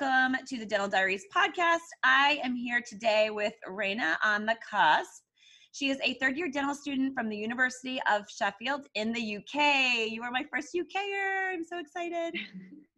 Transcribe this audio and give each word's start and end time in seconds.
Welcome 0.00 0.36
to 0.46 0.58
the 0.58 0.66
Dental 0.66 0.88
Diaries 0.88 1.24
podcast. 1.34 1.78
I 2.02 2.40
am 2.42 2.56
here 2.56 2.82
today 2.84 3.30
with 3.30 3.52
Raina 3.68 4.16
on 4.24 4.44
the 4.44 4.56
cusp. 4.68 5.22
She 5.72 5.88
is 5.88 5.98
a 6.02 6.14
third 6.14 6.36
year 6.36 6.50
dental 6.50 6.74
student 6.74 7.14
from 7.14 7.28
the 7.28 7.36
University 7.36 8.00
of 8.10 8.22
Sheffield 8.28 8.86
in 8.94 9.12
the 9.12 9.36
UK. 9.36 10.08
You 10.08 10.22
are 10.22 10.30
my 10.32 10.44
first 10.52 10.74
UKer. 10.74 11.52
I'm 11.52 11.64
so 11.64 11.78
excited. 11.78 12.34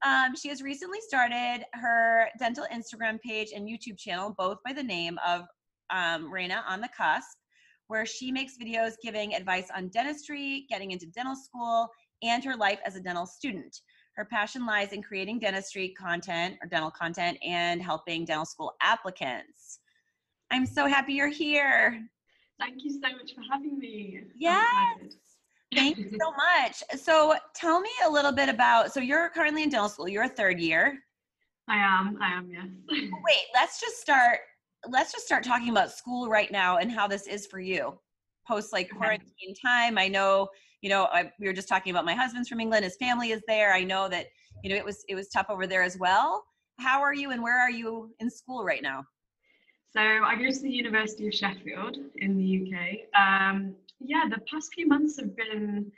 Um, 0.04 0.36
she 0.36 0.48
has 0.50 0.62
recently 0.62 0.98
started 1.00 1.64
her 1.72 2.28
dental 2.38 2.66
Instagram 2.72 3.18
page 3.20 3.48
and 3.56 3.66
YouTube 3.66 3.98
channel, 3.98 4.34
both 4.36 4.58
by 4.64 4.74
the 4.74 4.82
name 4.82 5.18
of 5.26 5.40
um, 5.90 6.30
Raina 6.30 6.62
on 6.68 6.82
the 6.82 6.88
cusp, 6.96 7.38
where 7.88 8.04
she 8.04 8.30
makes 8.30 8.58
videos 8.62 8.92
giving 9.02 9.34
advice 9.34 9.68
on 9.74 9.88
dentistry, 9.88 10.66
getting 10.68 10.90
into 10.90 11.06
dental 11.06 11.34
school, 11.34 11.88
and 12.22 12.44
her 12.44 12.56
life 12.56 12.78
as 12.84 12.94
a 12.94 13.00
dental 13.00 13.26
student. 13.26 13.74
Her 14.16 14.24
passion 14.24 14.64
lies 14.64 14.92
in 14.92 15.02
creating 15.02 15.40
dentistry 15.40 15.90
content 15.90 16.56
or 16.62 16.68
dental 16.68 16.90
content 16.90 17.36
and 17.44 17.82
helping 17.82 18.24
dental 18.24 18.46
school 18.46 18.74
applicants. 18.80 19.80
I'm 20.50 20.64
so 20.64 20.86
happy 20.86 21.12
you're 21.12 21.28
here. 21.28 22.08
Thank 22.58 22.82
you 22.82 22.92
so 22.92 23.00
much 23.00 23.34
for 23.34 23.42
having 23.50 23.78
me. 23.78 24.22
Yes. 24.34 24.62
Thank 25.74 25.98
you 25.98 26.10
so 26.18 26.32
much. 26.32 26.82
So 26.98 27.34
tell 27.54 27.80
me 27.80 27.90
a 28.06 28.10
little 28.10 28.32
bit 28.32 28.48
about 28.48 28.92
so 28.92 29.00
you're 29.00 29.28
currently 29.30 29.62
in 29.64 29.68
dental 29.68 29.90
school. 29.90 30.08
You're 30.08 30.24
a 30.24 30.28
third 30.28 30.58
year. 30.58 30.98
I 31.68 31.76
am. 31.76 32.16
I 32.22 32.32
am, 32.32 32.48
yes. 32.50 32.68
Wait, 32.90 33.44
let's 33.52 33.80
just 33.80 34.00
start 34.00 34.38
let's 34.88 35.12
just 35.12 35.26
start 35.26 35.44
talking 35.44 35.68
about 35.68 35.90
school 35.90 36.28
right 36.28 36.50
now 36.50 36.78
and 36.78 36.90
how 36.90 37.06
this 37.06 37.26
is 37.26 37.46
for 37.46 37.60
you. 37.60 37.98
Post 38.48 38.72
like 38.72 38.86
Okay. 38.86 38.96
quarantine 38.96 39.54
time. 39.60 39.98
I 39.98 40.08
know, 40.08 40.48
you 40.86 40.90
know, 40.90 41.08
I, 41.10 41.32
we 41.40 41.48
were 41.48 41.52
just 41.52 41.66
talking 41.66 41.90
about 41.90 42.04
my 42.04 42.14
husband's 42.14 42.48
from 42.48 42.60
England. 42.60 42.84
His 42.84 42.94
family 42.94 43.32
is 43.32 43.42
there. 43.48 43.74
I 43.74 43.82
know 43.82 44.08
that, 44.08 44.26
you 44.62 44.70
know, 44.70 44.76
it 44.76 44.84
was 44.84 45.04
it 45.08 45.16
was 45.16 45.26
tough 45.26 45.46
over 45.48 45.66
there 45.66 45.82
as 45.82 45.98
well. 45.98 46.44
How 46.78 47.02
are 47.02 47.12
you 47.12 47.32
and 47.32 47.42
where 47.42 47.58
are 47.58 47.72
you 47.72 48.14
in 48.20 48.30
school 48.30 48.64
right 48.64 48.84
now? 48.84 49.04
So 49.92 50.00
I 50.00 50.36
go 50.36 50.48
to 50.48 50.60
the 50.60 50.70
University 50.70 51.26
of 51.26 51.34
Sheffield 51.34 51.96
in 52.18 52.38
the 52.38 52.46
UK. 52.62 53.20
Um, 53.20 53.74
yeah, 53.98 54.26
the 54.30 54.40
past 54.48 54.74
few 54.74 54.86
months 54.86 55.18
have 55.18 55.34
been 55.36 55.90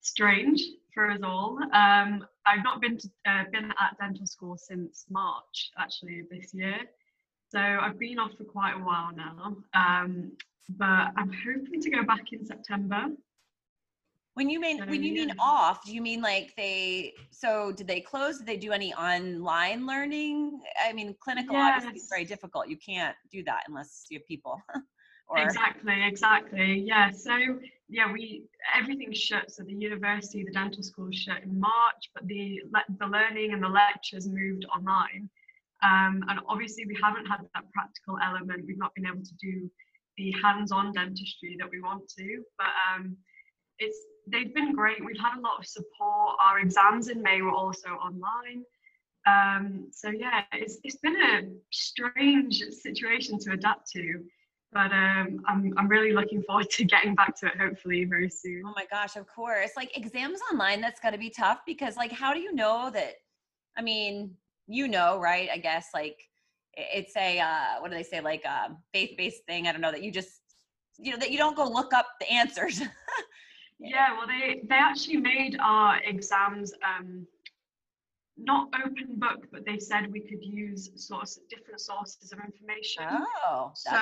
strange 0.00 0.62
for 0.94 1.10
us 1.10 1.20
all. 1.22 1.58
Um, 1.74 2.26
I've 2.46 2.64
not 2.64 2.80
been 2.80 2.96
to, 2.96 3.10
uh, 3.26 3.44
been 3.52 3.70
at 3.78 3.98
dental 4.00 4.26
school 4.26 4.56
since 4.56 5.04
March 5.10 5.72
actually 5.76 6.22
this 6.30 6.54
year. 6.54 6.78
So 7.50 7.58
I've 7.58 7.98
been 7.98 8.18
off 8.18 8.30
for 8.38 8.44
quite 8.44 8.76
a 8.76 8.82
while 8.82 9.10
now. 9.14 9.58
Um, 9.74 10.32
but 10.70 11.12
I'm 11.18 11.30
hoping 11.44 11.82
to 11.82 11.90
go 11.90 12.02
back 12.02 12.32
in 12.32 12.46
September. 12.46 13.08
When 14.34 14.48
you 14.48 14.60
mean 14.60 14.78
when 14.86 15.02
you 15.02 15.12
mean 15.12 15.32
off, 15.38 15.84
do 15.84 15.94
you 15.94 16.00
mean 16.00 16.22
like 16.22 16.54
they 16.56 17.12
so 17.30 17.70
did 17.72 17.86
they 17.86 18.00
close? 18.00 18.38
Did 18.38 18.46
they 18.46 18.56
do 18.56 18.72
any 18.72 18.94
online 18.94 19.86
learning? 19.86 20.60
I 20.82 20.92
mean, 20.94 21.14
clinical 21.20 21.56
obviously 21.56 21.98
is 21.98 22.08
very 22.08 22.24
difficult. 22.24 22.68
You 22.68 22.78
can't 22.78 23.14
do 23.30 23.44
that 23.44 23.64
unless 23.68 24.06
you 24.08 24.18
have 24.18 24.26
people. 24.26 24.60
or 25.28 25.38
Exactly, 25.38 26.02
exactly. 26.02 26.82
Yeah. 26.86 27.10
So 27.10 27.36
yeah, 27.90 28.10
we 28.10 28.44
everything's 28.74 29.18
shut. 29.18 29.50
So 29.50 29.64
the 29.64 29.74
university, 29.74 30.44
the 30.44 30.52
dental 30.52 30.82
school 30.82 31.08
shut 31.12 31.42
in 31.42 31.60
March, 31.60 32.10
but 32.14 32.26
the 32.26 32.60
the 32.98 33.06
learning 33.06 33.52
and 33.52 33.62
the 33.62 33.68
lectures 33.68 34.26
moved 34.28 34.64
online. 34.74 35.28
Um, 35.82 36.24
and 36.28 36.40
obviously 36.48 36.86
we 36.86 36.96
haven't 37.02 37.26
had 37.26 37.40
that 37.54 37.64
practical 37.72 38.16
element. 38.22 38.64
We've 38.66 38.78
not 38.78 38.94
been 38.94 39.06
able 39.06 39.24
to 39.24 39.34
do 39.40 39.68
the 40.16 40.32
hands-on 40.42 40.92
dentistry 40.92 41.56
that 41.58 41.68
we 41.70 41.80
want 41.80 42.08
to. 42.16 42.44
But 42.56 42.72
um, 42.88 43.16
it's 43.78 43.98
they've 44.26 44.54
been 44.54 44.74
great. 44.74 45.04
We've 45.04 45.20
had 45.20 45.38
a 45.38 45.40
lot 45.40 45.58
of 45.58 45.66
support. 45.66 46.36
Our 46.44 46.60
exams 46.60 47.08
in 47.08 47.22
May 47.22 47.42
were 47.42 47.52
also 47.52 47.88
online. 47.90 48.64
Um, 49.26 49.88
so 49.92 50.10
yeah, 50.10 50.42
it's 50.52 50.78
it's 50.82 50.96
been 50.96 51.16
a 51.16 51.42
strange 51.70 52.60
situation 52.60 53.38
to 53.40 53.52
adapt 53.52 53.90
to 53.92 54.24
but 54.72 54.90
um, 54.90 55.42
I'm 55.46 55.74
I'm 55.76 55.88
really 55.88 56.12
looking 56.12 56.42
forward 56.42 56.70
to 56.70 56.84
getting 56.84 57.14
back 57.14 57.36
to 57.40 57.46
it 57.46 57.58
hopefully 57.58 58.04
very 58.04 58.30
soon. 58.30 58.62
Oh 58.66 58.72
my 58.74 58.86
gosh, 58.90 59.16
of 59.16 59.26
course. 59.26 59.72
Like 59.76 59.96
exams 59.96 60.40
online, 60.50 60.80
that's 60.80 61.00
got 61.00 61.10
to 61.10 61.18
be 61.18 61.28
tough 61.28 61.60
because, 61.66 61.96
like, 61.96 62.10
how 62.10 62.32
do 62.32 62.40
you 62.40 62.54
know 62.54 62.90
that? 62.92 63.16
I 63.76 63.82
mean, 63.82 64.34
you 64.66 64.88
know, 64.88 65.18
right? 65.18 65.48
I 65.52 65.58
guess 65.58 65.88
like 65.92 66.18
it's 66.74 67.14
a 67.16 67.38
uh, 67.38 67.80
what 67.80 67.90
do 67.90 67.96
they 67.96 68.02
say? 68.02 68.20
Like 68.20 68.44
a 68.44 68.74
faith-based 68.94 69.44
thing. 69.46 69.66
I 69.66 69.72
don't 69.72 69.82
know 69.82 69.92
that 69.92 70.02
you 70.02 70.10
just 70.10 70.40
you 70.98 71.12
know 71.12 71.18
that 71.18 71.30
you 71.30 71.36
don't 71.36 71.56
go 71.56 71.68
look 71.68 71.92
up 71.92 72.06
the 72.18 72.32
answers. 72.32 72.80
Yeah, 73.82 74.16
well 74.16 74.26
they 74.26 74.62
they 74.68 74.76
actually 74.76 75.18
made 75.18 75.56
our 75.60 75.98
exams 76.04 76.72
um, 76.84 77.26
not 78.36 78.68
open 78.84 79.18
book, 79.18 79.46
but 79.52 79.64
they 79.66 79.78
said 79.78 80.10
we 80.10 80.20
could 80.20 80.42
use 80.42 80.90
source 80.96 81.38
different 81.50 81.80
sources 81.80 82.32
of 82.32 82.38
information. 82.38 83.04
oh, 83.46 83.72
so 83.74 84.00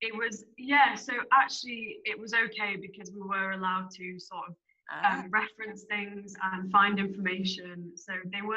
it 0.00 0.14
was 0.16 0.44
yeah. 0.58 0.94
So 0.94 1.12
actually 1.32 1.98
it 2.04 2.18
was 2.18 2.34
okay 2.34 2.76
because 2.80 3.12
we 3.12 3.20
were 3.20 3.52
allowed 3.52 3.90
to 3.92 4.18
sort 4.18 4.48
of 4.48 4.54
ah, 4.90 5.20
um, 5.20 5.30
reference 5.30 5.84
things 5.84 6.34
and 6.52 6.70
find 6.70 6.98
information. 6.98 7.92
So 7.96 8.12
they 8.32 8.42
were 8.42 8.56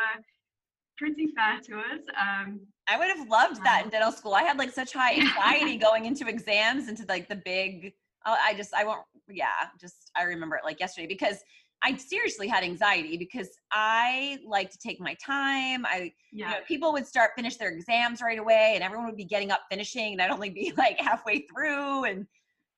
pretty 0.98 1.28
fair 1.36 1.60
to 1.62 1.80
us. 1.80 2.02
Um, 2.20 2.60
I 2.88 2.98
would 2.98 3.08
have 3.08 3.28
loved 3.30 3.64
that 3.64 3.84
in 3.86 3.90
dental 3.90 4.12
school. 4.12 4.34
I 4.34 4.44
had 4.44 4.58
like 4.58 4.72
such 4.72 4.94
high 4.94 5.16
anxiety 5.16 5.78
going 5.88 6.06
into 6.06 6.28
exams, 6.28 6.90
into 6.90 7.06
like 7.08 7.30
the 7.30 7.38
big. 7.38 7.94
Oh, 8.26 8.36
I 8.40 8.54
just 8.54 8.74
I 8.74 8.84
won't. 8.84 9.02
Yeah, 9.32 9.48
just 9.80 10.12
I 10.16 10.24
remember 10.24 10.56
it 10.56 10.64
like 10.64 10.80
yesterday 10.80 11.08
because 11.08 11.38
I 11.82 11.96
seriously 11.96 12.48
had 12.48 12.64
anxiety 12.64 13.18
because 13.18 13.50
I 13.72 14.40
like 14.46 14.70
to 14.72 14.78
take 14.78 15.00
my 15.00 15.16
time. 15.24 15.86
I 15.86 16.14
you 16.32 16.44
yeah. 16.46 16.50
know, 16.50 16.56
people 16.68 16.92
would 16.94 17.08
start 17.08 17.32
finish 17.36 17.56
their 17.56 17.70
exams 17.70 18.22
right 18.22 18.40
away, 18.40 18.74
and 18.76 18.84
everyone 18.84 19.08
would 19.08 19.18
be 19.18 19.26
getting 19.26 19.52
up 19.52 19.62
finishing, 19.70 20.14
and 20.14 20.22
I'd 20.22 20.32
only 20.32 20.50
be 20.50 20.74
like 20.78 21.00
halfway 21.00 21.46
through, 21.54 22.06
and 22.06 22.26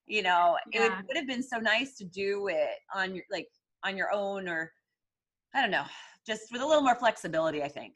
you 0.07 0.22
know, 0.22 0.57
it 0.72 0.79
would, 0.79 1.07
would 1.07 1.17
have 1.17 1.28
been 1.28 1.44
so 1.44 1.57
nice 1.57 1.95
to 1.97 2.06
do 2.06 2.47
it 2.50 2.79
on 2.94 3.16
your 3.16 3.23
like 3.31 3.47
on 3.83 3.97
your 3.97 4.13
own, 4.13 4.47
or 4.47 4.72
I 5.56 5.62
don't 5.62 5.72
know, 5.72 5.85
just 6.25 6.51
with 6.51 6.62
a 6.62 6.66
little 6.66 6.83
more 6.83 6.95
flexibility. 6.95 7.63
I 7.63 7.69
think. 7.69 7.95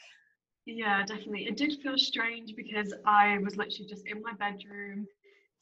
Yeah, 0.65 1.05
definitely. 1.05 1.45
It 1.45 1.57
did 1.57 1.77
feel 1.83 1.97
strange 1.97 2.55
because 2.55 2.93
I 3.05 3.37
was 3.43 3.55
literally 3.55 3.85
just 3.87 4.07
in 4.07 4.21
my 4.23 4.33
bedroom, 4.33 5.07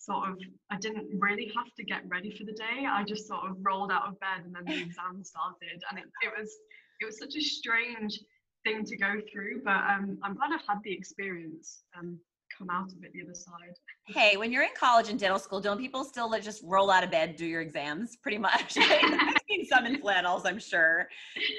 sort 0.05 0.29
of, 0.29 0.37
I 0.69 0.77
didn't 0.77 1.07
really 1.19 1.51
have 1.55 1.73
to 1.77 1.83
get 1.83 2.01
ready 2.07 2.35
for 2.37 2.43
the 2.43 2.51
day. 2.53 2.85
I 2.89 3.03
just 3.03 3.27
sort 3.27 3.49
of 3.49 3.57
rolled 3.61 3.91
out 3.91 4.07
of 4.07 4.19
bed 4.19 4.45
and 4.45 4.53
then 4.55 4.63
the 4.65 4.81
exam 4.81 5.23
started. 5.23 5.81
And 5.89 5.99
it, 5.99 6.05
it 6.21 6.31
was 6.37 6.51
it 6.99 7.05
was 7.05 7.17
such 7.17 7.35
a 7.35 7.41
strange 7.41 8.19
thing 8.63 8.85
to 8.85 8.95
go 8.97 9.15
through, 9.31 9.61
but 9.65 9.77
um, 9.91 10.17
I'm 10.23 10.35
glad 10.35 10.51
I've 10.53 10.65
had 10.67 10.77
the 10.83 10.93
experience 10.93 11.83
and 11.95 12.17
come 12.57 12.69
out 12.69 12.91
of 12.91 13.03
it 13.03 13.11
the 13.13 13.23
other 13.23 13.33
side. 13.33 13.75
Hey, 14.07 14.37
when 14.37 14.51
you're 14.51 14.63
in 14.63 14.69
college 14.77 15.09
and 15.09 15.19
dental 15.19 15.39
school, 15.39 15.59
don't 15.59 15.79
people 15.79 16.03
still 16.03 16.29
like, 16.29 16.43
just 16.43 16.61
roll 16.63 16.89
out 16.91 17.03
of 17.03 17.11
bed, 17.11 17.35
do 17.35 17.45
your 17.45 17.61
exams? 17.61 18.15
Pretty 18.21 18.37
much. 18.37 18.77
I've 18.79 19.33
seen 19.49 19.65
some 19.65 19.85
in 19.85 19.99
flannels, 19.99 20.45
I'm 20.45 20.59
sure. 20.59 21.07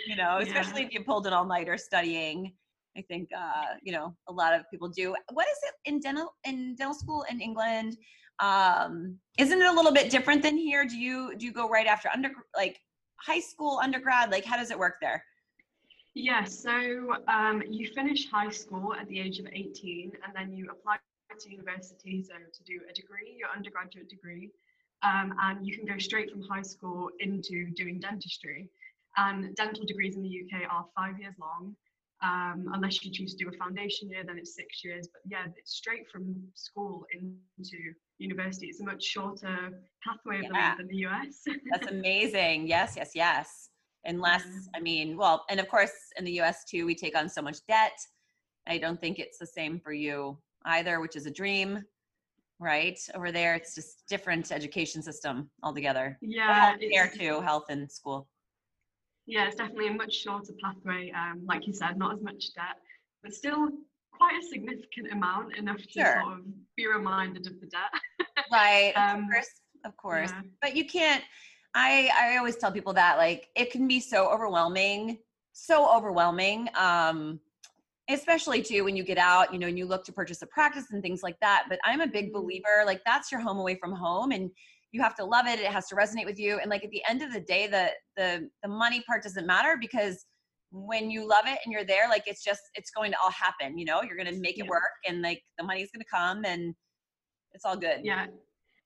You 0.07 0.17
know, 0.17 0.39
Yeah. 0.39 0.47
especially 0.47 0.83
if 0.85 0.95
you 0.95 1.03
pulled 1.05 1.27
an 1.27 1.33
all-nighter 1.33 1.77
studying. 1.77 2.55
I 2.97 3.03
think 3.03 3.29
uh, 3.37 3.75
you 3.83 3.93
know 3.93 4.15
a 4.29 4.33
lot 4.33 4.55
of 4.55 4.71
people 4.71 4.89
do. 4.89 5.17
What 5.33 5.49
is 5.49 5.59
it 5.65 5.75
in 5.91 5.99
dental 5.99 6.33
in 6.45 6.77
dental 6.77 6.95
school 6.95 7.25
in 7.29 7.41
England? 7.41 7.97
Um, 8.41 9.19
isn't 9.39 9.61
it 9.61 9.67
a 9.67 9.73
little 9.73 9.93
bit 9.93 10.11
different 10.11 10.43
than 10.43 10.57
here? 10.57 10.85
Do 10.85 10.97
you 10.97 11.37
do 11.37 11.47
you 11.47 11.53
go 11.53 11.69
right 11.69 11.87
after 11.87 12.09
under 12.09 12.31
like 12.57 12.81
high 13.17 13.41
school, 13.41 13.81
undergrad? 13.83 14.31
Like 14.31 14.45
how 14.45 14.57
does 14.57 14.71
it 14.71 14.79
work 14.79 14.97
there? 15.01 15.25
Yeah, 16.15 16.45
so 16.45 17.17
um, 17.27 17.63
you 17.69 17.89
finish 17.93 18.31
high 18.31 18.51
school 18.51 18.95
at 18.95 19.09
the 19.09 19.19
age 19.19 19.41
of 19.41 19.47
18 19.53 20.13
and 20.25 20.33
then 20.35 20.57
you 20.57 20.69
apply 20.71 20.97
to 21.41 21.51
university 21.51 22.23
so 22.23 22.35
to 22.35 22.63
do 22.63 22.81
a 22.89 22.93
degree, 22.93 23.35
your 23.37 23.49
undergraduate 23.55 24.09
degree, 24.09 24.51
um, 25.03 25.35
and 25.43 25.67
you 25.67 25.77
can 25.77 25.85
go 25.85 25.99
straight 25.99 26.31
from 26.31 26.43
high 26.43 26.63
school 26.63 27.11
into 27.19 27.71
doing 27.75 27.99
dentistry. 27.99 28.69
And 29.17 29.55
dental 29.57 29.85
degrees 29.85 30.17
in 30.17 30.23
the 30.23 30.29
UK 30.29 30.71
are 30.71 30.87
five 30.97 31.19
years 31.19 31.35
long. 31.41 31.75
Um, 32.23 32.71
unless 32.73 33.05
you 33.05 33.11
choose 33.13 33.35
to 33.35 33.45
do 33.45 33.51
a 33.51 33.57
foundation 33.59 34.09
year, 34.09 34.23
then 34.25 34.39
it's 34.39 34.55
six 34.55 34.85
years. 34.85 35.09
But 35.13 35.23
yeah, 35.27 35.47
it's 35.57 35.75
straight 35.75 36.09
from 36.11 36.37
school 36.55 37.05
into 37.13 37.93
university. 38.19 38.67
It's 38.69 38.81
a 38.81 38.85
much 38.85 39.03
shorter 39.03 39.71
pathway, 40.07 40.43
Yeah. 40.43 40.77
than 40.77 40.87
the 40.89 40.97
US. 41.07 41.43
That's 41.73 41.87
amazing. 41.91 42.67
Yes, 42.67 42.95
yes, 42.97 43.11
yes. 43.15 43.69
Unless, 44.05 44.45
Yeah. 44.45 44.61
I 44.77 44.81
mean, 44.81 45.17
well, 45.17 45.45
and 45.51 45.59
of 45.61 45.69
course, 45.69 45.93
in 46.19 46.25
the 46.25 46.41
US 46.41 46.65
too, 46.65 46.87
we 46.87 46.95
take 46.95 47.17
on 47.17 47.29
so 47.29 47.43
much 47.43 47.59
debt. 47.67 47.99
I 48.67 48.79
don't 48.79 49.01
think 49.01 49.19
it's 49.19 49.39
the 49.39 49.47
same 49.47 49.79
for 49.81 49.93
you 49.93 50.39
either, 50.67 51.01
which 51.01 51.17
is 51.17 51.27
a 51.27 51.31
dream, 51.31 51.83
right? 52.59 52.99
Over 53.15 53.31
there, 53.33 53.55
it's 53.55 53.75
just 53.75 54.05
different 54.09 54.53
education 54.53 55.03
system 55.03 55.51
altogether. 55.63 56.19
yeah, 56.23 56.77
Care 56.93 57.09
too, 57.15 57.41
health 57.41 57.67
and 57.69 57.91
school. 57.91 58.29
Yeah, 59.27 59.47
it's 59.47 59.57
definitely 59.57 59.89
a 59.89 59.93
much 59.95 60.15
shorter 60.15 60.53
pathway. 60.63 61.11
Um, 61.13 61.43
like 61.47 61.67
you 61.67 61.73
said, 61.73 61.97
not 61.97 62.15
as 62.15 62.23
much 62.23 62.53
debt, 62.55 62.77
but 63.23 63.33
still 63.35 63.69
quite 64.25 64.43
a 64.43 64.47
significant 64.47 65.13
amount, 65.13 65.57
enough 65.57 65.77
to 65.79 65.93
Sure. 65.93 66.21
sort 66.23 66.39
of 66.39 66.45
be 66.77 66.87
reminded 66.87 67.47
of 67.47 67.61
the 67.61 67.67
debt. 67.67 67.91
Right, 68.53 68.93
of 68.97 69.15
Um, 69.15 69.27
course, 69.31 69.51
of 69.85 69.97
course. 69.97 70.31
yeah. 70.33 70.43
But 70.61 70.77
you 70.77 70.87
can't. 70.87 71.23
I 71.75 72.11
I 72.17 72.37
always 72.37 72.57
tell 72.57 72.71
people 72.73 72.93
that 72.95 73.17
like 73.19 73.49
it 73.57 73.71
can 73.71 73.89
be 73.89 74.01
so 74.01 74.29
overwhelming, 74.33 75.19
so 75.53 75.77
overwhelming. 75.95 76.69
Um, 76.77 77.41
especially 78.11 78.61
too 78.63 78.85
when 78.85 78.97
you 78.97 79.03
get 79.03 79.17
out, 79.19 79.51
you 79.53 79.59
know, 79.59 79.67
and 79.67 79.79
you 79.79 79.87
look 79.87 80.05
to 80.05 80.13
purchase 80.13 80.43
a 80.43 80.47
practice 80.47 80.87
and 80.93 81.03
things 81.03 81.23
like 81.23 81.39
that. 81.41 81.65
But 81.71 81.79
I'm 81.87 82.03
a 82.03 82.07
big 82.07 82.27
Mm-hmm. 82.27 82.35
believer, 82.35 82.83
like 82.85 83.01
that's 83.07 83.33
your 83.33 83.41
home 83.41 83.59
away 83.59 83.77
from 83.77 83.93
home 83.93 84.31
and 84.31 84.51
you 84.93 85.03
have 85.03 85.15
to 85.17 85.25
love 85.25 85.47
it. 85.47 85.59
It 85.59 85.73
has 85.73 85.89
to 85.89 85.97
resonate 85.97 86.27
with 86.27 86.39
you. 86.39 86.59
And 86.59 86.71
like 86.71 86.85
at 86.85 86.91
the 86.91 87.03
end 87.09 87.23
of 87.23 87.33
the 87.33 87.41
day, 87.41 87.67
the 87.67 87.91
the 88.17 88.49
the 88.63 88.69
money 88.69 89.03
part 89.07 89.23
doesn't 89.23 89.47
matter 89.47 89.77
because 89.81 90.27
when 90.75 91.09
you 91.09 91.27
love 91.29 91.45
it 91.47 91.59
and 91.65 91.73
you're 91.73 91.85
there, 91.85 92.09
like 92.09 92.25
it's 92.27 92.43
just 92.43 92.63
it's 92.75 92.91
going 92.91 93.13
to 93.13 93.17
all 93.23 93.31
happen, 93.31 93.79
you 93.79 93.85
know, 93.85 94.03
you're 94.03 94.17
gonna 94.17 94.33
make 94.33 94.59
it 94.59 94.65
Yeah. 94.65 94.71
work 94.71 94.91
and 95.07 95.23
like 95.23 95.43
the 95.57 95.65
money's 95.65 95.91
gonna 95.93 96.05
come 96.05 96.45
and 96.45 96.75
it's 97.53 97.65
all 97.65 97.77
good. 97.77 98.01
Yeah, 98.03 98.27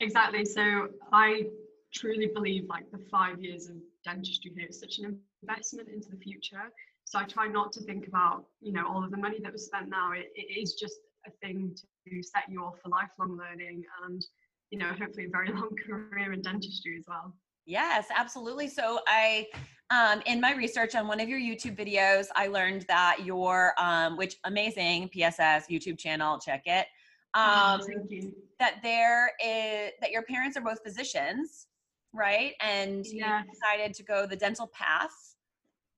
exactly. 0.00 0.44
So 0.44 0.88
I 1.12 1.48
truly 1.94 2.26
believe 2.26 2.66
like 2.68 2.90
the 2.90 2.98
five 3.10 3.40
years 3.40 3.68
of 3.68 3.76
dentistry 4.04 4.52
here 4.54 4.66
is 4.68 4.78
such 4.78 4.98
an 4.98 5.18
investment 5.42 5.88
into 5.88 6.10
the 6.10 6.18
future. 6.18 6.70
So 7.06 7.18
I 7.18 7.24
try 7.24 7.48
not 7.48 7.72
to 7.72 7.80
think 7.80 8.06
about, 8.06 8.44
you 8.60 8.72
know, 8.72 8.86
all 8.86 9.02
of 9.02 9.10
the 9.10 9.16
money 9.16 9.38
that 9.42 9.50
was 9.50 9.64
spent 9.64 9.88
now. 9.88 10.12
It, 10.12 10.30
it 10.34 10.60
is 10.60 10.74
just 10.74 11.00
a 11.26 11.30
thing 11.42 11.74
to 11.74 12.22
set 12.22 12.42
you 12.50 12.62
off 12.62 12.74
for 12.82 12.90
lifelong 12.90 13.38
learning 13.38 13.82
and, 14.04 14.22
you 14.70 14.78
know, 14.78 14.88
hopefully 14.88 15.24
a 15.24 15.30
very 15.30 15.48
long 15.52 15.70
career 15.86 16.34
in 16.34 16.42
dentistry 16.42 16.98
as 16.98 17.04
well. 17.08 17.34
Yes, 17.68 18.06
absolutely. 18.16 18.66
So 18.66 19.00
I, 19.06 19.46
um, 19.90 20.22
in 20.24 20.40
my 20.40 20.54
research 20.54 20.94
on 20.94 21.06
one 21.06 21.20
of 21.20 21.28
your 21.28 21.38
YouTube 21.38 21.76
videos, 21.76 22.28
I 22.34 22.46
learned 22.46 22.86
that 22.88 23.18
your, 23.26 23.74
um, 23.78 24.16
which 24.16 24.36
amazing 24.44 25.10
PSS 25.10 25.66
YouTube 25.68 25.98
channel, 25.98 26.38
check 26.38 26.62
it. 26.64 26.86
Um, 27.34 27.82
Thank 27.82 28.10
you. 28.10 28.32
that 28.58 28.76
there 28.82 29.32
is 29.44 29.92
that 30.00 30.10
your 30.10 30.22
parents 30.22 30.56
are 30.56 30.62
both 30.62 30.82
physicians, 30.82 31.66
right? 32.14 32.54
And 32.62 33.04
you 33.04 33.22
decided 33.52 33.92
to 33.96 34.02
go 34.02 34.26
the 34.26 34.34
dental 34.34 34.68
path, 34.68 35.34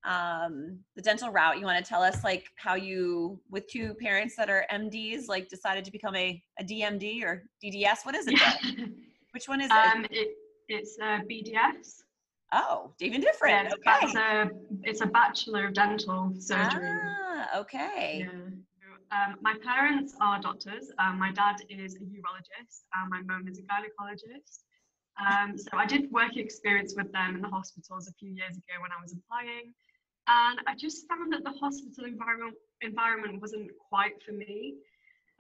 um, 0.05 0.81
the 0.97 1.03
dental 1.03 1.31
route. 1.31 1.61
You 1.61 1.67
want 1.67 1.83
to 1.83 1.89
tell 1.89 2.03
us 2.03 2.25
like 2.25 2.47
how 2.57 2.75
you, 2.75 3.41
with 3.49 3.69
two 3.69 3.95
parents 3.95 4.35
that 4.35 4.51
are 4.51 4.67
MDs, 4.73 5.29
like 5.29 5.49
decided 5.49 5.85
to 5.85 5.93
become 5.93 6.17
a, 6.17 6.43
a 6.59 6.65
DMD 6.65 7.23
or 7.23 7.45
DDS? 7.65 7.99
What 8.03 8.17
is 8.17 8.27
it? 8.27 8.41
Yeah. 8.41 8.87
Which 9.33 9.47
one 9.49 9.61
is 9.61 9.71
it? 9.71 9.97
um, 9.97 10.05
it 10.11 10.35
it's 10.71 10.97
uh, 11.01 11.21
BDS. 11.31 12.03
Oh, 12.53 12.93
even 13.01 13.21
different. 13.21 13.69
Yeah, 13.69 13.75
okay. 13.75 13.83
that's 13.85 14.15
a 14.17 14.51
it's 14.83 15.01
a 15.01 15.07
bachelor 15.07 15.67
of 15.67 15.75
dental 15.75 16.33
surgery. 16.39 16.91
Ah, 16.91 17.59
okay. 17.61 18.27
Yeah. 18.27 18.51
Um, 19.13 19.37
my 19.41 19.55
parents 19.65 20.15
are 20.21 20.41
doctors. 20.41 20.93
Um, 20.99 21.19
my 21.19 21.33
dad 21.33 21.57
is 21.69 21.97
a 21.97 21.99
urologist 21.99 22.87
and 22.95 23.11
my 23.11 23.23
mum 23.23 23.49
is 23.49 23.59
a 23.59 23.63
gynecologist. 23.63 24.63
Um, 25.19 25.59
so 25.59 25.77
I 25.77 25.85
did 25.85 26.11
work 26.13 26.37
experience 26.37 26.95
with 26.97 27.11
them 27.13 27.35
in 27.35 27.43
the 27.43 27.49
hospitals 27.49 28.09
a 28.09 28.13
few 28.13 28.31
years 28.31 28.57
ago 28.57 28.81
when 28.81 28.93
I 28.97 29.03
was 29.03 29.13
applying. 29.13 29.75
And 30.29 30.61
I 30.67 30.75
just 30.77 31.09
found 31.09 31.33
that 31.33 31.43
the 31.43 31.51
hospital 31.51 32.05
environment 32.05 32.55
environment 32.83 33.41
wasn't 33.41 33.71
quite 33.89 34.23
for 34.25 34.33
me. 34.33 34.77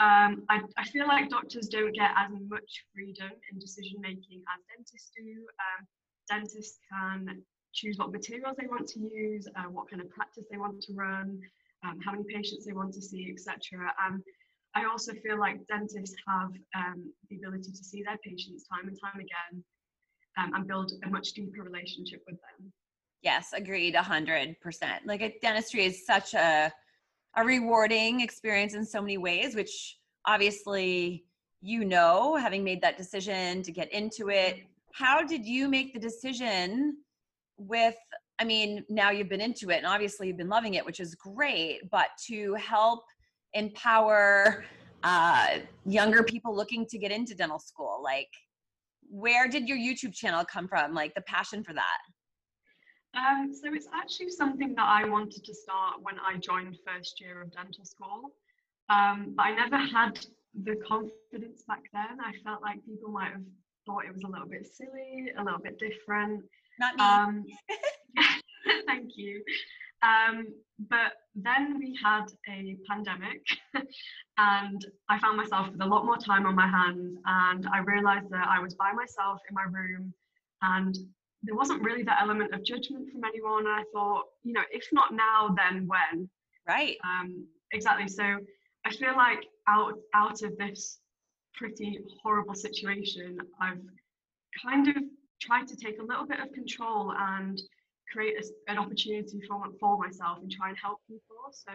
Um, 0.00 0.44
I, 0.48 0.60
I 0.78 0.84
feel 0.84 1.06
like 1.06 1.28
doctors 1.28 1.68
don't 1.68 1.94
get 1.94 2.10
as 2.16 2.30
much 2.48 2.84
freedom 2.94 3.30
in 3.52 3.58
decision 3.58 4.00
making 4.00 4.40
as 4.48 4.64
dentists 4.74 5.10
do. 5.14 5.44
Um, 5.60 5.86
dentists 6.26 6.78
can 6.90 7.42
choose 7.74 7.98
what 7.98 8.10
materials 8.10 8.56
they 8.58 8.66
want 8.66 8.88
to 8.88 9.00
use, 9.00 9.46
uh, 9.56 9.68
what 9.70 9.90
kind 9.90 10.00
of 10.00 10.08
practice 10.10 10.44
they 10.50 10.56
want 10.56 10.80
to 10.82 10.94
run, 10.94 11.38
um, 11.84 11.98
how 12.04 12.12
many 12.12 12.24
patients 12.24 12.64
they 12.64 12.72
want 12.72 12.94
to 12.94 13.02
see, 13.02 13.30
etc. 13.30 13.92
And 14.08 14.22
I 14.74 14.86
also 14.86 15.12
feel 15.22 15.38
like 15.38 15.66
dentists 15.66 16.16
have 16.26 16.50
um, 16.74 17.12
the 17.28 17.36
ability 17.36 17.70
to 17.70 17.84
see 17.84 18.02
their 18.02 18.18
patients 18.24 18.64
time 18.72 18.88
and 18.88 18.98
time 18.98 19.20
again 19.20 19.62
um, 20.38 20.54
and 20.54 20.66
build 20.66 20.92
a 21.04 21.10
much 21.10 21.32
deeper 21.32 21.62
relationship 21.62 22.22
with 22.26 22.36
them. 22.36 22.72
Yes, 23.22 23.52
agreed, 23.52 23.94
a 23.96 24.02
hundred 24.02 24.58
percent. 24.60 25.06
Like 25.06 25.40
dentistry 25.42 25.84
is 25.84 26.06
such 26.06 26.32
a 26.32 26.72
a 27.36 27.44
rewarding 27.44 28.20
experience 28.20 28.74
in 28.74 28.84
so 28.84 29.00
many 29.00 29.18
ways, 29.18 29.54
which 29.54 29.98
obviously 30.26 31.24
you 31.62 31.84
know, 31.84 32.36
having 32.36 32.64
made 32.64 32.80
that 32.82 32.96
decision 32.96 33.62
to 33.62 33.72
get 33.72 33.92
into 33.92 34.30
it. 34.30 34.60
How 34.92 35.22
did 35.22 35.44
you 35.44 35.68
make 35.68 35.92
the 35.92 36.00
decision 36.00 36.96
with? 37.58 37.96
I 38.38 38.44
mean, 38.44 38.84
now 38.88 39.10
you've 39.10 39.28
been 39.28 39.42
into 39.42 39.70
it, 39.70 39.76
and 39.76 39.86
obviously 39.86 40.28
you've 40.28 40.38
been 40.38 40.48
loving 40.48 40.74
it, 40.74 40.84
which 40.84 41.00
is 41.00 41.14
great. 41.14 41.90
But 41.90 42.08
to 42.28 42.54
help 42.54 43.00
empower 43.52 44.64
uh, 45.02 45.58
younger 45.84 46.22
people 46.22 46.56
looking 46.56 46.86
to 46.86 46.98
get 46.98 47.12
into 47.12 47.34
dental 47.34 47.58
school, 47.58 48.00
like 48.02 48.28
where 49.10 49.48
did 49.48 49.68
your 49.68 49.76
YouTube 49.76 50.14
channel 50.14 50.44
come 50.44 50.66
from? 50.66 50.94
Like 50.94 51.14
the 51.14 51.22
passion 51.22 51.62
for 51.62 51.74
that? 51.74 51.98
Um, 53.14 53.52
so 53.52 53.72
it's 53.74 53.88
actually 53.92 54.30
something 54.30 54.74
that 54.74 54.86
I 54.86 55.08
wanted 55.08 55.44
to 55.44 55.54
start 55.54 55.96
when 56.02 56.14
I 56.18 56.38
joined 56.38 56.78
first 56.86 57.20
year 57.20 57.42
of 57.42 57.52
dental 57.52 57.84
school. 57.84 58.32
Um, 58.88 59.34
but 59.36 59.42
I 59.42 59.54
never 59.54 59.76
had 59.76 60.18
the 60.64 60.76
confidence 60.86 61.62
back 61.66 61.82
then. 61.92 62.18
I 62.20 62.32
felt 62.44 62.62
like 62.62 62.84
people 62.84 63.10
might 63.10 63.32
have 63.32 63.42
thought 63.86 64.04
it 64.04 64.14
was 64.14 64.22
a 64.24 64.28
little 64.28 64.48
bit 64.48 64.66
silly, 64.66 65.32
a 65.38 65.42
little 65.42 65.58
bit 65.58 65.78
different. 65.78 66.44
Not 66.78 66.96
me. 66.96 67.04
Um, 67.04 67.44
thank 68.86 69.10
you. 69.16 69.42
Um, 70.02 70.46
but 70.88 71.12
then 71.34 71.78
we 71.78 71.98
had 72.02 72.26
a 72.48 72.76
pandemic, 72.88 73.42
and 74.38 74.84
I 75.08 75.18
found 75.18 75.36
myself 75.36 75.70
with 75.70 75.82
a 75.82 75.86
lot 75.86 76.06
more 76.06 76.16
time 76.16 76.46
on 76.46 76.54
my 76.54 76.66
hands, 76.66 77.18
and 77.26 77.66
I 77.72 77.80
realized 77.80 78.30
that 78.30 78.48
I 78.48 78.60
was 78.60 78.74
by 78.74 78.92
myself 78.92 79.40
in 79.48 79.54
my 79.54 79.64
room, 79.64 80.14
and 80.62 80.96
there 81.42 81.54
wasn't 81.54 81.82
really 81.82 82.02
that 82.04 82.18
element 82.20 82.52
of 82.54 82.62
judgment 82.64 83.10
from 83.10 83.24
anyone. 83.24 83.66
And 83.66 83.74
I 83.74 83.84
thought, 83.92 84.24
you 84.42 84.52
know, 84.52 84.62
if 84.70 84.86
not 84.92 85.14
now, 85.14 85.54
then 85.56 85.86
when? 85.86 86.28
right. 86.68 86.96
Um, 87.04 87.46
exactly. 87.72 88.08
So 88.08 88.24
I 88.84 88.90
feel 88.92 89.16
like 89.16 89.44
out 89.68 89.94
out 90.14 90.42
of 90.42 90.56
this 90.58 90.98
pretty 91.54 91.98
horrible 92.22 92.54
situation, 92.54 93.38
I've 93.60 93.80
kind 94.62 94.88
of 94.88 94.96
tried 95.40 95.66
to 95.68 95.76
take 95.76 95.98
a 95.98 96.04
little 96.04 96.26
bit 96.26 96.40
of 96.40 96.52
control 96.52 97.12
and 97.16 97.60
create 98.12 98.34
a, 98.38 98.70
an 98.70 98.78
opportunity 98.78 99.40
for 99.48 99.62
for 99.80 99.98
myself 99.98 100.38
and 100.42 100.50
try 100.50 100.68
and 100.68 100.78
help 100.82 100.98
people. 101.08 101.36
So 101.52 101.72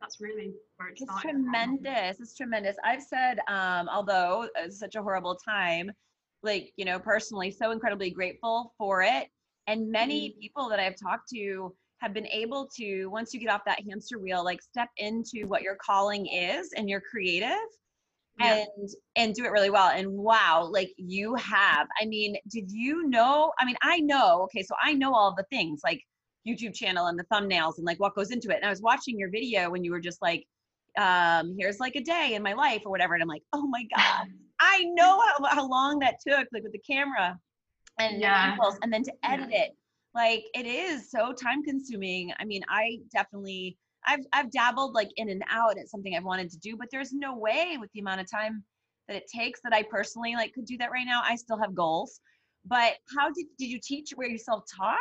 that's 0.00 0.20
really 0.20 0.52
where 0.76 0.88
it 0.88 0.92
It's 1.00 1.02
started. 1.02 1.30
tremendous. 1.30 2.20
It's 2.20 2.34
tremendous. 2.34 2.76
I've 2.84 3.02
said, 3.02 3.40
um, 3.48 3.88
although 3.88 4.48
it's 4.56 4.78
such 4.78 4.94
a 4.94 5.02
horrible 5.02 5.34
time, 5.36 5.90
like, 6.42 6.72
you 6.76 6.84
know, 6.84 6.98
personally, 6.98 7.50
so 7.50 7.70
incredibly 7.70 8.10
grateful 8.10 8.74
for 8.78 9.02
it. 9.02 9.28
And 9.66 9.90
many 9.90 10.34
people 10.40 10.68
that 10.70 10.80
I've 10.80 10.96
talked 10.96 11.28
to 11.34 11.74
have 12.00 12.14
been 12.14 12.26
able 12.28 12.68
to, 12.76 13.06
once 13.06 13.34
you 13.34 13.40
get 13.40 13.50
off 13.50 13.62
that 13.66 13.80
hamster 13.88 14.18
wheel, 14.18 14.44
like 14.44 14.62
step 14.62 14.88
into 14.98 15.46
what 15.46 15.62
your 15.62 15.76
calling 15.84 16.26
is 16.26 16.72
and 16.76 16.88
you're 16.88 17.02
creative 17.02 17.58
Yeah. 18.38 18.64
and 18.78 18.88
and 19.16 19.34
do 19.34 19.44
it 19.44 19.50
really 19.50 19.70
well. 19.70 19.88
And 19.90 20.08
wow 20.08 20.68
like 20.70 20.92
you 20.96 21.34
have. 21.34 21.88
I 22.00 22.06
mean 22.06 22.36
did 22.50 22.70
you 22.70 23.08
know 23.08 23.52
i 23.58 23.64
mean 23.64 23.76
i 23.82 23.98
know 23.98 24.42
okay 24.44 24.62
so 24.62 24.74
i 24.82 24.94
know 24.94 25.12
all 25.12 25.34
the 25.36 25.44
things 25.50 25.80
like 25.84 26.00
youtube 26.46 26.72
channel 26.74 27.06
and 27.06 27.18
the 27.18 27.24
thumbnails 27.32 27.78
and 27.78 27.84
like 27.84 27.98
what 27.98 28.14
goes 28.14 28.30
into 28.30 28.50
it. 28.50 28.56
And 28.56 28.64
i 28.64 28.70
was 28.70 28.80
watching 28.80 29.18
your 29.18 29.30
video 29.30 29.70
when 29.70 29.82
you 29.84 29.90
were 29.90 30.00
just 30.00 30.22
like 30.22 30.46
um 30.96 31.54
here's 31.58 31.80
like 31.80 31.96
a 31.96 32.00
day 32.00 32.34
in 32.34 32.42
my 32.42 32.52
life 32.54 32.82
or 32.86 32.90
whatever. 32.90 33.14
And 33.14 33.22
i'm 33.22 33.28
like 33.28 33.42
oh 33.52 33.66
my 33.66 33.84
god 33.94 34.28
i 34.60 34.84
know 34.84 35.20
how, 35.20 35.44
how 35.46 35.68
long 35.68 35.98
that 35.98 36.16
took 36.26 36.46
like 36.52 36.62
with 36.62 36.72
the 36.72 36.78
camera 36.78 37.38
and 37.98 38.20
the 38.20 38.20
Yeah. 38.20 38.52
angles, 38.52 38.78
and 38.82 38.92
then 38.92 39.02
to 39.04 39.12
Yeah. 39.22 39.32
edit 39.34 39.48
it 39.52 39.76
like 40.14 40.44
it 40.54 40.66
is 40.66 41.10
so 41.10 41.32
time 41.32 41.62
consuming 41.62 42.32
i 42.38 42.44
mean 42.44 42.62
i 42.68 42.98
definitely 43.12 43.76
I've 44.06 44.24
I've 44.32 44.50
dabbled 44.50 44.94
like 44.94 45.10
in 45.16 45.28
and 45.28 45.42
out. 45.50 45.76
It's 45.76 45.90
something 45.90 46.16
I've 46.16 46.24
wanted 46.24 46.50
to 46.50 46.58
do, 46.58 46.76
but 46.76 46.88
there's 46.90 47.12
no 47.12 47.36
way 47.36 47.76
with 47.78 47.90
the 47.92 48.00
amount 48.00 48.20
of 48.20 48.30
time 48.30 48.64
that 49.06 49.16
it 49.16 49.24
takes 49.26 49.60
that 49.62 49.74
I 49.74 49.82
personally 49.82 50.34
like 50.34 50.54
could 50.54 50.66
do 50.66 50.78
that 50.78 50.90
right 50.90 51.04
now. 51.04 51.20
I 51.24 51.34
still 51.34 51.58
have 51.58 51.74
goals. 51.74 52.20
But 52.64 52.94
how 53.16 53.28
did 53.30 53.46
did 53.58 53.66
you 53.66 53.78
teach 53.82 54.12
where 54.14 54.28
you 54.28 54.38
self 54.38 54.64
taught 54.74 54.96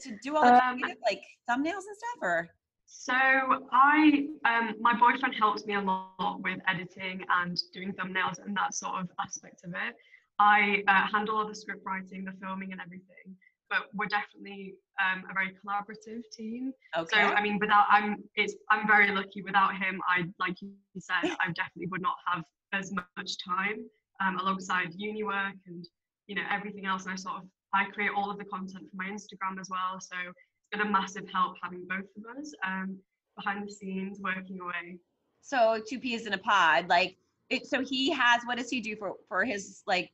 to 0.00 0.16
do 0.22 0.36
all 0.36 0.42
the 0.42 0.60
Um, 0.60 0.78
creative, 0.78 0.98
like 1.04 1.22
thumbnails 1.48 1.86
and 1.86 1.96
stuff 1.96 2.18
or 2.22 2.48
So 2.94 3.14
I, 3.14 4.26
um, 4.44 4.74
my 4.78 4.92
boyfriend 4.92 5.34
helps 5.34 5.64
me 5.66 5.74
a 5.74 5.80
lot 5.80 6.40
with 6.42 6.60
editing 6.68 7.24
and 7.30 7.58
doing 7.72 7.92
thumbnails 7.94 8.38
and 8.44 8.54
that 8.56 8.74
sort 8.74 9.00
of 9.00 9.08
aspect 9.18 9.64
of 9.64 9.70
it. 9.70 9.96
I 10.38 10.84
uh, 10.86 11.06
handle 11.10 11.36
all 11.36 11.48
the 11.48 11.54
script 11.54 11.82
writing, 11.86 12.24
the 12.24 12.32
filming, 12.40 12.72
and 12.72 12.80
everything. 12.80 13.34
But 13.70 13.86
we're 13.94 14.06
definitely 14.06 14.74
um, 15.00 15.24
a 15.30 15.32
very 15.32 15.56
collaborative 15.64 16.22
team. 16.36 16.72
okay. 16.96 17.22
So 17.22 17.32
I 17.32 17.42
mean, 17.42 17.58
without 17.58 17.86
I'm, 17.88 18.22
it's 18.36 18.54
I'm 18.70 18.86
very 18.86 19.10
lucky. 19.10 19.42
Without 19.42 19.74
him, 19.74 20.00
I 20.06 20.24
like 20.38 20.60
you 20.60 20.70
said, 20.98 21.34
I 21.40 21.46
definitely 21.54 21.86
would 21.86 22.02
not 22.02 22.16
have 22.30 22.44
as 22.74 22.92
much 22.92 23.36
time 23.44 23.86
um, 24.20 24.38
alongside 24.38 24.88
uni 24.96 25.24
work 25.24 25.54
and 25.66 25.84
you 26.26 26.34
know 26.34 26.42
everything 26.50 26.84
else. 26.84 27.04
And 27.04 27.12
I 27.12 27.16
sort 27.16 27.36
of 27.36 27.42
I 27.72 27.84
create 27.86 28.10
all 28.14 28.30
of 28.30 28.36
the 28.38 28.44
content 28.44 28.84
for 28.90 28.96
my 28.96 29.08
Instagram 29.08 29.58
as 29.58 29.70
well. 29.70 29.98
So 29.98 30.16
been 30.72 30.80
a 30.80 30.90
massive 30.90 31.28
help 31.32 31.56
having 31.62 31.86
both 31.86 32.06
of 32.16 32.36
us 32.38 32.52
um, 32.66 32.96
behind 33.36 33.66
the 33.66 33.72
scenes 33.72 34.18
working 34.20 34.58
away. 34.60 34.98
so 35.40 35.80
two 35.88 35.98
peas 35.98 36.26
in 36.26 36.32
a 36.32 36.38
pod, 36.38 36.88
like 36.88 37.16
it 37.50 37.66
so 37.66 37.80
he 37.82 38.10
has 38.10 38.42
what 38.44 38.58
does 38.58 38.70
he 38.70 38.80
do 38.80 38.96
for 38.96 39.14
for 39.28 39.44
his 39.44 39.82
like 39.86 40.10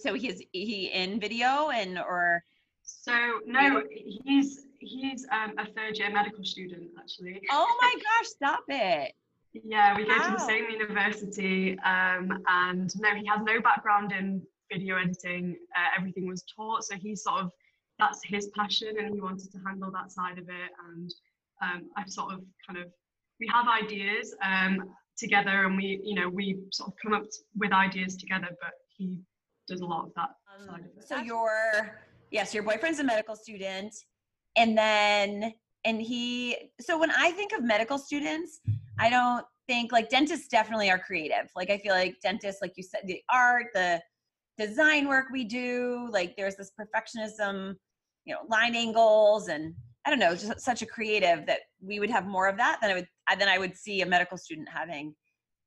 so 0.00 0.14
he's 0.14 0.42
he 0.52 0.86
in 0.92 1.20
video 1.20 1.70
and 1.70 1.98
or 1.98 2.42
So 2.82 3.40
no, 3.46 3.82
he's 3.90 4.66
he's 4.78 5.26
um, 5.32 5.54
a 5.58 5.66
third 5.72 5.98
year 5.98 6.10
medical 6.10 6.44
student 6.44 6.90
actually. 6.98 7.40
Oh 7.50 7.78
my 7.80 7.94
gosh, 7.94 8.28
stop 8.28 8.64
it. 8.68 9.12
Yeah, 9.64 9.96
we 9.96 10.04
go 10.04 10.16
wow. 10.16 10.26
to 10.26 10.32
the 10.32 10.46
same 10.46 10.66
university, 10.70 11.78
um, 11.80 12.42
and 12.46 12.92
no, 13.00 13.14
he 13.14 13.26
has 13.26 13.40
no 13.42 13.60
background 13.60 14.12
in 14.12 14.42
video 14.70 14.96
editing. 14.96 15.56
Uh, 15.74 15.88
everything 15.98 16.26
was 16.26 16.42
taught, 16.42 16.84
so 16.84 16.94
he's 16.96 17.22
sort 17.22 17.40
of 17.40 17.50
that's 17.98 18.20
his 18.24 18.48
passion, 18.48 18.94
and 18.98 19.14
he 19.14 19.20
wanted 19.20 19.50
to 19.52 19.58
handle 19.66 19.90
that 19.92 20.12
side 20.12 20.38
of 20.38 20.48
it. 20.48 20.70
And 20.88 21.10
um, 21.62 21.90
I 21.96 22.04
sort 22.06 22.34
of 22.34 22.40
kind 22.66 22.78
of 22.78 22.92
we 23.40 23.48
have 23.52 23.66
ideas 23.68 24.34
um, 24.42 24.82
together, 25.16 25.64
and 25.64 25.76
we 25.76 26.00
you 26.04 26.14
know 26.14 26.28
we 26.28 26.58
sort 26.72 26.88
of 26.88 26.94
come 27.02 27.14
up 27.14 27.24
with 27.56 27.72
ideas 27.72 28.16
together, 28.16 28.48
but 28.60 28.72
he 28.96 29.20
does 29.68 29.80
a 29.80 29.86
lot 29.86 30.06
of 30.06 30.12
that 30.16 30.30
um, 30.58 30.66
side 30.66 30.80
of 30.80 30.86
it. 30.86 31.08
So 31.08 31.16
your 31.18 31.98
yes, 32.30 32.54
your 32.54 32.62
boyfriend's 32.62 32.98
a 32.98 33.04
medical 33.04 33.36
student, 33.36 33.94
and 34.56 34.76
then 34.76 35.54
and 35.84 36.02
he 36.02 36.70
so 36.80 36.98
when 36.98 37.10
I 37.10 37.30
think 37.30 37.52
of 37.52 37.62
medical 37.62 37.98
students, 37.98 38.60
I 38.98 39.10
don't 39.10 39.44
think 39.66 39.92
like 39.92 40.08
dentists 40.10 40.48
definitely 40.48 40.90
are 40.90 40.98
creative. 40.98 41.50
Like 41.54 41.70
I 41.70 41.78
feel 41.78 41.92
like 41.92 42.16
dentists, 42.22 42.62
like 42.62 42.72
you 42.76 42.82
said, 42.82 43.02
the 43.06 43.20
art, 43.30 43.66
the 43.74 44.00
design 44.58 45.08
work 45.08 45.26
we 45.32 45.44
do, 45.44 46.08
like 46.10 46.36
there's 46.36 46.56
this 46.56 46.72
perfectionism, 46.78 47.76
you 48.26 48.34
know, 48.34 48.40
line 48.48 48.74
angles 48.74 49.48
and 49.48 49.74
I 50.04 50.10
don't 50.10 50.18
know, 50.18 50.34
just 50.34 50.60
such 50.60 50.82
a 50.82 50.86
creative 50.86 51.46
that 51.46 51.60
we 51.80 51.98
would 51.98 52.10
have 52.10 52.26
more 52.26 52.48
of 52.48 52.56
that 52.58 52.78
than 52.80 52.90
I 52.90 52.94
would 52.94 53.08
than 53.38 53.48
I 53.48 53.58
would 53.58 53.76
see 53.76 54.02
a 54.02 54.06
medical 54.06 54.36
student 54.36 54.68
having, 54.68 55.14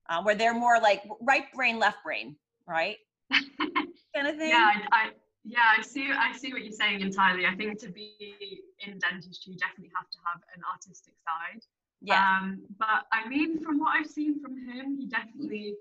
uh, 0.10 0.22
where 0.22 0.36
they're 0.36 0.54
more 0.54 0.80
like 0.80 1.04
right 1.22 1.52
brain, 1.54 1.80
left 1.80 2.04
brain, 2.04 2.36
right? 2.68 2.98
kind 3.32 4.28
of 4.28 4.38
thing. 4.38 4.50
Yeah, 4.50 4.72
I, 4.92 4.96
I, 4.96 5.10
yeah, 5.44 5.60
I 5.78 5.82
see. 5.82 6.10
I 6.12 6.38
see 6.38 6.54
what 6.54 6.64
you're 6.64 6.72
saying 6.72 7.02
entirely. 7.02 7.46
I 7.46 7.56
think 7.56 7.80
to 7.80 7.90
be 7.90 8.62
in 8.86 8.98
dentistry, 9.00 9.54
you 9.54 9.58
definitely 9.58 9.92
have 9.96 10.10
to 10.10 10.18
have 10.26 10.42
an 10.56 10.62
artistic 10.72 11.16
side. 11.26 11.62
Yeah. 12.02 12.40
Um, 12.42 12.62
but 12.78 13.08
I 13.12 13.28
mean, 13.28 13.62
from 13.62 13.80
what 13.80 13.90
I've 13.98 14.08
seen 14.08 14.42
from 14.42 14.56
him, 14.70 14.98
he 14.98 15.08
definitely 15.08 15.76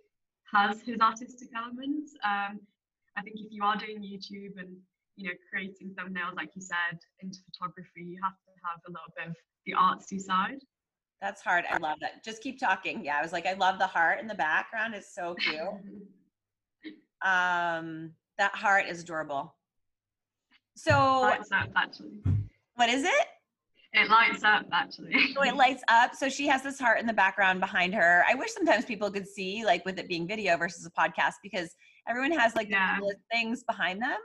has 0.52 0.80
his 0.80 1.00
artistic 1.00 1.49
elements. 1.56 2.14
Um, 2.25 2.61
I 3.16 3.23
think 3.23 3.37
if 3.37 3.52
you 3.52 3.62
are 3.62 3.76
doing 3.76 4.02
YouTube 4.02 4.58
and 4.58 4.76
you 5.18 5.28
know 5.28 5.34
creating 5.50 5.94
thumbnails, 5.98 6.37
like 6.37 6.50
you 6.54 6.62
said, 6.62 6.98
into 7.20 7.38
photography, 7.50 8.02
you 8.02 8.18
have 8.22 8.32
to 8.32 8.50
have 8.64 8.80
a 8.87 8.90
little 8.90 9.12
bit 9.16 9.28
of 9.28 9.37
the 9.66 9.72
artsy 9.72 10.20
side. 10.20 10.60
That's 11.20 11.42
hard. 11.42 11.64
I 11.68 11.78
love 11.78 11.98
that. 12.00 12.25
Just 12.25 12.42
keep 12.42 12.60
talking. 12.60 13.04
Yeah, 13.04 13.18
I 13.18 13.22
was 13.22 13.32
like, 13.32 13.44
I 13.44 13.54
love 13.54 13.78
the 13.78 13.87
heart 13.87 14.20
in 14.20 14.28
the 14.28 14.37
background. 14.37 14.94
It's 14.94 15.12
so 15.12 15.34
cute. 15.34 15.58
um, 17.22 18.12
that 18.38 18.54
heart 18.54 18.87
is 18.88 19.00
adorable. 19.00 19.54
So, 20.76 20.92
lights 21.22 21.50
up 21.52 21.70
actually. 21.75 22.22
What 22.76 22.88
is 22.88 23.02
it? 23.02 23.26
It 23.94 24.08
lights 24.08 24.44
up 24.44 24.66
actually. 24.70 25.34
so 25.34 25.42
it 25.46 25.56
lights 25.56 25.82
up. 25.88 26.14
So 26.14 26.28
she 26.28 26.46
has 26.46 26.62
this 26.62 26.78
heart 26.78 27.00
in 27.00 27.06
the 27.06 27.12
background 27.12 27.58
behind 27.58 27.94
her. 27.94 28.25
I 28.28 28.37
wish 28.37 28.52
sometimes 28.52 28.84
people 28.84 29.10
could 29.10 29.26
see, 29.26 29.64
like 29.64 29.84
with 29.84 29.98
it 29.98 30.06
being 30.06 30.28
video 30.28 30.56
versus 30.56 30.87
a 30.87 30.90
podcast, 30.90 31.34
because 31.42 31.75
everyone 32.08 32.30
has 32.38 32.54
like 32.54 32.70
yeah. 32.70 32.98
the 33.00 33.16
things 33.32 33.64
behind 33.64 34.00
them 34.00 34.18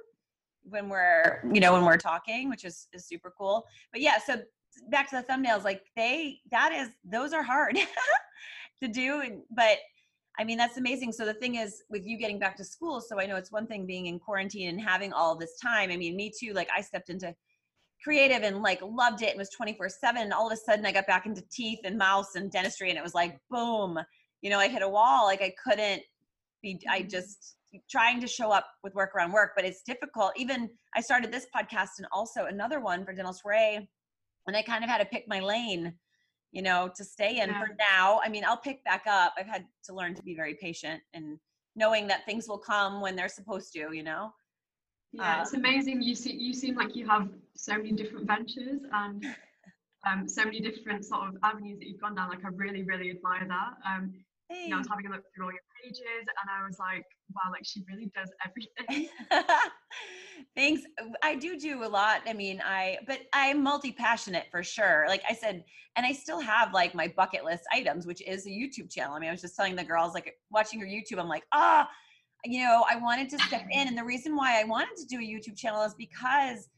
when 0.63 0.89
we're, 0.89 1.41
you 1.51 1.59
know, 1.59 1.73
when 1.73 1.85
we're 1.85 1.97
talking, 1.97 2.49
which 2.49 2.65
is, 2.65 2.87
is 2.93 3.05
super 3.05 3.33
cool. 3.37 3.65
But 3.91 4.01
yeah, 4.01 4.17
so 4.25 4.41
back 4.89 5.09
to 5.09 5.17
the 5.17 5.23
thumbnails, 5.23 5.63
like 5.63 5.81
they 5.95 6.39
that 6.51 6.71
is 6.73 6.89
those 7.03 7.33
are 7.33 7.43
hard 7.43 7.77
to 8.81 8.87
do. 8.87 9.21
And 9.21 9.41
but 9.55 9.77
I 10.39 10.43
mean 10.43 10.57
that's 10.57 10.77
amazing. 10.77 11.11
So 11.11 11.25
the 11.25 11.33
thing 11.33 11.55
is 11.55 11.83
with 11.89 12.05
you 12.05 12.17
getting 12.17 12.39
back 12.39 12.57
to 12.57 12.63
school, 12.63 13.01
so 13.01 13.19
I 13.19 13.25
know 13.25 13.35
it's 13.35 13.51
one 13.51 13.67
thing 13.67 13.85
being 13.85 14.07
in 14.07 14.19
quarantine 14.19 14.69
and 14.69 14.81
having 14.81 15.13
all 15.13 15.35
this 15.35 15.57
time. 15.59 15.91
I 15.91 15.97
mean, 15.97 16.15
me 16.15 16.31
too, 16.37 16.53
like 16.53 16.69
I 16.75 16.81
stepped 16.81 17.09
into 17.09 17.35
creative 18.03 18.43
and 18.43 18.61
like 18.61 18.81
loved 18.81 19.21
it 19.21 19.29
and 19.29 19.37
was 19.37 19.49
24 19.49 19.87
7 19.87 20.21
and 20.21 20.33
all 20.33 20.45
of 20.45 20.51
a 20.51 20.57
sudden 20.57 20.85
i 20.85 20.91
got 20.91 21.07
back 21.07 21.25
into 21.25 21.41
teeth 21.49 21.79
and 21.85 21.97
mouth 21.97 22.29
and 22.35 22.51
dentistry 22.51 22.89
and 22.89 22.97
it 22.97 23.03
was 23.03 23.15
like 23.15 23.39
boom 23.49 23.97
you 24.41 24.49
know 24.49 24.59
i 24.59 24.67
hit 24.67 24.81
a 24.81 24.89
wall 24.89 25.25
like 25.25 25.41
i 25.41 25.53
couldn't 25.63 26.01
be 26.61 26.79
i 26.89 26.99
mm-hmm. 26.99 27.07
just 27.07 27.55
trying 27.89 28.21
to 28.21 28.27
show 28.27 28.51
up 28.51 28.65
with 28.83 28.93
work 28.93 29.15
around 29.15 29.31
work 29.31 29.51
but 29.55 29.65
it's 29.65 29.81
difficult 29.83 30.31
even 30.35 30.69
i 30.95 31.01
started 31.01 31.31
this 31.31 31.47
podcast 31.55 31.89
and 31.97 32.07
also 32.11 32.45
another 32.45 32.79
one 32.79 33.05
for 33.05 33.13
dental 33.13 33.33
soiree 33.33 33.87
and 34.47 34.57
i 34.57 34.61
kind 34.61 34.83
of 34.83 34.89
had 34.89 34.99
to 34.99 35.05
pick 35.05 35.25
my 35.27 35.39
lane 35.39 35.93
you 36.51 36.61
know 36.61 36.89
to 36.95 37.03
stay 37.03 37.39
in 37.39 37.49
yeah. 37.49 37.59
for 37.59 37.69
now 37.79 38.19
i 38.23 38.29
mean 38.29 38.43
i'll 38.45 38.57
pick 38.57 38.83
back 38.83 39.03
up 39.07 39.33
i've 39.37 39.47
had 39.47 39.65
to 39.83 39.93
learn 39.93 40.13
to 40.13 40.23
be 40.23 40.35
very 40.35 40.55
patient 40.55 41.01
and 41.13 41.37
knowing 41.75 42.07
that 42.07 42.25
things 42.25 42.47
will 42.47 42.59
come 42.59 43.01
when 43.01 43.15
they're 43.15 43.27
supposed 43.27 43.73
to 43.73 43.93
you 43.93 44.03
know 44.03 44.31
yeah, 45.13 45.41
it's 45.41 45.53
um, 45.53 45.59
amazing. 45.59 46.01
You 46.01 46.15
see, 46.15 46.33
you 46.33 46.53
seem 46.53 46.75
like 46.75 46.95
you 46.95 47.07
have 47.07 47.29
so 47.55 47.77
many 47.77 47.91
different 47.91 48.25
ventures 48.27 48.81
and 48.91 49.23
um, 50.07 50.27
so 50.27 50.43
many 50.43 50.59
different 50.59 51.05
sort 51.05 51.29
of 51.29 51.37
avenues 51.43 51.79
that 51.79 51.87
you've 51.87 52.01
gone 52.01 52.15
down. 52.15 52.29
Like, 52.29 52.43
I 52.43 52.49
really, 52.49 52.83
really 52.83 53.11
admire 53.11 53.47
that. 53.47 53.73
Um, 53.87 54.13
hey. 54.49 54.63
you 54.63 54.69
know, 54.69 54.77
I 54.77 54.79
was 54.79 54.87
having 54.89 55.05
a 55.05 55.11
look 55.11 55.23
through 55.33 55.45
all 55.45 55.51
your 55.51 55.61
pages, 55.83 56.25
and 56.41 56.49
I 56.49 56.65
was 56.65 56.79
like, 56.79 57.05
wow, 57.35 57.51
like 57.51 57.65
she 57.65 57.83
really 57.89 58.11
does 58.15 58.29
everything. 58.45 59.09
Thanks. 60.55 60.83
I 61.23 61.35
do 61.35 61.59
do 61.59 61.83
a 61.83 61.87
lot. 61.87 62.21
I 62.27 62.33
mean, 62.33 62.61
I, 62.63 62.99
but 63.07 63.19
I'm 63.33 63.63
multi 63.63 63.91
passionate 63.91 64.45
for 64.51 64.63
sure. 64.63 65.05
Like 65.07 65.23
I 65.29 65.33
said, 65.33 65.63
and 65.95 66.05
I 66.05 66.11
still 66.11 66.39
have 66.39 66.73
like 66.73 66.95
my 66.95 67.07
bucket 67.15 67.43
list 67.43 67.63
items, 67.71 68.05
which 68.05 68.21
is 68.27 68.45
a 68.45 68.49
YouTube 68.49 68.91
channel. 68.91 69.13
I 69.13 69.19
mean, 69.19 69.29
I 69.29 69.33
was 69.33 69.41
just 69.41 69.55
telling 69.55 69.75
the 69.75 69.83
girls, 69.83 70.13
like 70.13 70.33
watching 70.51 70.79
your 70.79 70.89
YouTube, 70.89 71.19
I'm 71.19 71.27
like, 71.29 71.43
ah. 71.53 71.87
Oh, 71.87 71.93
you 72.45 72.63
know, 72.63 72.85
I 72.89 72.97
wanted 72.97 73.29
to 73.29 73.39
step 73.39 73.65
in. 73.71 73.87
And 73.87 73.97
the 73.97 74.03
reason 74.03 74.35
why 74.35 74.59
I 74.59 74.63
wanted 74.63 74.97
to 74.97 75.05
do 75.05 75.17
a 75.17 75.21
YouTube 75.21 75.57
channel 75.57 75.83
is 75.83 75.93
because, 75.93 76.69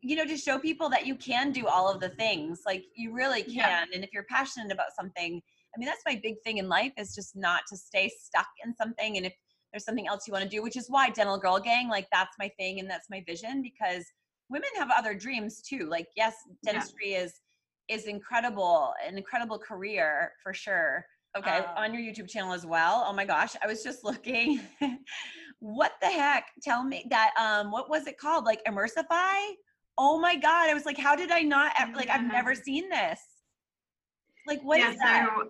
you 0.00 0.16
know, 0.16 0.24
to 0.24 0.36
show 0.36 0.58
people 0.58 0.88
that 0.90 1.06
you 1.06 1.16
can 1.16 1.50
do 1.50 1.66
all 1.66 1.90
of 1.90 2.00
the 2.00 2.10
things. 2.10 2.60
Like 2.64 2.84
you 2.94 3.12
really 3.12 3.42
can. 3.42 3.54
Yeah. 3.54 3.84
And 3.92 4.04
if 4.04 4.10
you're 4.12 4.26
passionate 4.28 4.72
about 4.72 4.92
something, 4.96 5.42
I 5.74 5.78
mean, 5.78 5.86
that's 5.86 6.02
my 6.06 6.20
big 6.22 6.36
thing 6.44 6.58
in 6.58 6.68
life 6.68 6.92
is 6.96 7.14
just 7.14 7.36
not 7.36 7.62
to 7.68 7.76
stay 7.76 8.10
stuck 8.20 8.48
in 8.64 8.74
something. 8.74 9.16
And 9.16 9.26
if 9.26 9.34
there's 9.72 9.84
something 9.84 10.08
else 10.08 10.26
you 10.26 10.32
want 10.32 10.44
to 10.44 10.48
do, 10.48 10.62
which 10.62 10.76
is 10.76 10.86
why 10.88 11.10
Dental 11.10 11.38
Girl 11.38 11.58
Gang, 11.58 11.88
like 11.88 12.06
that's 12.12 12.36
my 12.38 12.50
thing 12.58 12.80
and 12.80 12.88
that's 12.88 13.10
my 13.10 13.22
vision 13.26 13.62
because 13.62 14.04
women 14.48 14.70
have 14.76 14.88
other 14.96 15.14
dreams 15.14 15.60
too. 15.60 15.88
Like, 15.90 16.08
yes, 16.16 16.34
dentistry 16.64 17.12
yeah. 17.12 17.24
is 17.24 17.40
is 17.88 18.04
incredible, 18.04 18.92
an 19.06 19.16
incredible 19.16 19.58
career 19.58 20.32
for 20.42 20.52
sure 20.52 21.06
Okay, 21.36 21.58
um, 21.58 21.64
on 21.76 21.94
your 21.94 22.02
YouTube 22.02 22.28
channel 22.28 22.52
as 22.52 22.64
well. 22.64 23.04
Oh 23.06 23.12
my 23.12 23.24
gosh, 23.24 23.54
I 23.62 23.66
was 23.66 23.82
just 23.82 24.04
looking. 24.04 24.60
what 25.60 25.92
the 26.00 26.08
heck? 26.08 26.46
Tell 26.62 26.82
me 26.84 27.06
that 27.10 27.32
um 27.38 27.70
what 27.70 27.90
was 27.90 28.06
it 28.06 28.18
called? 28.18 28.44
Like 28.44 28.64
Immersify? 28.64 29.52
Oh 29.98 30.18
my 30.18 30.36
god, 30.36 30.70
I 30.70 30.74
was 30.74 30.86
like 30.86 30.98
how 30.98 31.14
did 31.14 31.30
I 31.30 31.42
not 31.42 31.72
like 31.94 32.08
I've 32.08 32.24
never 32.24 32.54
seen 32.54 32.88
this. 32.88 33.20
Like 34.48 34.62
what 34.62 34.78
yeah, 34.78 34.90
is 34.90 34.98
that? 34.98 35.28
So, 35.36 35.48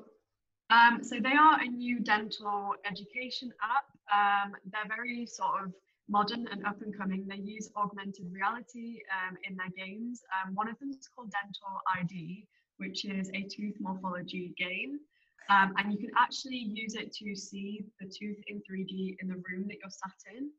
um, 0.71 1.03
so 1.03 1.21
they 1.21 1.33
are 1.33 1.61
a 1.61 1.69
new 1.69 2.01
dental 2.01 2.75
education 2.85 3.53
app. 3.63 3.87
Um, 4.13 4.53
they're 4.71 4.89
very 4.89 5.25
sort 5.25 5.63
of 5.65 5.73
modern 6.09 6.49
and 6.49 6.67
up 6.67 6.83
and 6.83 6.97
coming. 6.97 7.25
They 7.29 7.37
use 7.37 7.71
augmented 7.77 8.27
reality 8.33 8.99
um, 9.15 9.37
in 9.49 9.57
their 9.57 9.71
games. 9.77 10.23
Um, 10.35 10.55
one 10.55 10.69
of 10.69 10.79
them 10.81 10.91
is 10.91 11.09
called 11.15 11.31
Dental 11.31 11.81
ID, 11.97 12.47
which 12.79 13.05
is 13.05 13.31
a 13.35 13.43
tooth 13.43 13.77
morphology 13.79 14.53
game. 14.59 14.99
Um, 15.49 15.73
and 15.79 15.93
you 15.93 15.99
can 15.99 16.11
actually 16.19 16.57
use 16.57 16.95
it 16.95 17.13
to 17.15 17.35
see 17.35 17.85
the 18.01 18.07
tooth 18.07 18.37
in 18.49 18.61
3D 18.71 19.17
in 19.23 19.29
the 19.29 19.35
room 19.35 19.67
that 19.69 19.77
you're 19.81 19.91
sat 19.91 20.37
in, 20.37 20.51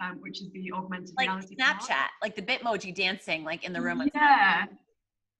um, 0.00 0.18
which 0.20 0.42
is 0.42 0.50
the 0.50 0.72
augmented 0.72 1.14
like 1.16 1.28
reality. 1.28 1.56
Snapchat, 1.56 1.88
part. 1.88 2.10
like 2.20 2.34
the 2.34 2.42
Bitmoji 2.42 2.94
dancing, 2.94 3.44
like 3.44 3.64
in 3.64 3.72
the 3.72 3.80
room. 3.80 4.02
Yeah. 4.14 4.66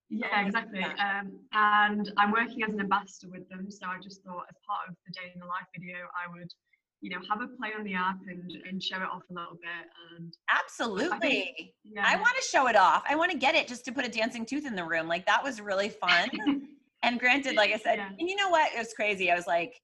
Yeah, 0.08 0.46
exactly. 0.46 0.84
Um, 0.84 1.40
and 1.52 2.12
I'm 2.16 2.30
working 2.30 2.62
as 2.62 2.72
an 2.72 2.80
ambassador 2.80 3.28
with 3.30 3.48
them, 3.48 3.70
so 3.70 3.86
I 3.86 3.98
just 4.00 4.22
thought, 4.22 4.44
as 4.48 4.56
part 4.66 4.88
of 4.88 4.94
the 5.06 5.12
day 5.12 5.32
in 5.34 5.40
the 5.40 5.46
life 5.46 5.66
video, 5.74 5.96
I 6.14 6.30
would, 6.32 6.52
you 7.00 7.10
know, 7.10 7.18
have 7.28 7.40
a 7.40 7.48
play 7.48 7.70
on 7.76 7.84
the 7.84 7.94
app 7.94 8.18
and 8.28 8.52
and 8.68 8.80
show 8.82 8.96
it 8.96 9.08
off 9.12 9.22
a 9.30 9.34
little 9.34 9.58
bit. 9.60 9.90
And 10.16 10.32
absolutely, 10.48 11.10
I, 11.12 11.18
think, 11.18 11.70
yeah. 11.84 12.04
I 12.06 12.16
want 12.16 12.36
to 12.36 12.42
show 12.42 12.68
it 12.68 12.76
off. 12.76 13.02
I 13.08 13.16
want 13.16 13.32
to 13.32 13.38
get 13.38 13.56
it 13.56 13.66
just 13.66 13.84
to 13.86 13.92
put 13.92 14.04
a 14.04 14.08
dancing 14.08 14.46
tooth 14.46 14.64
in 14.64 14.76
the 14.76 14.84
room. 14.84 15.08
Like 15.08 15.26
that 15.26 15.42
was 15.42 15.60
really 15.60 15.88
fun. 15.88 16.30
And 17.06 17.20
granted, 17.20 17.54
like 17.54 17.70
I 17.72 17.76
said, 17.76 17.98
yeah. 17.98 18.08
and 18.18 18.28
you 18.28 18.34
know 18.34 18.48
what? 18.48 18.72
It 18.72 18.78
was 18.78 18.92
crazy. 18.92 19.30
I 19.30 19.36
was 19.36 19.46
like, 19.46 19.80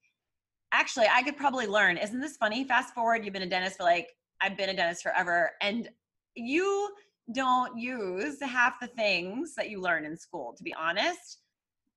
actually, 0.73 1.05
I 1.09 1.23
could 1.23 1.37
probably 1.37 1.67
learn. 1.67 1.95
Isn't 1.95 2.19
this 2.19 2.35
funny? 2.35 2.65
Fast 2.65 2.93
forward, 2.93 3.23
you've 3.23 3.33
been 3.33 3.43
a 3.43 3.49
dentist 3.49 3.77
for 3.77 3.83
like, 3.83 4.09
I've 4.41 4.57
been 4.57 4.69
a 4.69 4.73
dentist 4.73 5.03
forever. 5.03 5.51
And 5.61 5.89
you 6.35 6.89
don't 7.33 7.77
use 7.77 8.41
half 8.41 8.79
the 8.81 8.87
things 8.87 9.55
that 9.55 9.69
you 9.69 9.79
learn 9.79 10.05
in 10.05 10.17
school, 10.17 10.53
to 10.57 10.63
be 10.63 10.73
honest. 10.73 11.39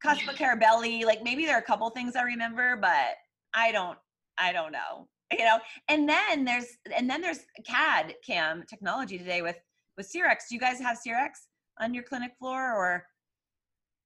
Cusp 0.02 0.28
of 0.28 0.36
Carabelli, 0.36 1.04
like 1.04 1.22
maybe 1.22 1.46
there 1.46 1.56
are 1.56 1.60
a 1.60 1.64
couple 1.64 1.88
things 1.90 2.16
I 2.16 2.22
remember, 2.22 2.76
but 2.76 3.16
I 3.54 3.72
don't, 3.72 3.98
I 4.38 4.52
don't 4.52 4.72
know. 4.72 5.08
You 5.32 5.44
know, 5.44 5.58
and 5.88 6.08
then 6.08 6.44
there's 6.44 6.68
and 6.96 7.10
then 7.10 7.20
there's 7.20 7.40
CAD 7.66 8.14
cam 8.24 8.62
technology 8.68 9.18
today 9.18 9.42
with 9.42 9.56
with 9.96 10.08
CEREC. 10.08 10.36
Do 10.48 10.54
you 10.54 10.60
guys 10.60 10.78
have 10.78 10.98
CEREC 11.04 11.30
on 11.80 11.94
your 11.94 12.04
clinic 12.04 12.32
floor 12.38 12.72
or 12.74 13.04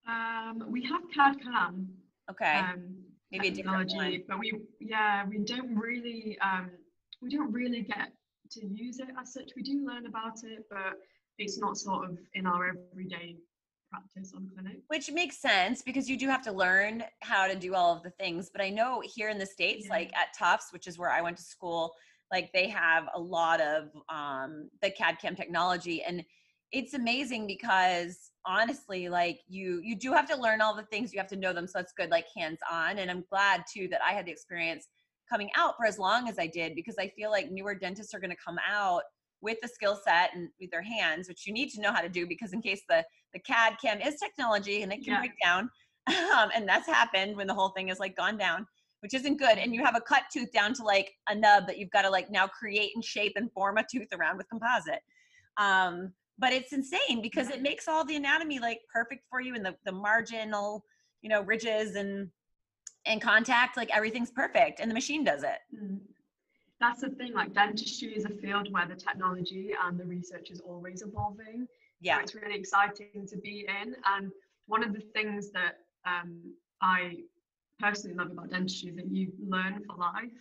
um, 0.09 0.65
we 0.69 0.83
have 0.85 1.03
CAD 1.15 1.43
CAM. 1.43 1.89
Okay. 2.31 2.59
Um, 2.59 2.97
Maybe 3.31 3.49
a 3.49 3.51
different 3.51 3.93
one. 3.95 4.23
But 4.29 4.39
we, 4.41 4.53
yeah, 4.81 5.25
we 5.29 5.39
don't 5.39 5.77
really, 5.77 6.37
um, 6.43 6.71
we 7.23 7.31
don't 7.31 7.53
really 7.53 7.83
get 7.83 8.13
to 8.53 8.67
use 8.67 8.99
it 8.99 9.09
as 9.21 9.33
such. 9.33 9.51
We 9.57 9.63
do 9.63 9.85
learn 9.87 10.07
about 10.07 10.45
it, 10.45 10.65
but 10.71 10.95
it's 11.39 11.59
not 11.59 11.77
sort 11.77 12.11
of 12.11 12.19
in 12.35 12.47
our 12.47 12.73
everyday 12.93 13.37
practice 13.91 14.33
on 14.35 14.49
clinic. 14.55 14.79
Which 14.89 15.11
makes 15.11 15.39
sense 15.39 15.83
because 15.83 16.09
you 16.09 16.17
do 16.17 16.29
have 16.29 16.43
to 16.43 16.53
learn 16.53 17.05
how 17.23 17.47
to 17.47 17.55
do 17.55 17.75
all 17.75 17.97
of 17.97 18.03
the 18.03 18.11
things. 18.11 18.51
But 18.53 18.63
I 18.63 18.71
know 18.71 19.03
here 19.05 19.29
in 19.29 19.39
the 19.39 19.47
States, 19.47 19.87
yeah. 19.87 19.95
like 19.95 20.17
at 20.17 20.29
Tufts, 20.39 20.73
which 20.73 20.87
is 20.87 20.99
where 20.99 21.11
I 21.11 21.21
went 21.21 21.37
to 21.39 21.43
school, 21.43 21.93
like 22.31 22.53
they 22.53 22.69
have 22.69 23.09
a 23.15 23.21
lot 23.21 23.61
of 23.61 23.91
um, 24.09 24.71
the 24.83 24.91
CAD 24.91 25.19
CAM 25.21 25.35
technology. 25.35 26.03
And 26.03 26.25
it's 26.73 26.95
amazing 26.95 27.47
because 27.47 28.31
honestly, 28.47 29.09
like 29.09 29.41
you 29.49 29.81
you 29.83 29.97
do 29.97 30.13
have 30.13 30.29
to 30.29 30.37
learn 30.37 30.61
all 30.61 30.75
the 30.75 30.85
things, 30.85 31.13
you 31.13 31.19
have 31.19 31.29
to 31.29 31.37
know 31.37 31.53
them. 31.53 31.67
So 31.67 31.81
it's 31.81 31.93
good, 31.93 32.11
like 32.11 32.27
hands 32.37 32.61
on. 32.71 32.99
And 32.99 33.11
I'm 33.11 33.25
glad 33.29 33.65
too 33.73 33.89
that 33.89 34.01
I 34.07 34.13
had 34.13 34.27
the 34.27 34.33
experience 34.33 34.87
coming 35.31 35.51
out 35.57 35.75
for 35.77 35.87
as 35.87 35.99
long 35.99 36.29
as 36.29 36.39
I 36.39 36.47
did 36.47 36.75
because 36.75 36.97
I 36.99 37.09
feel 37.09 37.31
like 37.31 37.51
newer 37.51 37.75
dentists 37.75 38.15
are 38.15 38.21
going 38.21 38.31
to 38.31 38.37
come 38.45 38.59
out 38.69 39.03
with 39.43 39.59
the 39.63 39.69
skill 39.69 39.99
set 40.05 40.31
and 40.35 40.49
with 40.61 40.71
their 40.71 40.83
hands, 40.83 41.29
which 41.29 41.47
you 41.47 41.53
need 41.53 41.71
to 41.71 41.81
know 41.81 41.93
how 41.93 42.01
to 42.01 42.09
do 42.09 42.27
because 42.27 42.53
in 42.53 42.61
case 42.61 42.83
the 42.89 43.05
the 43.33 43.39
CAD 43.39 43.75
CAM 43.81 44.01
is 44.01 44.17
technology 44.17 44.83
and 44.83 44.93
it 44.93 45.05
can 45.05 45.15
yeah. 45.15 45.19
break 45.21 45.33
down, 45.43 45.71
um, 46.09 46.51
and 46.55 46.69
that's 46.69 46.87
happened 46.87 47.37
when 47.37 47.47
the 47.47 47.55
whole 47.55 47.71
thing 47.71 47.89
is 47.89 47.99
like 47.99 48.17
gone 48.17 48.37
down, 48.37 48.67
which 49.01 49.15
isn't 49.15 49.39
good. 49.39 49.57
And 49.57 49.75
you 49.75 49.85
have 49.85 49.97
a 49.97 50.01
cut 50.01 50.25
tooth 50.33 50.53
down 50.53 50.75
to 50.75 50.83
like 50.83 51.13
a 51.29 51.35
nub 51.35 51.67
that 51.69 51.79
you've 51.79 51.91
got 51.91 52.03
to 52.03 52.11
like 52.11 52.31
now 52.31 52.47
create 52.49 52.91
and 52.95 53.05
shape 53.05 53.35
and 53.37 53.51
form 53.53 53.79
a 53.79 53.85
tooth 53.91 54.09
around 54.13 54.37
with 54.37 54.49
composite. 54.49 55.01
Um, 55.59 56.13
but 56.39 56.53
it's 56.53 56.73
insane 56.73 57.23
because 57.23 57.51
it 57.51 57.63
makes 57.63 57.87
all 57.87 58.05
the 58.05 58.17
anatomy 58.17 58.59
like 58.59 58.81
perfect 58.93 59.25
for 59.31 59.41
you 59.41 59.55
and 59.55 59.65
the 59.65 59.77
the 59.85 59.93
marginal 59.93 60.85
you 61.23 61.29
know 61.29 61.43
ridges 61.43 61.95
and 61.95 62.31
and 63.07 63.21
contact 63.21 63.77
like 63.77 63.91
everything's 63.95 64.31
perfect 64.31 64.81
and 64.81 64.91
the 64.91 64.95
machine 64.95 65.25
does 65.25 65.43
it. 65.43 65.59
Mm. 65.75 65.99
That's 66.81 67.03
the 67.03 67.11
thing 67.11 67.35
like 67.35 67.53
dentistry 67.53 68.17
is 68.17 68.25
a 68.25 68.31
field 68.31 68.73
where 68.73 68.87
the 68.87 68.95
technology 68.95 69.73
and 69.83 69.99
the 69.99 70.05
research 70.05 70.51
is 70.51 70.61
always 70.61 71.03
evolving. 71.03 71.67
Yeah. 72.01 72.17
so 72.17 72.23
it's 72.23 72.35
really 72.35 72.59
exciting 72.59 73.27
to 73.29 73.37
be 73.39 73.67
in. 73.69 73.95
And 74.07 74.33
one 74.67 74.83
of 74.83 74.95
the 74.95 75.03
things 75.15 75.51
that 75.53 75.77
um, 76.07 76.55
i 76.81 77.17
personally 77.79 78.17
love 78.17 78.31
about 78.31 78.51
dentistry 78.51 78.91
is 78.91 78.97
that 78.97 79.11
you 79.11 79.33
learn 79.47 79.83
for 79.87 79.97
life. 79.97 80.33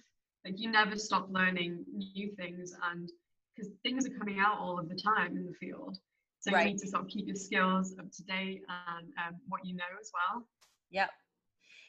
Like 0.46 0.58
you 0.58 0.72
never 0.72 0.96
stop 0.98 1.28
learning 1.30 1.84
new 2.16 2.32
things 2.38 2.74
and 2.92 3.10
because 3.56 3.72
things 3.84 4.06
are 4.06 4.18
coming 4.18 4.39
out 4.39 4.58
all 4.60 4.80
of 4.80 4.88
the 4.88 4.96
time 4.96 5.36
in 5.36 5.46
the 5.46 5.54
field. 5.54 5.98
So 6.39 6.51
right. 6.51 6.68
you 6.68 6.74
need 6.74 6.80
to 6.80 6.88
sort 6.88 7.04
of 7.04 7.10
keep 7.10 7.28
your 7.28 7.36
skills 7.36 7.96
up 8.00 8.10
to 8.10 8.24
date 8.24 8.62
and 8.70 9.08
um, 9.18 9.36
what 9.50 9.66
you 9.66 9.75
know 9.75 9.84
as 10.00 10.10
well. 10.13 10.48
Yep 10.92 11.10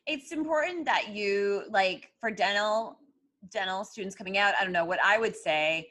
it's 0.06 0.32
important 0.32 0.84
that 0.86 1.10
you 1.10 1.64
like 1.70 2.10
for 2.20 2.30
dental 2.30 2.98
dental 3.50 3.84
students 3.84 4.14
coming 4.14 4.38
out 4.38 4.54
i 4.60 4.64
don't 4.64 4.72
know 4.72 4.84
what 4.84 4.98
i 5.04 5.18
would 5.18 5.36
say 5.36 5.88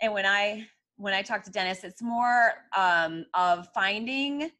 and 0.00 0.12
when 0.12 0.26
i 0.26 0.66
when 0.96 1.14
i 1.14 1.22
talk 1.22 1.42
to 1.42 1.50
dentists 1.50 1.84
it's 1.84 2.02
more 2.02 2.52
um, 2.76 3.24
of 3.34 3.68
finding 3.74 4.50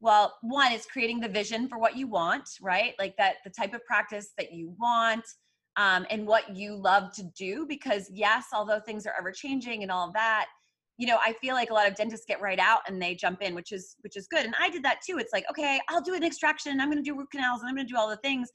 well 0.00 0.34
one 0.42 0.72
is 0.72 0.86
creating 0.86 1.20
the 1.20 1.28
vision 1.28 1.66
for 1.68 1.78
what 1.78 1.96
you 1.96 2.06
want 2.06 2.48
right? 2.60 2.94
Like 2.98 3.16
that 3.16 3.36
the 3.44 3.50
type 3.50 3.74
of 3.74 3.84
practice 3.86 4.32
that 4.36 4.52
you 4.52 4.74
want 4.78 5.24
um, 5.76 6.06
and 6.10 6.26
what 6.26 6.54
you 6.54 6.76
love 6.76 7.12
to 7.14 7.22
do 7.36 7.66
because 7.66 8.10
yes 8.12 8.46
although 8.52 8.80
things 8.80 9.06
are 9.06 9.14
ever 9.18 9.32
changing 9.32 9.82
and 9.82 9.90
all 9.90 10.12
that 10.12 10.46
you 10.96 11.06
know 11.06 11.18
i 11.24 11.32
feel 11.40 11.54
like 11.54 11.70
a 11.70 11.74
lot 11.74 11.88
of 11.88 11.94
dentists 11.94 12.26
get 12.26 12.40
right 12.40 12.58
out 12.58 12.80
and 12.86 13.00
they 13.00 13.14
jump 13.14 13.42
in 13.42 13.54
which 13.54 13.72
is 13.72 13.96
which 14.02 14.16
is 14.16 14.26
good. 14.28 14.44
And 14.44 14.54
i 14.60 14.70
did 14.70 14.82
that 14.84 15.00
too. 15.06 15.18
It's 15.18 15.32
like 15.32 15.44
okay 15.50 15.80
i'll 15.88 16.02
do 16.02 16.14
an 16.14 16.24
extraction 16.24 16.80
i'm 16.80 16.90
going 16.90 17.02
to 17.02 17.08
do 17.08 17.16
root 17.16 17.28
canals 17.30 17.60
and 17.60 17.68
i'm 17.68 17.74
going 17.74 17.86
to 17.86 17.92
do 17.92 17.98
all 17.98 18.08
the 18.08 18.16
things. 18.18 18.48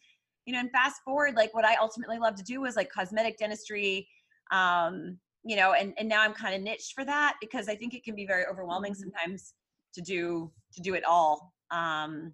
You 0.45 0.53
know 0.53 0.59
and 0.59 0.71
fast 0.71 1.01
forward 1.05 1.35
like 1.35 1.53
what 1.53 1.65
i 1.65 1.75
ultimately 1.75 2.17
love 2.17 2.35
to 2.35 2.43
do 2.43 2.65
is 2.65 2.75
like 2.75 2.89
cosmetic 2.91 3.37
dentistry 3.37 4.07
um 4.51 5.19
you 5.43 5.55
know 5.55 5.73
and 5.73 5.93
and 5.97 6.09
now 6.09 6.21
i'm 6.21 6.33
kind 6.33 6.55
of 6.55 6.61
niched 6.61 6.93
for 6.93 7.05
that 7.05 7.35
because 7.39 7.69
i 7.69 7.75
think 7.75 7.93
it 7.93 8.03
can 8.03 8.15
be 8.15 8.25
very 8.25 8.45
overwhelming 8.47 8.93
mm-hmm. 8.93 9.01
sometimes 9.01 9.53
to 9.93 10.01
do 10.01 10.51
to 10.73 10.81
do 10.81 10.95
it 10.95 11.03
all 11.03 11.53
um 11.71 12.33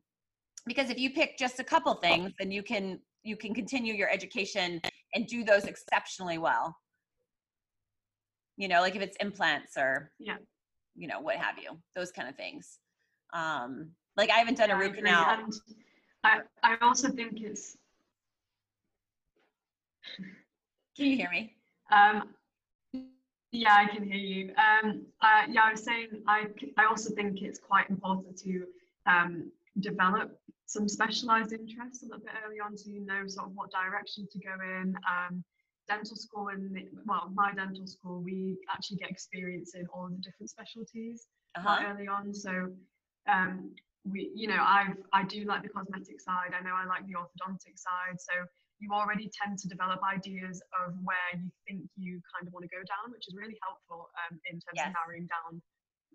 because 0.65 0.89
if 0.89 0.97
you 0.97 1.09
pick 1.09 1.37
just 1.37 1.59
a 1.59 1.63
couple 1.63 1.93
things 1.95 2.31
then 2.39 2.51
you 2.51 2.63
can 2.63 2.99
you 3.23 3.35
can 3.35 3.53
continue 3.53 3.93
your 3.93 4.09
education 4.09 4.79
and 5.13 5.27
do 5.27 5.43
those 5.43 5.65
exceptionally 5.65 6.37
well 6.37 6.75
you 8.57 8.67
know 8.67 8.81
like 8.81 8.95
if 8.95 9.01
it's 9.01 9.17
implants 9.17 9.77
or 9.77 10.11
yeah 10.19 10.37
you 10.95 11.07
know 11.07 11.19
what 11.19 11.35
have 11.35 11.57
you 11.57 11.77
those 11.95 12.11
kind 12.11 12.29
of 12.29 12.35
things 12.35 12.79
um 13.33 13.89
like 14.15 14.29
i 14.29 14.37
haven't 14.37 14.57
done 14.57 14.69
yeah, 14.69 14.75
a 14.75 14.79
root 14.79 14.95
canal 14.95 15.47
I, 16.23 16.39
I 16.63 16.77
also 16.81 17.09
think 17.09 17.41
it's 17.41 17.77
can 20.95 21.07
you 21.07 21.17
hear 21.17 21.29
me? 21.29 21.53
Um, 21.91 22.29
yeah, 23.51 23.75
I 23.75 23.85
can 23.93 24.03
hear 24.03 24.15
you. 24.15 24.53
Um, 24.55 25.05
uh, 25.21 25.43
yeah, 25.49 25.61
I 25.65 25.71
was 25.71 25.83
saying 25.83 26.07
I, 26.27 26.45
I 26.77 26.85
also 26.85 27.13
think 27.13 27.41
it's 27.41 27.59
quite 27.59 27.89
important 27.89 28.37
to 28.39 28.65
um, 29.05 29.51
develop 29.81 30.39
some 30.67 30.87
specialized 30.87 31.51
interests 31.51 32.03
a 32.03 32.05
little 32.05 32.21
bit 32.21 32.33
early 32.45 32.59
on 32.59 32.77
so 32.77 32.89
you 32.89 33.05
know 33.05 33.27
sort 33.27 33.47
of 33.47 33.55
what 33.55 33.71
direction 33.71 34.27
to 34.31 34.39
go 34.39 34.51
in. 34.63 34.95
Um, 35.09 35.43
dental 35.87 36.15
school 36.15 36.49
and 36.49 36.77
well, 37.05 37.31
my 37.33 37.53
dental 37.53 37.87
school, 37.87 38.21
we 38.21 38.57
actually 38.71 38.97
get 38.97 39.09
experience 39.09 39.75
in 39.75 39.87
all 39.93 40.09
the 40.09 40.17
different 40.17 40.49
specialties 40.49 41.27
uh-huh. 41.57 41.83
early 41.87 42.07
on. 42.07 42.33
So 42.33 42.69
um, 43.29 43.71
we, 44.03 44.31
you 44.35 44.47
know, 44.47 44.61
I've 44.61 44.97
I 45.13 45.23
do 45.23 45.45
like 45.45 45.63
the 45.63 45.69
cosmetic 45.69 46.21
side. 46.21 46.53
I 46.57 46.63
know 46.63 46.75
I 46.75 46.85
like 46.85 47.05
the 47.07 47.13
orthodontic 47.13 47.77
side. 47.77 48.17
So 48.19 48.45
you 48.79 48.91
already 48.91 49.29
tend 49.31 49.57
to 49.59 49.67
develop 49.67 50.01
ideas 50.03 50.61
of 50.85 50.93
where 51.03 51.31
you 51.33 51.49
think 51.67 51.81
you 51.95 52.21
kind 52.33 52.47
of 52.47 52.53
want 52.53 52.63
to 52.63 52.69
go 52.69 52.83
down, 52.83 53.11
which 53.11 53.27
is 53.27 53.35
really 53.35 53.57
helpful 53.63 54.09
um, 54.25 54.39
in 54.45 54.55
terms 54.55 54.75
yes. 54.75 54.87
of 54.87 54.93
narrowing 54.93 55.27
down, 55.31 55.61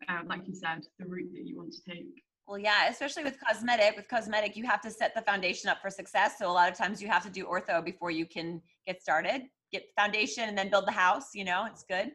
uh, 0.09 0.23
like 0.27 0.47
you 0.47 0.55
said, 0.55 0.85
the 0.99 1.07
route 1.07 1.31
that 1.33 1.47
you 1.47 1.57
want 1.57 1.73
to 1.73 1.81
take. 1.89 2.23
Well, 2.47 2.59
yeah, 2.59 2.89
especially 2.89 3.25
with 3.25 3.39
cosmetic. 3.41 3.97
With 3.97 4.09
cosmetic, 4.09 4.57
you 4.57 4.65
have 4.67 4.81
to 4.83 4.91
set 4.91 5.15
the 5.15 5.23
foundation 5.23 5.71
up 5.71 5.81
for 5.81 5.89
success. 5.89 6.37
So 6.39 6.51
a 6.51 6.53
lot 6.53 6.71
of 6.71 6.77
times 6.77 7.01
you 7.01 7.09
have 7.09 7.23
to 7.23 7.31
do 7.31 7.45
ortho 7.45 7.85
before 7.85 8.11
you 8.11 8.27
can 8.27 8.61
get 8.87 9.01
started, 9.01 9.43
get 9.73 9.83
the 9.83 10.01
foundation, 10.01 10.49
and 10.49 10.57
then 10.57 10.71
build 10.71 10.87
the 10.87 10.93
house. 10.93 11.35
You 11.35 11.45
know, 11.45 11.67
it's 11.67 11.85
good. 11.85 12.13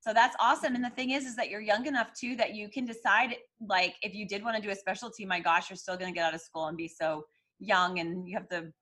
So 0.00 0.12
that's 0.12 0.34
awesome. 0.40 0.74
And 0.74 0.84
the 0.84 0.90
thing 0.90 1.10
is, 1.10 1.24
is 1.24 1.36
that 1.36 1.48
you're 1.48 1.60
young 1.60 1.86
enough 1.86 2.08
too 2.12 2.34
that 2.36 2.54
you 2.54 2.68
can 2.68 2.84
decide, 2.84 3.36
like, 3.60 3.94
if 4.02 4.14
you 4.14 4.26
did 4.26 4.42
want 4.42 4.56
to 4.56 4.62
do 4.62 4.70
a 4.70 4.74
specialty, 4.74 5.24
my 5.24 5.38
gosh, 5.38 5.70
you're 5.70 5.76
still 5.76 5.96
going 5.96 6.12
to 6.12 6.14
get 6.14 6.26
out 6.26 6.34
of 6.34 6.40
school 6.40 6.66
and 6.66 6.76
be 6.76 6.88
so 6.88 7.24
young, 7.60 8.00
and 8.00 8.28
you 8.28 8.36
have 8.36 8.48
the 8.48 8.72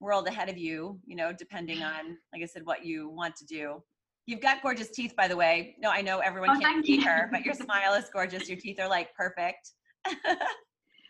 world 0.00 0.26
ahead 0.26 0.48
of 0.48 0.58
you, 0.58 0.98
you 1.06 1.14
know, 1.14 1.32
depending 1.32 1.82
on, 1.82 2.16
like 2.32 2.42
I 2.42 2.46
said, 2.46 2.64
what 2.64 2.84
you 2.84 3.08
want 3.08 3.36
to 3.36 3.44
do. 3.44 3.82
You've 4.26 4.40
got 4.40 4.62
gorgeous 4.62 4.90
teeth, 4.90 5.14
by 5.16 5.28
the 5.28 5.36
way. 5.36 5.76
No, 5.80 5.90
I 5.90 6.00
know 6.00 6.18
everyone 6.20 6.56
oh, 6.56 6.60
can't 6.60 6.84
see 6.84 7.00
her, 7.00 7.28
but 7.30 7.44
your 7.44 7.54
smile 7.66 7.94
is 7.94 8.06
gorgeous. 8.12 8.48
Your 8.48 8.58
teeth 8.58 8.80
are 8.80 8.88
like 8.88 9.14
perfect. 9.14 9.72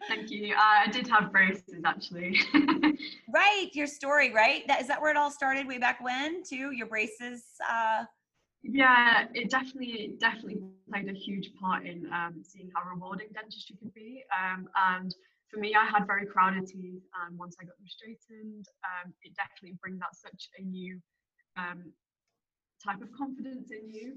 thank 0.08 0.30
you. 0.30 0.54
Uh, 0.54 0.86
I 0.86 0.90
did 0.90 1.06
have 1.08 1.32
braces 1.32 1.82
actually. 1.84 2.40
right, 3.34 3.68
your 3.72 3.86
story, 3.86 4.32
right? 4.32 4.66
That 4.68 4.80
is 4.80 4.88
that 4.88 5.00
where 5.00 5.10
it 5.10 5.16
all 5.16 5.30
started 5.30 5.66
way 5.66 5.78
back 5.78 6.02
when, 6.02 6.42
too. 6.42 6.72
Your 6.72 6.86
braces. 6.86 7.44
Uh... 7.68 8.04
Yeah, 8.62 9.26
it 9.34 9.50
definitely 9.50 10.14
definitely 10.18 10.62
played 10.90 11.08
a 11.08 11.12
huge 11.12 11.50
part 11.60 11.86
in 11.86 12.06
um, 12.12 12.42
seeing 12.42 12.70
how 12.74 12.88
rewarding 12.88 13.28
dentistry 13.34 13.76
can 13.76 13.90
be, 13.94 14.22
um, 14.32 14.68
and 14.76 15.14
for 15.52 15.60
me, 15.60 15.74
I 15.74 15.84
had 15.84 16.06
very 16.06 16.24
crowded 16.24 16.66
teeth, 16.66 17.02
and 17.26 17.38
once 17.38 17.56
I 17.60 17.64
got 17.64 17.76
them 17.76 17.86
straightened, 17.86 18.66
um, 18.84 19.12
it 19.22 19.34
definitely 19.36 19.76
brings 19.82 20.00
out 20.00 20.16
such 20.16 20.48
a 20.58 20.62
new 20.62 20.98
um, 21.58 21.92
type 22.82 23.02
of 23.02 23.08
confidence 23.12 23.70
in 23.70 23.92
you. 23.92 24.16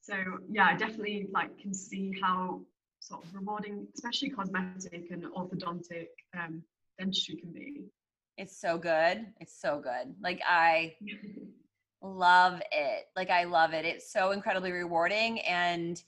So 0.00 0.14
yeah, 0.50 0.66
I 0.66 0.76
definitely 0.76 1.28
like 1.32 1.56
can 1.58 1.74
see 1.74 2.14
how 2.22 2.62
sort 3.10 3.24
of 3.24 3.34
rewarding, 3.34 3.86
especially 3.94 4.30
cosmetic 4.30 5.10
and 5.10 5.24
orthodontic 5.24 6.08
um, 6.38 6.62
dentistry 6.98 7.36
can 7.36 7.50
be. 7.52 7.82
It's 8.38 8.58
so 8.58 8.78
good. 8.78 9.26
It's 9.40 9.60
so 9.60 9.80
good. 9.80 10.14
Like 10.22 10.40
I 10.46 10.94
love 12.02 12.62
it. 12.72 13.06
Like 13.16 13.30
I 13.30 13.44
love 13.44 13.74
it. 13.74 13.84
It's 13.84 14.12
so 14.12 14.30
incredibly 14.30 14.72
rewarding 14.72 15.40
and 15.40 16.02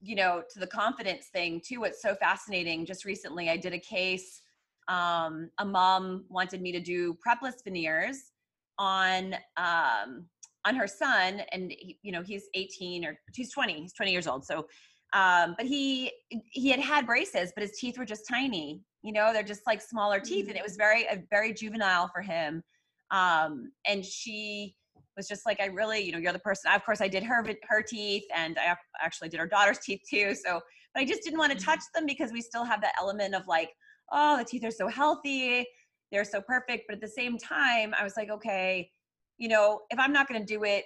you 0.00 0.14
know, 0.14 0.42
to 0.52 0.58
the 0.58 0.66
confidence 0.66 1.28
thing 1.32 1.62
too, 1.66 1.80
what's 1.80 2.02
so 2.02 2.14
fascinating, 2.14 2.84
just 2.84 3.06
recently 3.06 3.48
I 3.48 3.56
did 3.56 3.72
a 3.72 3.78
case. 3.78 4.42
Um, 4.86 5.50
a 5.58 5.64
mom 5.64 6.26
wanted 6.28 6.60
me 6.60 6.72
to 6.72 6.80
do 6.80 7.16
prepless 7.26 7.64
veneers 7.64 8.32
on 8.78 9.34
um, 9.56 10.26
on 10.66 10.74
her 10.74 10.86
son, 10.86 11.42
and 11.52 11.72
he, 11.72 11.98
you 12.02 12.12
know 12.12 12.22
he's 12.22 12.48
18 12.52 13.06
or 13.06 13.18
he's 13.34 13.50
20. 13.50 13.80
He's 13.80 13.94
20 13.94 14.12
years 14.12 14.26
old. 14.26 14.44
So, 14.44 14.66
um, 15.14 15.54
but 15.56 15.66
he 15.66 16.12
he 16.50 16.68
had 16.68 16.80
had 16.80 17.06
braces, 17.06 17.52
but 17.54 17.62
his 17.62 17.78
teeth 17.78 17.96
were 17.96 18.04
just 18.04 18.28
tiny. 18.28 18.82
You 19.02 19.12
know, 19.12 19.32
they're 19.32 19.42
just 19.42 19.62
like 19.66 19.80
smaller 19.80 20.20
teeth, 20.20 20.48
and 20.48 20.56
it 20.56 20.58
mm-hmm. 20.58 20.64
was 20.64 20.76
very 20.76 21.06
very 21.30 21.52
juvenile 21.52 22.10
for 22.12 22.20
him. 22.20 22.62
Um, 23.10 23.70
and 23.86 24.04
she 24.04 24.74
was 25.16 25.28
just 25.28 25.46
like, 25.46 25.60
I 25.60 25.66
really, 25.66 26.00
you 26.00 26.10
know, 26.10 26.18
you're 26.18 26.32
the 26.32 26.38
person. 26.40 26.72
Of 26.72 26.84
course, 26.84 27.00
I 27.00 27.08
did 27.08 27.22
her 27.22 27.46
her 27.68 27.82
teeth, 27.82 28.24
and 28.34 28.58
I 28.58 28.74
actually 29.00 29.28
did 29.28 29.40
her 29.40 29.46
daughter's 29.46 29.78
teeth 29.78 30.00
too. 30.08 30.34
So, 30.34 30.60
but 30.92 31.02
I 31.02 31.04
just 31.04 31.22
didn't 31.22 31.38
want 31.38 31.52
to 31.52 31.58
mm-hmm. 31.58 31.70
touch 31.70 31.80
them 31.94 32.06
because 32.06 32.32
we 32.32 32.40
still 32.40 32.64
have 32.64 32.80
that 32.82 32.94
element 33.00 33.34
of 33.34 33.46
like, 33.46 33.70
oh, 34.12 34.36
the 34.38 34.44
teeth 34.44 34.64
are 34.64 34.70
so 34.70 34.88
healthy, 34.88 35.64
they're 36.10 36.24
so 36.24 36.40
perfect. 36.40 36.84
But 36.88 36.96
at 36.96 37.00
the 37.00 37.08
same 37.08 37.38
time, 37.38 37.94
I 37.98 38.02
was 38.02 38.14
like, 38.16 38.30
okay, 38.30 38.90
you 39.38 39.48
know, 39.48 39.80
if 39.90 39.98
I'm 39.98 40.12
not 40.12 40.28
going 40.28 40.40
to 40.40 40.46
do 40.46 40.64
it, 40.64 40.84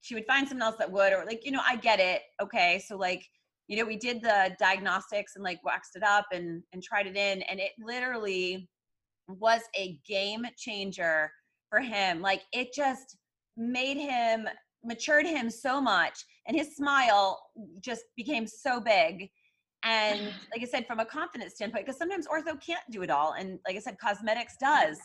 she 0.00 0.14
would 0.14 0.26
find 0.26 0.48
someone 0.48 0.66
else 0.66 0.76
that 0.78 0.90
would, 0.90 1.12
or 1.12 1.24
like, 1.24 1.44
you 1.44 1.50
know, 1.50 1.62
I 1.66 1.76
get 1.76 1.98
it. 1.98 2.22
Okay, 2.40 2.82
so 2.86 2.96
like, 2.96 3.24
you 3.68 3.76
know, 3.76 3.84
we 3.84 3.96
did 3.96 4.22
the 4.22 4.54
diagnostics 4.58 5.32
and 5.34 5.44
like 5.44 5.58
waxed 5.64 5.96
it 5.96 6.02
up 6.02 6.26
and 6.32 6.62
and 6.72 6.82
tried 6.82 7.06
it 7.06 7.16
in, 7.16 7.42
and 7.42 7.60
it 7.60 7.72
literally 7.78 8.68
was 9.28 9.62
a 9.76 9.98
game 10.06 10.44
changer 10.56 11.30
for 11.68 11.80
him. 11.80 12.20
Like 12.20 12.42
it 12.52 12.68
just 12.74 13.16
made 13.56 13.96
him 13.96 14.48
matured 14.84 15.26
him 15.26 15.50
so 15.50 15.80
much 15.80 16.24
and 16.46 16.56
his 16.56 16.76
smile 16.76 17.40
just 17.80 18.04
became 18.16 18.46
so 18.46 18.80
big 18.80 19.28
and 19.82 20.20
like 20.52 20.62
i 20.62 20.64
said 20.64 20.86
from 20.86 21.00
a 21.00 21.04
confidence 21.04 21.54
standpoint 21.54 21.84
because 21.84 21.98
sometimes 21.98 22.26
ortho 22.26 22.60
can't 22.64 22.84
do 22.90 23.02
it 23.02 23.10
all 23.10 23.32
and 23.32 23.58
like 23.66 23.76
i 23.76 23.80
said 23.80 23.96
cosmetics 23.98 24.54
does 24.60 24.98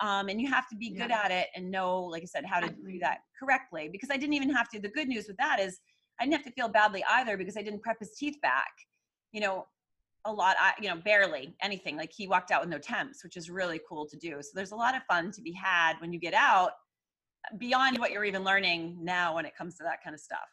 um, 0.00 0.28
and 0.28 0.40
you 0.40 0.50
have 0.50 0.68
to 0.68 0.74
be 0.74 0.90
good 0.90 1.10
yeah. 1.10 1.22
at 1.24 1.30
it 1.30 1.46
and 1.54 1.70
know 1.70 2.02
like 2.02 2.22
i 2.22 2.26
said 2.26 2.44
how 2.44 2.58
to 2.58 2.68
do 2.68 2.98
that 3.00 3.18
correctly 3.38 3.88
because 3.92 4.10
i 4.10 4.16
didn't 4.16 4.34
even 4.34 4.52
have 4.52 4.68
to 4.68 4.80
the 4.80 4.88
good 4.88 5.06
news 5.06 5.26
with 5.28 5.36
that 5.36 5.60
is 5.60 5.78
i 6.20 6.24
didn't 6.24 6.34
have 6.34 6.44
to 6.44 6.52
feel 6.52 6.68
badly 6.68 7.04
either 7.10 7.36
because 7.36 7.56
i 7.56 7.62
didn't 7.62 7.82
prep 7.82 7.98
his 7.98 8.14
teeth 8.16 8.36
back 8.42 8.72
you 9.32 9.40
know 9.40 9.66
a 10.24 10.32
lot 10.32 10.56
I, 10.58 10.72
you 10.80 10.88
know 10.88 10.96
barely 10.96 11.54
anything. 11.62 11.96
Like 11.96 12.12
he 12.12 12.26
walked 12.26 12.50
out 12.50 12.62
with 12.62 12.70
no 12.70 12.78
temps 12.78 13.22
which 13.22 13.36
is 13.36 13.50
really 13.50 13.80
cool 13.88 14.06
to 14.06 14.16
do. 14.16 14.38
So 14.40 14.50
there's 14.54 14.72
a 14.72 14.76
lot 14.76 14.96
of 14.96 15.02
fun 15.04 15.30
to 15.32 15.42
be 15.42 15.52
had 15.52 15.94
when 16.00 16.12
you 16.12 16.18
get 16.18 16.34
out 16.34 16.72
beyond 17.58 17.98
what 17.98 18.10
you're 18.10 18.24
even 18.24 18.42
learning 18.42 18.96
now 19.02 19.34
when 19.34 19.44
it 19.44 19.54
comes 19.56 19.76
to 19.76 19.84
that 19.84 20.02
kind 20.02 20.14
of 20.14 20.20
stuff. 20.20 20.48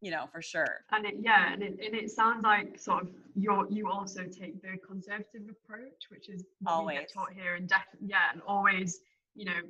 You 0.00 0.10
know 0.10 0.26
for 0.32 0.42
sure. 0.42 0.84
And 0.92 1.06
it, 1.06 1.14
yeah 1.20 1.52
and 1.52 1.62
it, 1.62 1.78
and 1.84 1.94
it 1.94 2.10
sounds 2.10 2.42
like 2.42 2.78
sort 2.78 3.04
of 3.04 3.10
you 3.34 3.66
you 3.70 3.88
also 3.88 4.24
take 4.24 4.60
the 4.62 4.76
conservative 4.86 5.42
approach 5.50 6.08
which 6.10 6.28
is 6.28 6.44
what 6.60 6.72
always. 6.72 6.94
we 6.96 7.00
get 7.00 7.12
taught 7.12 7.32
here 7.32 7.54
and 7.54 7.68
def- 7.68 8.00
yeah 8.04 8.32
and 8.32 8.42
always 8.46 9.00
you 9.34 9.44
know 9.44 9.60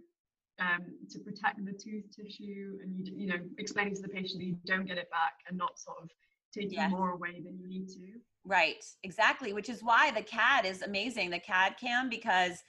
um, 0.61 0.85
to 1.11 1.19
protect 1.21 1.65
the 1.65 1.73
tooth 1.73 2.05
tissue 2.15 2.79
and 2.83 2.95
you 2.95 3.13
you 3.17 3.27
know 3.27 3.39
explaining 3.59 3.95
to 3.95 4.03
the 4.03 4.09
patient 4.09 4.41
that 4.41 4.47
you 4.47 4.57
don't 4.67 4.87
get 4.87 4.99
it 4.99 5.11
back 5.11 5.35
and 5.49 5.57
not 5.57 5.79
sort 5.79 5.99
of 6.03 6.11
taking 6.53 6.73
yes. 6.73 6.91
more 6.91 7.11
away 7.11 7.41
than 7.45 7.59
you 7.59 7.69
need 7.69 7.89
to. 7.89 8.01
Right. 8.45 8.85
Exactly 9.03 9.53
which 9.53 9.69
is 9.69 9.83
why 9.83 10.11
the 10.11 10.23
cad 10.23 10.65
is 10.65 10.83
amazing 10.83 11.31
the 11.31 11.39
cad 11.39 11.77
cam 11.79 12.09
because 12.09 12.63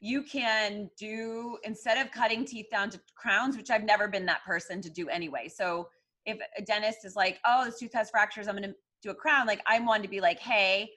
you 0.00 0.22
can 0.22 0.90
do 0.98 1.56
instead 1.64 2.04
of 2.04 2.12
cutting 2.12 2.44
teeth 2.44 2.66
down 2.70 2.90
to 2.90 3.00
crowns 3.16 3.56
which 3.56 3.70
i've 3.70 3.84
never 3.84 4.06
been 4.06 4.26
that 4.26 4.44
person 4.44 4.80
to 4.82 4.90
do 4.90 5.08
anyway. 5.08 5.48
So 5.48 5.88
if 6.26 6.38
a 6.56 6.62
dentist 6.62 7.04
is 7.04 7.16
like 7.16 7.40
oh 7.44 7.64
this 7.64 7.78
tooth 7.78 7.92
has 7.92 8.10
fractures 8.10 8.48
i'm 8.48 8.56
going 8.56 8.68
to 8.68 8.74
do 9.02 9.10
a 9.10 9.14
crown 9.14 9.46
like 9.46 9.62
i'm 9.66 9.84
one 9.84 10.02
to 10.02 10.08
be 10.08 10.20
like 10.20 10.38
hey 10.38 10.90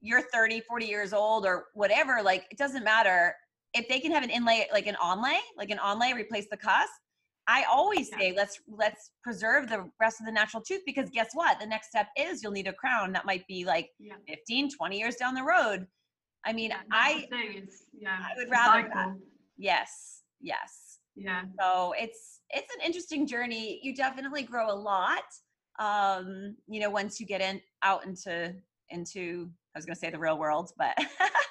you're 0.00 0.22
30 0.32 0.60
40 0.60 0.86
years 0.86 1.12
old 1.12 1.44
or 1.44 1.66
whatever 1.74 2.22
like 2.22 2.46
it 2.50 2.56
doesn't 2.58 2.84
matter 2.84 3.34
if 3.74 3.88
they 3.88 4.00
can 4.00 4.12
have 4.12 4.22
an 4.22 4.30
inlay 4.30 4.66
like 4.72 4.86
an 4.86 4.96
onlay 5.02 5.38
like 5.56 5.70
an 5.70 5.78
onlay 5.78 6.14
replace 6.14 6.46
the 6.50 6.56
cusp 6.56 6.92
i 7.46 7.64
always 7.70 8.10
say 8.10 8.32
let's 8.36 8.60
let's 8.68 9.12
preserve 9.22 9.68
the 9.68 9.88
rest 10.00 10.20
of 10.20 10.26
the 10.26 10.32
natural 10.32 10.62
tooth 10.62 10.82
because 10.86 11.10
guess 11.10 11.28
what 11.34 11.58
the 11.60 11.66
next 11.66 11.88
step 11.88 12.08
is 12.16 12.42
you'll 12.42 12.52
need 12.52 12.66
a 12.66 12.72
crown 12.72 13.12
that 13.12 13.26
might 13.26 13.46
be 13.46 13.64
like 13.64 13.90
yeah. 13.98 14.14
15 14.28 14.70
20 14.76 14.98
years 14.98 15.16
down 15.16 15.34
the 15.34 15.42
road 15.42 15.86
I 16.46 16.52
mean, 16.52 16.70
yeah, 16.70 16.80
I 16.90 17.26
yeah, 17.98 18.16
I 18.20 18.36
would 18.36 18.50
rather 18.50 18.88
that. 18.94 19.16
Yes, 19.56 20.22
yes. 20.40 20.98
Yeah. 21.16 21.42
So 21.60 21.94
it's 21.98 22.40
it's 22.50 22.74
an 22.74 22.80
interesting 22.86 23.26
journey. 23.26 23.80
You 23.82 23.94
definitely 23.94 24.44
grow 24.44 24.70
a 24.70 24.74
lot. 24.74 25.24
Um, 25.78 26.56
you 26.68 26.80
know, 26.80 26.90
once 26.90 27.20
you 27.20 27.26
get 27.26 27.40
in 27.40 27.60
out 27.82 28.06
into 28.06 28.54
into 28.90 29.50
I 29.74 29.78
was 29.78 29.84
going 29.84 29.94
to 29.94 30.00
say 30.00 30.10
the 30.10 30.18
real 30.18 30.38
world, 30.38 30.72
but 30.78 30.96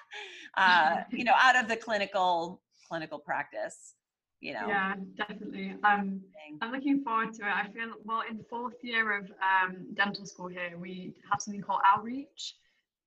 uh, 0.58 1.04
you 1.12 1.24
know, 1.24 1.36
out 1.38 1.56
of 1.56 1.68
the 1.68 1.78
clinical 1.78 2.62
clinical 2.88 3.20
practice. 3.20 3.94
You 4.40 4.54
know. 4.54 4.68
Yeah, 4.68 4.94
definitely. 5.18 5.76
Um, 5.84 6.22
I'm 6.62 6.72
looking 6.72 7.04
forward 7.04 7.34
to 7.34 7.42
it. 7.42 7.52
I 7.52 7.68
feel 7.74 7.94
well 8.04 8.22
in 8.30 8.40
fourth 8.50 8.76
year 8.84 9.18
of 9.18 9.26
um, 9.42 9.88
dental 9.96 10.26
school 10.28 10.48
here, 10.48 10.78
we 10.78 11.14
have 11.32 11.42
something 11.42 11.62
called 11.62 11.82
outreach. 11.86 12.56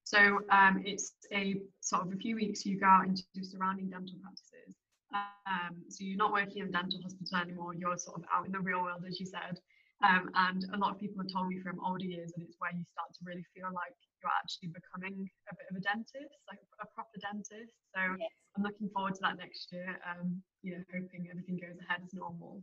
So 0.03 0.41
um, 0.51 0.83
it's 0.85 1.13
a 1.33 1.55
sort 1.81 2.03
of 2.03 2.13
a 2.13 2.17
few 2.17 2.35
weeks 2.35 2.67
you 2.67 2.81
go 2.81 2.87
out 2.87 3.07
into 3.07 3.23
surrounding 3.43 3.91
dental 3.91 4.17
practices. 4.21 4.75
Um, 5.15 5.77
so 5.89 6.03
you're 6.03 6.17
not 6.17 6.33
working 6.33 6.63
in 6.63 6.69
a 6.69 6.73
dental 6.73 7.01
hospital 7.03 7.39
anymore, 7.39 7.75
you're 7.75 7.99
sort 7.99 8.19
of 8.19 8.25
out 8.33 8.47
in 8.47 8.53
the 8.53 8.59
real 8.59 8.83
world, 8.83 9.05
as 9.07 9.21
you 9.21 9.27
said. 9.27 9.61
Um, 10.03 10.31
and 10.35 10.65
a 10.73 10.79
lot 10.79 10.93
of 10.93 11.01
people 11.01 11.23
have 11.23 11.31
told 11.33 11.49
me 11.49 11.61
from 11.61 11.79
older 11.85 12.05
years 12.05 12.33
that 12.35 12.43
it's 12.43 12.57
where 12.59 12.73
you 12.73 12.85
start 12.91 13.13
to 13.15 13.21
really 13.25 13.45
feel 13.55 13.69
like 13.75 13.95
you're 14.23 14.33
actually 14.37 14.71
becoming 14.71 15.29
a 15.51 15.55
bit 15.57 15.67
of 15.71 15.77
a 15.77 15.81
dentist, 15.81 16.37
like 16.49 16.61
a 16.81 16.87
proper 16.95 17.19
dentist. 17.21 17.73
So 17.97 18.01
yes. 18.19 18.31
I'm 18.57 18.63
looking 18.63 18.89
forward 18.93 19.15
to 19.15 19.21
that 19.23 19.39
next 19.39 19.73
year. 19.73 19.99
Um, 20.05 20.43
you 20.63 20.73
know, 20.73 20.85
hoping 20.93 21.29
everything 21.31 21.57
goes 21.57 21.81
ahead 21.81 22.01
as 22.05 22.13
normal. 22.15 22.63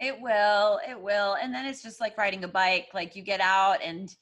It 0.00 0.20
will, 0.20 0.80
it 0.88 1.00
will. 1.00 1.36
And 1.40 1.52
then 1.52 1.66
it's 1.66 1.82
just 1.82 2.00
like 2.00 2.16
riding 2.16 2.44
a 2.44 2.48
bike. 2.48 2.88
Like 2.94 3.16
you 3.16 3.22
get 3.22 3.40
out 3.40 3.82
and 3.82 4.14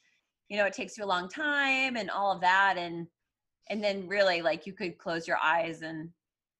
you 0.49 0.57
know 0.57 0.64
it 0.64 0.72
takes 0.72 0.96
you 0.96 1.05
a 1.05 1.07
long 1.07 1.29
time 1.29 1.96
and 1.96 2.11
all 2.11 2.33
of 2.33 2.40
that 2.40 2.77
and 2.79 3.07
and 3.68 3.83
then 3.83 4.07
really 4.07 4.42
like 4.42 4.66
you 4.66 4.72
could 4.72 4.99
close 4.99 5.27
your 5.27 5.38
eyes 5.42 5.83
and 5.83 6.09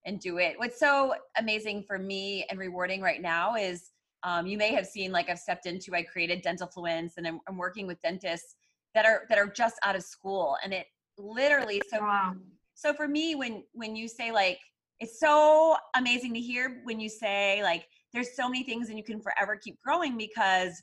and 0.05 0.21
do 0.21 0.39
it 0.39 0.59
what's 0.59 0.79
so 0.79 1.15
amazing 1.39 1.83
for 1.83 1.99
me 1.99 2.45
and 2.51 2.59
rewarding 2.59 3.01
right 3.01 3.23
now 3.23 3.55
is 3.55 3.91
um, 4.23 4.47
you 4.47 4.59
may 4.59 4.73
have 4.75 4.87
seen 4.87 5.13
like 5.13 5.29
i've 5.29 5.39
stepped 5.39 5.67
into 5.67 5.95
i 5.95 6.03
created 6.03 6.43
dental 6.43 6.67
fluence 6.67 7.13
and 7.17 7.27
I'm, 7.27 7.41
I'm, 7.49 7.57
working 7.57 7.87
with 7.87 8.01
dentists 8.03 8.57
that 8.97 9.05
are 9.05 9.25
that 9.29 9.39
are 9.39 9.47
just 9.47 9.77
out 9.85 9.95
of 9.95 10.03
school 10.03 10.57
and 10.65 10.73
it 10.73 10.87
literally 11.19 11.81
so 11.91 12.01
wow. 12.01 12.35
so 12.75 12.95
for 12.95 13.07
me 13.07 13.35
when 13.35 13.63
when 13.75 13.95
you 13.95 14.09
say 14.09 14.33
like 14.33 14.59
it's 15.01 15.21
so 15.21 15.77
amazing 15.97 16.33
to 16.33 16.41
hear 16.41 16.81
when 16.85 16.99
you 16.99 17.09
say 17.09 17.63
like 17.63 17.87
there's 18.15 18.35
so 18.35 18.49
many 18.49 18.65
things 18.65 18.89
and 18.89 18.97
you 18.97 19.05
can 19.05 19.21
forever 19.21 19.55
keep 19.63 19.79
growing 19.83 20.17
because 20.17 20.83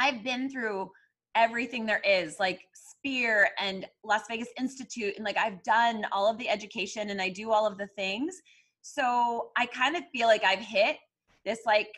i've 0.00 0.24
been 0.24 0.50
through 0.50 0.90
everything 1.36 1.86
there 1.86 2.02
is 2.04 2.40
like 2.40 2.62
spear 2.74 3.48
and 3.60 3.86
las 4.02 4.22
vegas 4.28 4.48
institute 4.58 5.14
and 5.14 5.24
like 5.24 5.38
i've 5.38 5.62
done 5.62 6.04
all 6.10 6.28
of 6.28 6.36
the 6.38 6.48
education 6.48 7.10
and 7.10 7.22
i 7.22 7.28
do 7.28 7.52
all 7.52 7.64
of 7.64 7.78
the 7.78 7.86
things 7.94 8.42
so 8.82 9.50
i 9.56 9.66
kind 9.66 9.94
of 9.94 10.02
feel 10.12 10.26
like 10.26 10.42
i've 10.42 10.58
hit 10.58 10.96
this 11.44 11.60
like 11.64 11.90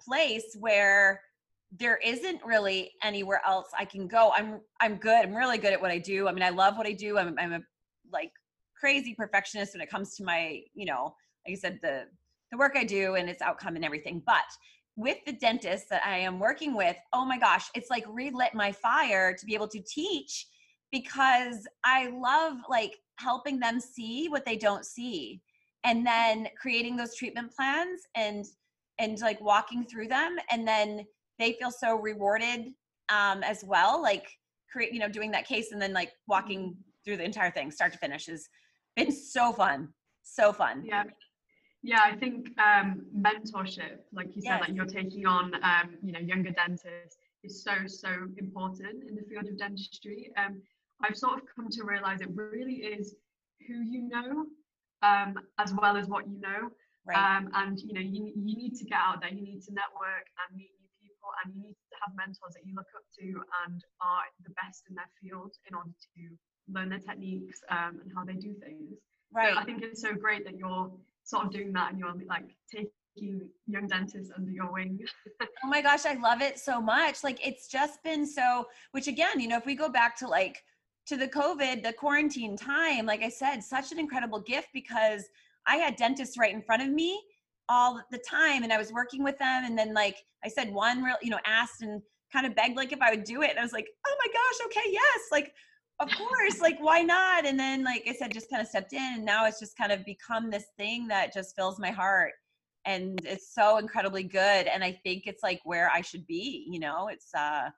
place 0.00 0.56
where 0.60 1.20
there 1.78 1.98
isn't 2.04 2.40
really 2.44 2.92
anywhere 3.02 3.42
else 3.46 3.68
i 3.78 3.84
can 3.84 4.06
go. 4.06 4.32
I'm 4.36 4.60
i'm 4.80 4.96
good. 4.96 5.24
I'm 5.24 5.34
really 5.34 5.58
good 5.58 5.72
at 5.72 5.80
what 5.80 5.90
i 5.90 5.98
do. 5.98 6.28
I 6.28 6.32
mean 6.32 6.42
i 6.42 6.50
love 6.50 6.76
what 6.76 6.86
i 6.86 6.92
do. 6.92 7.18
I'm, 7.18 7.36
I'm 7.38 7.52
a 7.52 7.60
like 8.12 8.30
crazy 8.78 9.14
perfectionist 9.14 9.74
when 9.74 9.80
it 9.80 9.90
comes 9.90 10.14
to 10.16 10.24
my 10.24 10.60
you 10.74 10.86
know 10.86 11.14
like 11.46 11.56
i 11.56 11.58
said 11.58 11.78
the 11.82 12.04
the 12.50 12.58
work 12.58 12.72
i 12.76 12.84
do 12.84 13.14
and 13.14 13.28
its 13.28 13.42
outcome 13.42 13.76
and 13.76 13.84
everything. 13.84 14.22
But 14.26 14.44
with 14.96 15.18
the 15.26 15.32
dentist 15.32 15.88
that 15.90 16.06
I 16.06 16.18
am 16.18 16.38
working 16.38 16.74
with, 16.76 16.96
oh 17.12 17.24
my 17.24 17.38
gosh, 17.38 17.68
it's 17.74 17.90
like 17.90 18.04
relit 18.08 18.54
my 18.54 18.70
fire 18.70 19.34
to 19.36 19.46
be 19.46 19.54
able 19.54 19.66
to 19.68 19.80
teach 19.80 20.46
because 20.92 21.66
I 21.84 22.10
love 22.10 22.58
like 22.68 22.96
helping 23.18 23.58
them 23.58 23.80
see 23.80 24.28
what 24.28 24.44
they 24.44 24.56
don't 24.56 24.86
see 24.86 25.40
and 25.82 26.06
then 26.06 26.48
creating 26.60 26.96
those 26.96 27.16
treatment 27.16 27.52
plans 27.54 28.02
and 28.14 28.44
and 28.98 29.18
like 29.20 29.40
walking 29.40 29.84
through 29.84 30.06
them 30.06 30.36
and 30.50 30.66
then 30.66 31.04
they 31.38 31.52
feel 31.54 31.70
so 31.70 31.96
rewarded 31.96 32.72
um 33.08 33.42
as 33.42 33.62
well 33.64 34.00
like 34.00 34.26
create 34.70 34.92
you 34.92 35.00
know 35.00 35.08
doing 35.08 35.30
that 35.30 35.46
case 35.46 35.72
and 35.72 35.80
then 35.80 35.92
like 35.92 36.12
walking 36.26 36.76
through 37.04 37.16
the 37.16 37.24
entire 37.24 37.50
thing 37.50 37.70
start 37.70 37.92
to 37.92 37.98
finish 37.98 38.26
has 38.26 38.48
been 38.96 39.12
so 39.12 39.52
fun 39.52 39.88
so 40.22 40.52
fun 40.52 40.82
yeah 40.84 41.04
yeah, 41.84 42.00
I 42.02 42.16
think 42.16 42.48
um, 42.58 43.04
mentorship, 43.14 43.98
like 44.10 44.34
you 44.34 44.40
said, 44.40 44.58
yes. 44.58 44.60
like 44.62 44.74
you're 44.74 44.86
taking 44.86 45.26
on, 45.26 45.54
um, 45.56 45.98
you 46.02 46.12
know, 46.12 46.18
younger 46.18 46.50
dentists 46.50 47.18
is 47.42 47.62
so 47.62 47.72
so 47.86 48.08
important 48.38 49.04
in 49.06 49.14
the 49.14 49.22
field 49.28 49.46
of 49.48 49.58
dentistry. 49.58 50.32
Um, 50.38 50.62
I've 51.02 51.14
sort 51.14 51.34
of 51.34 51.42
come 51.54 51.68
to 51.68 51.84
realize 51.84 52.22
it 52.22 52.30
really 52.34 52.76
is 52.76 53.14
who 53.68 53.82
you 53.82 54.08
know, 54.08 54.46
um, 55.02 55.34
as 55.58 55.74
well 55.74 55.98
as 55.98 56.06
what 56.08 56.26
you 56.26 56.40
know. 56.40 56.70
Right. 57.06 57.36
Um, 57.36 57.50
and 57.52 57.78
you 57.78 57.92
know, 57.92 58.00
you 58.00 58.32
you 58.34 58.56
need 58.56 58.76
to 58.76 58.84
get 58.86 58.98
out 58.98 59.20
there. 59.20 59.28
You 59.28 59.42
need 59.42 59.60
to 59.64 59.74
network 59.74 60.26
and 60.48 60.56
meet 60.56 60.70
and 61.44 61.54
you 61.54 61.62
need 61.62 61.76
to 61.92 61.96
have 62.00 62.16
mentors 62.16 62.54
that 62.54 62.64
you 62.64 62.74
look 62.74 62.88
up 62.96 63.04
to 63.20 63.26
and 63.66 63.84
are 64.00 64.24
the 64.42 64.50
best 64.62 64.84
in 64.88 64.94
their 64.94 65.10
field 65.20 65.52
in 65.68 65.74
order 65.74 65.90
to 65.90 66.22
learn 66.72 66.88
their 66.88 66.98
techniques 66.98 67.60
um, 67.70 68.00
and 68.02 68.10
how 68.14 68.24
they 68.24 68.34
do 68.34 68.54
things. 68.54 68.98
Right. 69.32 69.52
So 69.52 69.60
I 69.60 69.64
think 69.64 69.82
it's 69.82 70.00
so 70.00 70.14
great 70.14 70.44
that 70.44 70.56
you're 70.56 70.90
sort 71.24 71.46
of 71.46 71.52
doing 71.52 71.72
that 71.72 71.90
and 71.90 71.98
you're 71.98 72.14
like 72.28 72.56
taking 72.70 73.40
young 73.66 73.86
dentists 73.86 74.32
under 74.36 74.50
your 74.50 74.72
wing. 74.72 75.00
oh 75.42 75.68
my 75.68 75.82
gosh, 75.82 76.06
I 76.06 76.14
love 76.14 76.40
it 76.40 76.58
so 76.58 76.80
much. 76.80 77.22
Like 77.22 77.44
it's 77.46 77.68
just 77.68 78.02
been 78.02 78.26
so, 78.26 78.66
which 78.92 79.08
again, 79.08 79.40
you 79.40 79.48
know, 79.48 79.58
if 79.58 79.66
we 79.66 79.74
go 79.74 79.88
back 79.88 80.16
to 80.18 80.28
like 80.28 80.62
to 81.06 81.16
the 81.16 81.28
COVID, 81.28 81.82
the 81.82 81.92
quarantine 81.92 82.56
time, 82.56 83.06
like 83.06 83.22
I 83.22 83.28
said, 83.28 83.62
such 83.62 83.92
an 83.92 83.98
incredible 83.98 84.40
gift 84.40 84.68
because 84.72 85.24
I 85.66 85.76
had 85.76 85.96
dentists 85.96 86.38
right 86.38 86.52
in 86.52 86.62
front 86.62 86.82
of 86.82 86.90
me 86.90 87.20
all 87.68 88.00
the 88.10 88.18
time 88.18 88.62
and 88.62 88.72
I 88.72 88.78
was 88.78 88.92
working 88.92 89.22
with 89.24 89.38
them. 89.38 89.64
And 89.64 89.78
then 89.78 89.94
like 89.94 90.16
I 90.44 90.48
said, 90.48 90.72
one 90.72 91.02
real, 91.02 91.16
you 91.22 91.30
know, 91.30 91.38
asked 91.46 91.82
and 91.82 92.02
kind 92.32 92.46
of 92.46 92.54
begged 92.54 92.76
like 92.76 92.92
if 92.92 93.00
I 93.00 93.10
would 93.10 93.24
do 93.24 93.42
it. 93.42 93.50
And 93.50 93.58
I 93.58 93.62
was 93.62 93.72
like, 93.72 93.88
oh 94.06 94.16
my 94.18 94.32
gosh, 94.32 94.66
okay, 94.66 94.90
yes. 94.90 95.20
Like 95.32 95.52
of 96.00 96.10
course 96.16 96.60
like 96.60 96.76
why 96.80 97.02
not 97.02 97.46
and 97.46 97.58
then 97.58 97.84
like 97.84 98.02
i 98.08 98.12
said 98.12 98.32
just 98.32 98.50
kind 98.50 98.60
of 98.60 98.66
stepped 98.68 98.92
in 98.92 99.14
and 99.14 99.24
now 99.24 99.46
it's 99.46 99.60
just 99.60 99.76
kind 99.76 99.92
of 99.92 100.04
become 100.04 100.50
this 100.50 100.66
thing 100.76 101.06
that 101.06 101.32
just 101.32 101.54
fills 101.54 101.78
my 101.78 101.90
heart 101.90 102.32
and 102.84 103.20
it's 103.24 103.54
so 103.54 103.78
incredibly 103.78 104.24
good 104.24 104.66
and 104.66 104.82
i 104.82 104.90
think 104.90 105.24
it's 105.26 105.42
like 105.42 105.60
where 105.64 105.90
i 105.94 106.00
should 106.00 106.26
be 106.26 106.66
you 106.68 106.80
know 106.80 107.08
it's 107.08 107.32
uh 107.34 107.70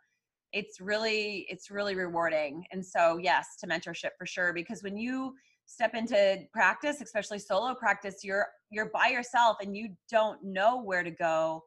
it's 0.53 0.81
really 0.81 1.47
it's 1.51 1.71
really 1.71 1.95
rewarding 1.95 2.65
and 2.73 2.85
so 2.85 3.19
yes 3.19 3.57
to 3.61 3.67
mentorship 3.67 4.11
for 4.17 4.27
sure 4.27 4.55
because 4.55 4.83
when 4.83 4.97
you 4.97 5.35
step 5.67 5.95
into 5.95 6.39
practice 6.53 7.01
especially 7.01 7.39
solo 7.39 7.75
practice 7.75 8.23
you're 8.23 8.47
you're 8.71 8.91
by 8.91 9.09
yourself 9.09 9.59
and 9.61 9.77
you 9.77 9.91
don't 10.11 10.43
know 10.43 10.83
where 10.83 11.03
to 11.03 11.11
go. 11.11 11.63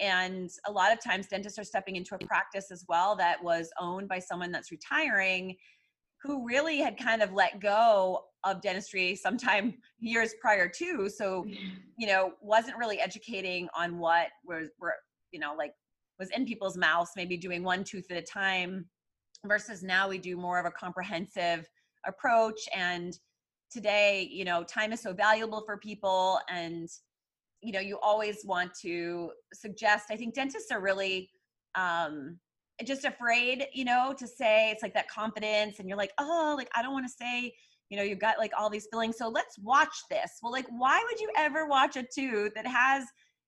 And 0.00 0.48
a 0.66 0.72
lot 0.72 0.92
of 0.92 1.02
times 1.02 1.26
dentists 1.26 1.58
are 1.58 1.64
stepping 1.64 1.96
into 1.96 2.14
a 2.14 2.18
practice 2.18 2.70
as 2.70 2.84
well 2.88 3.16
that 3.16 3.42
was 3.42 3.70
owned 3.80 4.08
by 4.08 4.20
someone 4.20 4.52
that's 4.52 4.70
retiring 4.70 5.56
who 6.22 6.46
really 6.46 6.78
had 6.78 6.96
kind 6.96 7.22
of 7.22 7.32
let 7.32 7.60
go 7.60 8.24
of 8.44 8.60
dentistry 8.60 9.16
sometime 9.16 9.74
years 9.98 10.34
prior 10.40 10.68
to. 10.68 11.08
So 11.08 11.44
mm-hmm. 11.44 11.78
you 11.96 12.06
know 12.06 12.32
wasn't 12.40 12.76
really 12.76 13.00
educating 13.00 13.68
on 13.76 13.98
what 13.98 14.28
was 14.44 14.68
were 14.78 14.94
you 15.32 15.40
know 15.40 15.54
like 15.56 15.72
was 16.18 16.30
in 16.30 16.44
people's 16.44 16.76
mouths 16.76 17.12
maybe 17.16 17.36
doing 17.36 17.62
one 17.62 17.84
tooth 17.84 18.10
at 18.10 18.16
a 18.16 18.22
time 18.22 18.86
versus 19.46 19.84
now 19.84 20.08
we 20.08 20.18
do 20.18 20.36
more 20.36 20.58
of 20.58 20.66
a 20.66 20.70
comprehensive 20.70 21.68
approach 22.06 22.60
and 22.74 23.18
today 23.70 24.28
you 24.30 24.44
know 24.44 24.64
time 24.64 24.92
is 24.92 25.00
so 25.00 25.12
valuable 25.12 25.62
for 25.66 25.76
people 25.76 26.40
and 26.48 26.88
you 27.60 27.72
know 27.72 27.80
you 27.80 27.98
always 28.00 28.44
want 28.44 28.72
to 28.80 29.30
suggest 29.52 30.06
i 30.10 30.16
think 30.16 30.34
dentists 30.34 30.70
are 30.70 30.80
really 30.80 31.28
um 31.74 32.38
just 32.84 33.04
afraid 33.04 33.66
you 33.72 33.84
know 33.84 34.14
to 34.16 34.26
say 34.26 34.70
it's 34.70 34.82
like 34.82 34.94
that 34.94 35.08
confidence 35.08 35.78
and 35.78 35.88
you're 35.88 35.98
like 35.98 36.12
oh 36.18 36.54
like 36.56 36.70
i 36.74 36.82
don't 36.82 36.92
want 36.92 37.04
to 37.06 37.12
say 37.12 37.52
you 37.90 37.96
know 37.96 38.02
you've 38.02 38.20
got 38.20 38.38
like 38.38 38.52
all 38.58 38.70
these 38.70 38.86
feelings 38.90 39.16
so 39.18 39.28
let's 39.28 39.58
watch 39.58 39.94
this 40.10 40.38
well 40.42 40.52
like 40.52 40.66
why 40.70 41.04
would 41.10 41.20
you 41.20 41.28
ever 41.36 41.66
watch 41.66 41.96
a 41.96 42.02
tooth 42.02 42.52
that 42.54 42.66
has 42.66 43.04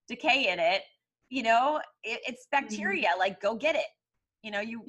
decay 0.09 0.51
in 0.51 0.59
it 0.59 0.83
you 1.29 1.43
know 1.43 1.81
it, 2.03 2.21
it's 2.27 2.47
mm-hmm. 2.47 2.67
bacteria 2.67 3.09
mm-hmm. 3.09 3.21
like 3.21 3.41
go 3.41 3.55
get 3.55 3.77
it 3.77 3.87
you 4.43 4.51
know 4.51 4.61
you 4.61 4.83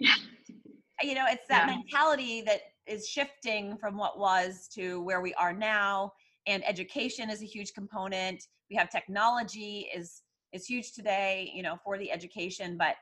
you 1.02 1.14
know 1.14 1.26
it's 1.30 1.48
that 1.48 1.68
yeah. 1.68 1.76
mentality 1.76 2.42
that 2.42 2.62
is 2.88 3.08
shifting 3.08 3.78
from 3.78 3.98
what 3.98 4.20
was 4.20 4.68
to 4.76 5.02
where 5.02 5.22
we 5.22 5.34
are 5.36 5.54
now. 5.54 6.12
And 6.48 6.68
education 6.68 7.30
is 7.30 7.42
a 7.42 7.46
huge 7.46 7.74
component. 7.74 8.44
We 8.70 8.76
have 8.76 8.90
technology 8.90 9.88
is 9.96 10.22
is 10.54 10.66
huge 10.66 10.92
today 10.92 11.50
you 11.56 11.64
know 11.64 11.78
for 11.82 11.98
the 11.98 12.12
education 12.12 12.76
but 12.78 12.96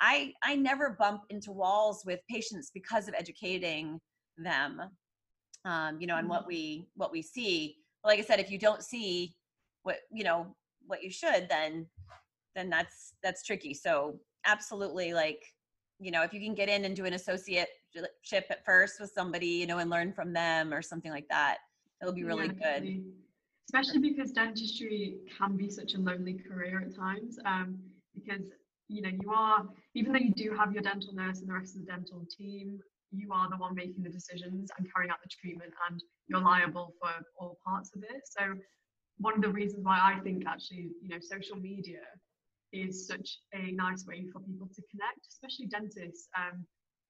i 0.00 0.32
i 0.42 0.56
never 0.56 0.96
bump 0.98 1.20
into 1.30 1.52
walls 1.52 2.02
with 2.04 2.18
patients 2.28 2.72
because 2.74 3.06
of 3.06 3.14
educating 3.14 4.00
them 4.36 4.82
um, 5.66 6.00
you 6.00 6.06
know 6.06 6.16
and 6.16 6.28
what 6.28 6.42
mm-hmm. 6.42 6.48
we 6.48 6.88
what 6.94 7.12
we 7.12 7.20
see. 7.20 7.76
But 8.02 8.10
like 8.10 8.18
i 8.20 8.22
said 8.22 8.40
if 8.40 8.50
you 8.50 8.58
don't 8.58 8.82
see 8.82 9.34
what 9.82 9.96
you 10.12 10.24
know 10.24 10.54
what 10.86 11.02
you 11.02 11.10
should 11.10 11.48
then 11.50 11.86
then 12.54 12.70
that's 12.70 13.14
that's 13.22 13.44
tricky. 13.44 13.74
So 13.74 14.18
absolutely 14.46 15.12
like 15.12 15.42
you 15.98 16.10
know 16.10 16.22
if 16.22 16.32
you 16.32 16.40
can 16.40 16.54
get 16.54 16.68
in 16.68 16.84
and 16.84 16.96
do 16.96 17.04
an 17.04 17.14
associate 17.14 17.68
ship 18.22 18.46
at 18.50 18.64
first 18.64 19.00
with 19.00 19.10
somebody 19.10 19.46
you 19.46 19.66
know 19.66 19.78
and 19.78 19.90
learn 19.90 20.12
from 20.12 20.32
them 20.32 20.72
or 20.72 20.82
something 20.82 21.10
like 21.10 21.28
that 21.28 21.58
it'll 22.00 22.14
be 22.14 22.24
really 22.24 22.46
yeah, 22.46 22.78
good 22.78 23.02
especially 23.68 23.98
because 23.98 24.32
dentistry 24.32 25.16
can 25.38 25.56
be 25.56 25.68
such 25.68 25.94
a 25.94 25.98
lonely 25.98 26.34
career 26.34 26.84
at 26.86 26.94
times 26.94 27.38
um, 27.44 27.78
because 28.14 28.50
you 28.88 29.02
know 29.02 29.08
you 29.08 29.30
are 29.30 29.66
even 29.94 30.12
though 30.12 30.18
you 30.18 30.32
do 30.34 30.54
have 30.56 30.72
your 30.72 30.82
dental 30.82 31.14
nurse 31.14 31.40
and 31.40 31.48
the 31.48 31.54
rest 31.54 31.74
of 31.74 31.80
the 31.80 31.86
dental 31.86 32.24
team 32.36 32.78
you 33.12 33.32
are 33.32 33.48
the 33.48 33.56
one 33.56 33.74
making 33.74 34.02
the 34.02 34.10
decisions 34.10 34.70
and 34.76 34.86
carrying 34.92 35.10
out 35.10 35.18
the 35.22 35.28
treatment 35.28 35.72
and 35.88 36.02
you're 36.28 36.40
liable 36.40 36.92
for 37.00 37.10
all 37.38 37.56
parts 37.64 37.92
of 37.94 38.02
it. 38.02 38.22
So 38.24 38.56
one 39.18 39.34
of 39.34 39.42
the 39.42 39.48
reasons 39.48 39.84
why 39.84 39.98
i 40.02 40.20
think 40.20 40.44
actually 40.46 40.90
you 41.00 41.08
know 41.08 41.18
social 41.20 41.56
media 41.56 42.00
is 42.72 43.06
such 43.06 43.38
a 43.54 43.72
nice 43.72 44.06
way 44.06 44.26
for 44.32 44.40
people 44.40 44.68
to 44.74 44.82
connect 44.90 45.26
especially 45.28 45.66
dentists 45.66 46.28
um, 46.36 46.64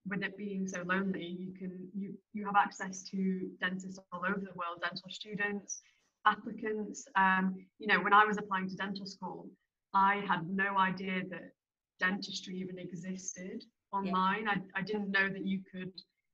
with 0.08 0.22
it 0.22 0.36
being 0.36 0.66
so 0.66 0.82
lonely 0.86 1.36
you 1.38 1.52
can 1.58 1.88
you 1.94 2.14
you 2.32 2.44
have 2.44 2.56
access 2.56 3.02
to 3.02 3.48
dentists 3.60 3.98
all 4.12 4.22
over 4.24 4.40
the 4.40 4.54
world 4.54 4.80
dental 4.82 5.10
students 5.10 5.82
applicants. 6.26 7.06
Um, 7.14 7.54
you 7.78 7.86
know, 7.86 8.00
when 8.00 8.12
I 8.12 8.24
was 8.24 8.36
applying 8.36 8.68
to 8.68 8.76
dental 8.76 9.06
school, 9.06 9.48
I 9.94 10.22
had 10.28 10.48
no 10.48 10.76
idea 10.76 11.22
that 11.30 11.52
dentistry 12.00 12.56
even 12.56 12.78
existed 12.78 13.64
online. 13.92 14.44
Yeah. 14.44 14.56
I, 14.74 14.80
I 14.80 14.82
didn't 14.82 15.10
know 15.10 15.28
that 15.28 15.46
you 15.46 15.60
could 15.72 15.92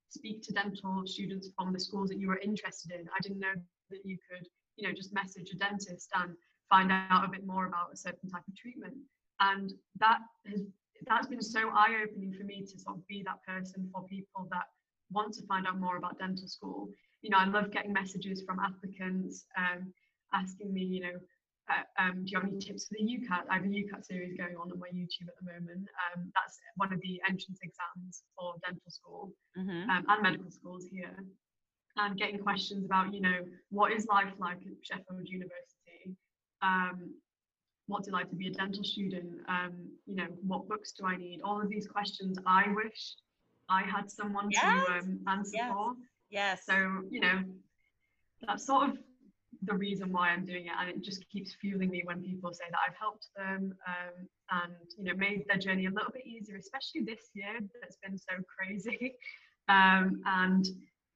speak 0.09 0.43
to 0.43 0.53
dental 0.53 1.03
students 1.05 1.51
from 1.57 1.73
the 1.73 1.81
schools 1.81 2.09
that 2.09 2.19
you 2.19 2.29
were 2.29 2.39
interested 2.39 2.93
in. 2.93 3.07
I 3.15 3.21
didn't 3.21 3.39
know 3.39 3.55
that 3.91 4.01
you 4.05 4.19
could, 4.29 4.47
you 4.77 4.89
know, 4.89 4.95
just 4.95 5.15
message 5.15 5.51
a 5.55 5.57
dentist 5.57 6.09
and 6.15 6.35
find 6.73 6.91
out 6.91 7.25
a 7.25 7.29
bit 7.29 7.47
more 7.47 7.67
about 7.67 7.93
a 7.93 7.97
certain 7.97 8.29
type 8.31 8.47
of 8.49 8.57
treatment. 8.57 8.97
And 9.41 9.73
that 10.01 10.19
has 10.47 10.63
that's 11.07 11.27
been 11.27 11.43
so 11.43 11.69
eye-opening 11.75 12.33
for 12.33 12.45
me 12.45 12.65
to 12.65 12.79
sort 12.79 12.97
of 12.97 13.07
be 13.09 13.25
that 13.27 13.43
person 13.47 13.91
for 13.93 14.05
people 14.07 14.47
that 14.53 14.67
want 15.11 15.35
to 15.35 15.47
find 15.47 15.67
out 15.67 15.81
more 15.81 15.97
about 15.97 16.19
dental 16.19 16.47
school 16.47 16.89
you 17.23 17.31
know, 17.31 17.39
I 17.39 17.47
love 17.47 17.71
getting 17.71 17.93
messages 17.93 18.43
from 18.43 18.59
applicants 18.59 19.47
um, 19.57 19.93
asking 20.35 20.75
me, 20.75 20.83
you 20.83 21.01
know, 21.01 21.17
uh, 21.71 22.03
um, 22.03 22.25
do 22.25 22.33
you 22.33 22.41
have 22.41 22.49
any 22.49 22.59
tips 22.59 22.89
for 22.89 22.97
the 22.99 23.07
UCAT? 23.07 23.47
I 23.49 23.55
have 23.55 23.65
a 23.65 23.69
UCAT 23.69 24.05
series 24.05 24.37
going 24.37 24.57
on 24.57 24.71
on 24.73 24.79
my 24.79 24.89
YouTube 24.89 25.31
at 25.31 25.39
the 25.39 25.47
moment. 25.47 25.87
Um, 26.03 26.31
that's 26.35 26.59
one 26.77 26.93
of 26.93 27.01
the 27.01 27.23
entrance 27.29 27.61
exams 27.63 28.25
for 28.37 28.55
dental 28.67 28.91
school 28.91 29.33
mm-hmm. 29.57 29.89
Um, 29.89 30.05
and 30.09 30.23
medical 30.23 30.51
schools 30.51 30.85
here. 30.91 31.15
And 31.97 32.19
getting 32.19 32.41
questions 32.41 32.85
about, 32.85 33.15
you 33.15 33.21
know, 33.21 33.39
what 33.71 33.93
is 33.93 34.07
life 34.07 34.33
like 34.39 34.59
at 34.67 34.75
Sheffield 34.83 35.29
University? 35.29 35.72
Um, 36.63 37.15
what's 37.87 38.09
it 38.09 38.13
like 38.13 38.29
to 38.31 38.37
be 38.37 38.49
a 38.49 38.51
dental 38.51 38.85
student? 38.85 39.41
Um, 39.49 39.73
you 40.07 40.17
know, 40.17 40.27
what 40.47 40.69
books 40.69 40.93
do 40.93 41.07
I 41.07 41.17
need? 41.17 41.41
All 41.45 41.61
of 41.61 41.69
these 41.69 41.87
questions 41.87 42.39
I 42.47 42.65
wish 42.75 43.15
I 43.69 43.83
had 43.83 44.11
someone 44.11 44.49
yes. 44.51 44.63
to 44.63 45.19
answer 45.29 45.51
yes. 45.55 45.73
for. 45.73 45.93
Yes. 46.31 46.67
So, 46.67 46.75
you 47.11 47.21
know, 47.21 47.43
that's 48.47 48.67
sort 48.67 48.91
of 48.91 48.99
the 49.65 49.75
reason 49.75 50.13
why 50.13 50.31
I'm 50.31 50.45
doing 50.45 50.67
it. 50.67 50.73
And 50.79 50.91
it 50.91 51.03
just 51.03 51.29
keeps 51.31 51.55
fueling 51.61 51.91
me 51.91 52.03
when 52.05 52.23
people 52.23 52.53
say 52.53 52.65
that 52.71 52.79
I've 52.87 52.97
helped 52.99 53.29
them 53.37 53.75
um, 53.87 54.29
and, 54.51 54.73
you 54.99 55.05
know, 55.05 55.15
made 55.15 55.45
their 55.49 55.59
journey 55.59 55.87
a 55.87 55.91
little 55.91 56.13
bit 56.13 56.27
easier, 56.27 56.57
especially 56.57 57.03
this 57.03 57.31
year 57.35 57.61
that's 57.81 57.97
been 57.97 58.19
so 58.19 58.35
crazy. 58.57 59.15
Um, 59.69 60.23
and 60.27 60.67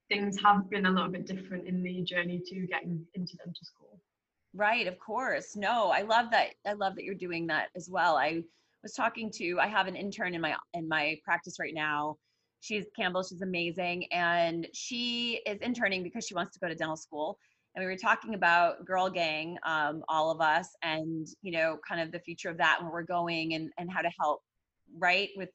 things 0.09 0.41
have 0.41 0.71
been 0.71 0.87
a 0.87 0.91
little 0.91 1.11
bit 1.11 1.27
different 1.27 1.67
in 1.67 1.83
the 1.83 2.03
journey 2.03 2.41
to 2.47 2.67
getting 2.69 3.05
into 3.15 3.37
dental 3.37 3.55
school. 3.63 3.86
Right, 4.57 4.87
of 4.87 4.99
course. 4.99 5.55
No, 5.55 5.91
I 5.91 6.03
love 6.03 6.31
that. 6.31 6.55
I 6.67 6.73
love 6.73 6.97
that 6.97 7.05
you're 7.05 7.15
doing 7.15 7.47
that 7.49 7.69
as 7.77 7.89
well. 7.91 8.17
I 8.17 8.43
was 8.83 8.95
talking 8.95 9.31
to 9.37 9.59
I 9.61 9.69
have 9.69 9.87
an 9.87 9.97
intern 9.97 10.35
in 10.35 10.41
my 10.41 10.57
in 10.75 10.89
my 10.89 11.17
practice 11.25 11.57
right 11.61 11.75
now 11.75 12.17
She's 12.61 12.87
Campbell. 12.97 13.23
She's 13.23 13.43
amazing. 13.43 14.07
And 14.13 14.67
she 14.73 15.41
is 15.47 15.61
interning 15.61 16.03
because 16.03 16.27
she 16.27 16.35
wants 16.35 16.53
to 16.55 16.59
go 16.59 16.69
to 16.69 16.75
dental 16.75 16.97
school. 16.97 17.39
And 17.75 17.85
we 17.85 17.87
were 17.87 17.97
talking 17.97 18.35
about 18.35 18.85
Girl 18.85 19.11
Gang, 19.11 19.59
um, 19.65 20.03
all 20.09 20.31
of 20.31 20.41
us, 20.41 20.71
and, 20.83 21.27
you 21.43 21.53
know, 21.53 21.79
kind 21.87 22.01
of 22.01 22.11
the 22.11 22.21
future 22.21 22.49
of 22.49 22.57
that 22.59 22.79
and 22.81 22.89
where 22.89 23.03
we're 23.03 23.07
going 23.07 23.55
and, 23.55 23.71
and 23.79 23.91
how 23.93 24.01
to 24.01 24.11
help, 24.19 24.41
right? 24.99 25.29
With, 25.37 25.51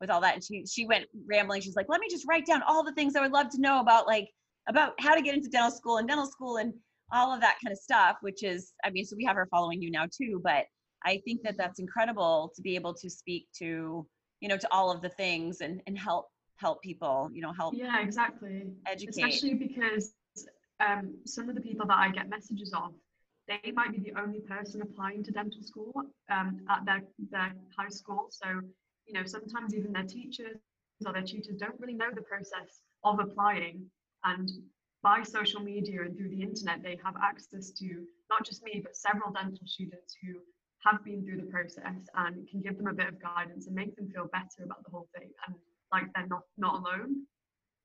with 0.00 0.10
all 0.10 0.20
that. 0.20 0.34
And 0.34 0.44
she, 0.44 0.66
she 0.66 0.84
went 0.84 1.06
rambling. 1.26 1.62
She's 1.62 1.76
like, 1.76 1.86
let 1.88 2.00
me 2.00 2.08
just 2.10 2.26
write 2.28 2.44
down 2.44 2.62
all 2.66 2.84
the 2.84 2.92
things 2.92 3.14
I 3.14 3.20
would 3.20 3.32
love 3.32 3.50
to 3.50 3.60
know 3.60 3.80
about, 3.80 4.08
like, 4.08 4.28
about 4.68 4.94
how 4.98 5.14
to 5.14 5.22
get 5.22 5.34
into 5.34 5.48
dental 5.48 5.70
school 5.70 5.98
and 5.98 6.08
dental 6.08 6.26
school 6.26 6.56
and 6.56 6.74
all 7.12 7.32
of 7.32 7.40
that 7.40 7.56
kind 7.62 7.72
of 7.72 7.78
stuff, 7.78 8.16
which 8.20 8.42
is, 8.42 8.72
I 8.84 8.90
mean, 8.90 9.04
so 9.04 9.16
we 9.16 9.24
have 9.24 9.36
her 9.36 9.48
following 9.50 9.82
you 9.82 9.90
now 9.90 10.06
too, 10.06 10.40
but 10.42 10.64
I 11.04 11.20
think 11.24 11.42
that 11.42 11.56
that's 11.56 11.78
incredible 11.78 12.52
to 12.54 12.62
be 12.62 12.74
able 12.74 12.94
to 12.94 13.08
speak 13.08 13.46
to, 13.58 14.06
you 14.40 14.48
know, 14.48 14.56
to 14.56 14.68
all 14.70 14.90
of 14.90 15.02
the 15.02 15.08
things 15.10 15.60
and, 15.60 15.80
and 15.86 15.98
help 15.98 16.26
help 16.60 16.82
people 16.82 17.30
you 17.32 17.40
know 17.40 17.52
help 17.52 17.74
yeah 17.74 18.00
exactly. 18.02 18.66
educate. 18.86 19.24
Especially 19.24 19.54
because 19.54 20.12
um, 20.86 21.14
some 21.26 21.48
of 21.48 21.54
the 21.54 21.60
people 21.60 21.86
that 21.86 21.96
i 21.98 22.10
get 22.10 22.28
messages 22.28 22.72
of 22.74 22.92
they 23.48 23.72
might 23.72 23.90
be 23.90 23.98
the 23.98 24.20
only 24.20 24.40
person 24.40 24.80
applying 24.82 25.24
to 25.24 25.32
dental 25.32 25.62
school 25.62 25.92
um, 26.30 26.60
at 26.68 26.84
their, 26.84 27.02
their 27.30 27.52
high 27.76 27.88
school. 27.88 28.28
So 28.30 28.46
you 29.06 29.14
know 29.14 29.24
sometimes 29.24 29.74
even 29.74 29.92
their 29.92 30.04
teachers 30.04 30.56
or 31.04 31.12
their 31.12 31.22
tutors 31.22 31.56
don't 31.58 31.78
really 31.80 31.94
know 31.94 32.10
the 32.14 32.22
process 32.22 32.82
of 33.04 33.18
applying. 33.18 33.86
And 34.24 34.50
by 35.02 35.22
social 35.22 35.60
media 35.60 36.02
and 36.02 36.16
through 36.16 36.28
the 36.28 36.42
internet 36.42 36.82
they 36.82 36.98
have 37.02 37.14
access 37.22 37.70
to 37.70 38.04
not 38.28 38.44
just 38.44 38.62
me 38.62 38.80
but 38.82 38.96
several 38.96 39.32
dental 39.32 39.66
students 39.66 40.14
who 40.22 40.34
have 40.84 41.04
been 41.04 41.24
through 41.24 41.36
the 41.36 41.50
process 41.50 42.08
and 42.16 42.48
can 42.48 42.60
give 42.60 42.76
them 42.76 42.86
a 42.86 42.92
bit 42.92 43.08
of 43.08 43.20
guidance 43.20 43.66
and 43.66 43.74
make 43.74 43.94
them 43.96 44.08
feel 44.14 44.28
better 44.32 44.64
about 44.64 44.82
the 44.84 44.90
whole 44.90 45.08
thing 45.16 45.28
and 45.46 45.54
like 45.92 46.04
they're 46.14 46.26
not 46.26 46.42
not 46.56 46.74
alone. 46.80 47.24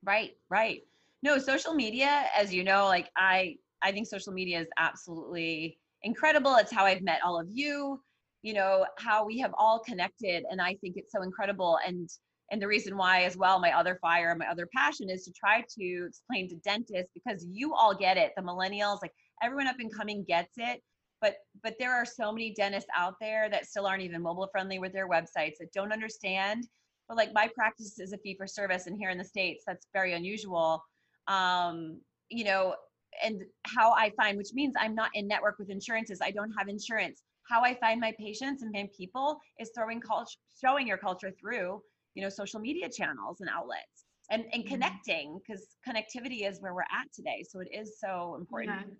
Right 0.04 0.36
right. 0.49 0.82
No 1.23 1.38
social 1.39 1.73
media 1.73 2.25
as 2.36 2.54
you 2.54 2.63
know 2.63 2.86
like 2.86 3.10
i 3.17 3.56
i 3.82 3.91
think 3.91 4.08
social 4.08 4.34
media 4.34 4.60
is 4.60 4.67
absolutely 4.78 5.80
incredible. 6.04 6.56
It's 6.56 6.71
how 6.71 6.86
i've 6.86 7.01
met 7.01 7.19
all 7.25 7.39
of 7.39 7.47
you 7.49 8.01
you 8.43 8.54
know 8.54 8.86
how 8.97 9.25
we 9.25 9.39
have 9.39 9.54
all 9.58 9.80
connected 9.80 10.43
and 10.51 10.62
i 10.62 10.75
think 10.75 10.95
it's 10.97 11.12
so 11.12 11.23
incredible. 11.23 11.80
And 11.86 12.10
and 12.51 12.62
the 12.62 12.67
reason 12.67 12.97
why 12.97 13.23
as 13.23 13.36
well 13.36 13.60
my 13.60 13.71
other 13.71 13.97
fire 14.01 14.36
my 14.36 14.47
other 14.47 14.67
passion 14.75 15.10
is 15.10 15.23
to 15.25 15.31
try 15.31 15.63
to 15.77 16.05
explain 16.08 16.47
to 16.49 16.55
dentists 16.58 17.12
because 17.13 17.45
you 17.49 17.73
all 17.73 17.95
get 17.95 18.17
it 18.17 18.31
the 18.36 18.43
millennials 18.43 18.99
like 19.01 19.12
everyone 19.41 19.67
up 19.67 19.79
and 19.79 19.93
coming 19.93 20.23
gets 20.27 20.53
it. 20.58 20.81
But 21.21 21.38
but 21.63 21.75
there 21.79 21.93
are 21.93 22.05
so 22.05 22.31
many 22.31 22.53
dentists 22.53 22.89
out 22.95 23.15
there 23.19 23.49
that 23.49 23.65
still 23.65 23.86
aren't 23.88 24.03
even 24.03 24.21
mobile 24.21 24.49
friendly 24.51 24.79
with 24.79 24.93
their 24.93 25.10
websites 25.10 25.58
that 25.60 25.71
don't 25.73 25.93
understand. 25.93 26.67
But 27.08 27.17
like 27.17 27.34
my 27.34 27.49
practice 27.55 27.99
is 27.99 28.13
a 28.13 28.17
fee 28.17 28.36
for 28.38 28.47
service 28.47 28.88
and 28.88 28.97
here 28.97 29.10
in 29.10 29.17
the 29.17 29.23
states 29.23 29.63
that's 29.65 29.88
very 29.93 30.13
unusual. 30.13 30.84
Um 31.27 31.99
you 32.29 32.43
know 32.43 32.75
and 33.23 33.41
how 33.67 33.91
i 33.93 34.12
find 34.17 34.36
which 34.38 34.49
means 34.53 34.73
i'm 34.79 34.95
not 34.95 35.12
in 35.13 35.27
network 35.27 35.58
with 35.60 35.69
insurances 35.69 36.19
i 36.21 36.31
don't 36.31 36.51
have 36.58 36.67
insurance. 36.67 37.23
How 37.49 37.62
i 37.63 37.75
find 37.75 37.99
my 37.99 38.13
patients 38.19 38.62
and 38.63 38.71
my 38.73 38.89
people 38.97 39.38
is 39.60 39.71
throwing 39.75 40.01
culture 40.01 40.38
showing 40.63 40.88
your 40.88 40.97
culture 40.97 41.31
through 41.39 41.81
you 42.15 42.23
know 42.23 42.30
social 42.30 42.60
media 42.60 42.89
channels 42.89 43.41
and 43.41 43.49
outlets 43.49 44.06
and 44.32 44.45
and 44.54 44.63
mm-hmm. 44.63 44.73
connecting 44.73 45.39
because 45.39 45.75
connectivity 45.88 46.49
is 46.49 46.62
where 46.62 46.73
we're 46.73 46.82
at 46.82 47.12
today 47.13 47.43
so 47.47 47.60
it 47.60 47.69
is 47.71 47.99
so 47.99 48.36
important 48.39 48.80
yeah. 48.80 48.93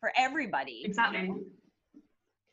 for 0.00 0.12
everybody 0.16 0.82
exactly 0.84 1.22
you 1.22 1.28
know? 1.28 1.40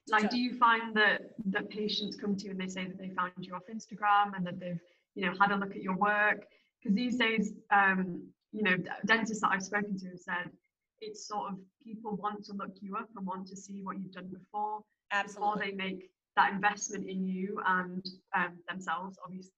like 0.10 0.30
do 0.30 0.38
you 0.38 0.58
find 0.58 0.95
that 0.95 1.21
that 1.45 1.69
patients 1.69 2.17
come 2.17 2.36
to 2.36 2.45
you 2.45 2.51
and 2.51 2.60
they 2.60 2.67
say 2.67 2.86
that 2.86 2.97
they 2.97 3.10
found 3.10 3.32
you 3.39 3.53
off 3.53 3.63
instagram 3.73 4.36
and 4.36 4.45
that 4.45 4.60
they've 4.60 4.80
you 5.15 5.25
know 5.25 5.34
had 5.39 5.51
a 5.51 5.56
look 5.56 5.71
at 5.71 5.82
your 5.82 5.95
work 5.95 6.45
because 6.82 6.95
these 6.95 7.17
days 7.17 7.53
um 7.71 8.21
you 8.51 8.63
know 8.63 8.75
dentists 9.06 9.41
that 9.41 9.51
i've 9.51 9.63
spoken 9.63 9.97
to 9.97 10.08
have 10.08 10.19
said 10.19 10.51
it's 10.99 11.27
sort 11.27 11.51
of 11.51 11.60
people 11.84 12.15
want 12.15 12.43
to 12.43 12.53
look 12.53 12.71
you 12.82 12.95
up 12.95 13.08
and 13.15 13.25
want 13.25 13.47
to 13.47 13.56
see 13.56 13.82
what 13.84 13.97
you've 13.99 14.12
done 14.12 14.27
before 14.27 14.82
Absolutely. 15.12 15.47
before 15.47 15.63
they 15.63 15.71
make 15.71 16.10
that 16.36 16.53
investment 16.53 17.08
in 17.08 17.25
you 17.25 17.60
and 17.67 18.06
um, 18.36 18.58
themselves 18.69 19.17
obviously 19.23 19.51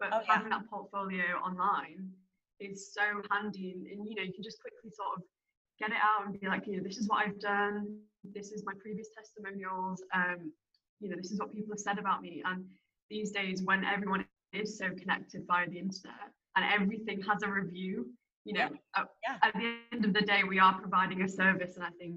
but 0.00 0.08
oh, 0.12 0.20
yeah. 0.26 0.34
having 0.34 0.48
that 0.48 0.68
portfolio 0.68 1.36
online 1.44 2.08
is 2.58 2.92
so 2.92 3.02
handy 3.30 3.72
and, 3.72 3.86
and 3.86 4.08
you 4.08 4.14
know 4.14 4.22
you 4.22 4.32
can 4.32 4.42
just 4.42 4.60
quickly 4.60 4.90
sort 4.90 5.16
of 5.16 5.22
get 5.78 5.90
it 5.90 6.00
out 6.02 6.26
and 6.26 6.40
be 6.40 6.46
like 6.46 6.66
you 6.66 6.76
know 6.76 6.82
this 6.82 6.98
is 6.98 7.08
what 7.08 7.24
i've 7.24 7.38
done 7.38 7.86
this 8.24 8.52
is 8.52 8.64
my 8.66 8.72
previous 8.80 9.08
testimonials 9.16 10.02
um 10.14 10.52
you 11.00 11.08
know 11.08 11.16
this 11.16 11.30
is 11.30 11.38
what 11.38 11.54
people 11.54 11.72
have 11.72 11.80
said 11.80 11.98
about 11.98 12.20
me 12.20 12.42
and 12.46 12.64
these 13.08 13.30
days 13.30 13.62
when 13.62 13.84
everyone 13.84 14.24
is 14.52 14.76
so 14.76 14.88
connected 14.98 15.42
via 15.46 15.68
the 15.68 15.78
internet 15.78 16.30
and 16.56 16.64
everything 16.72 17.20
has 17.22 17.42
a 17.42 17.48
review 17.48 18.06
you 18.44 18.52
know 18.52 18.68
yeah. 18.70 18.76
At, 18.96 19.06
yeah. 19.26 19.36
at 19.42 19.54
the 19.54 19.76
end 19.92 20.04
of 20.04 20.12
the 20.12 20.22
day 20.22 20.42
we 20.46 20.58
are 20.58 20.78
providing 20.78 21.22
a 21.22 21.28
service 21.28 21.76
and 21.76 21.84
i 21.84 21.90
think 21.98 22.16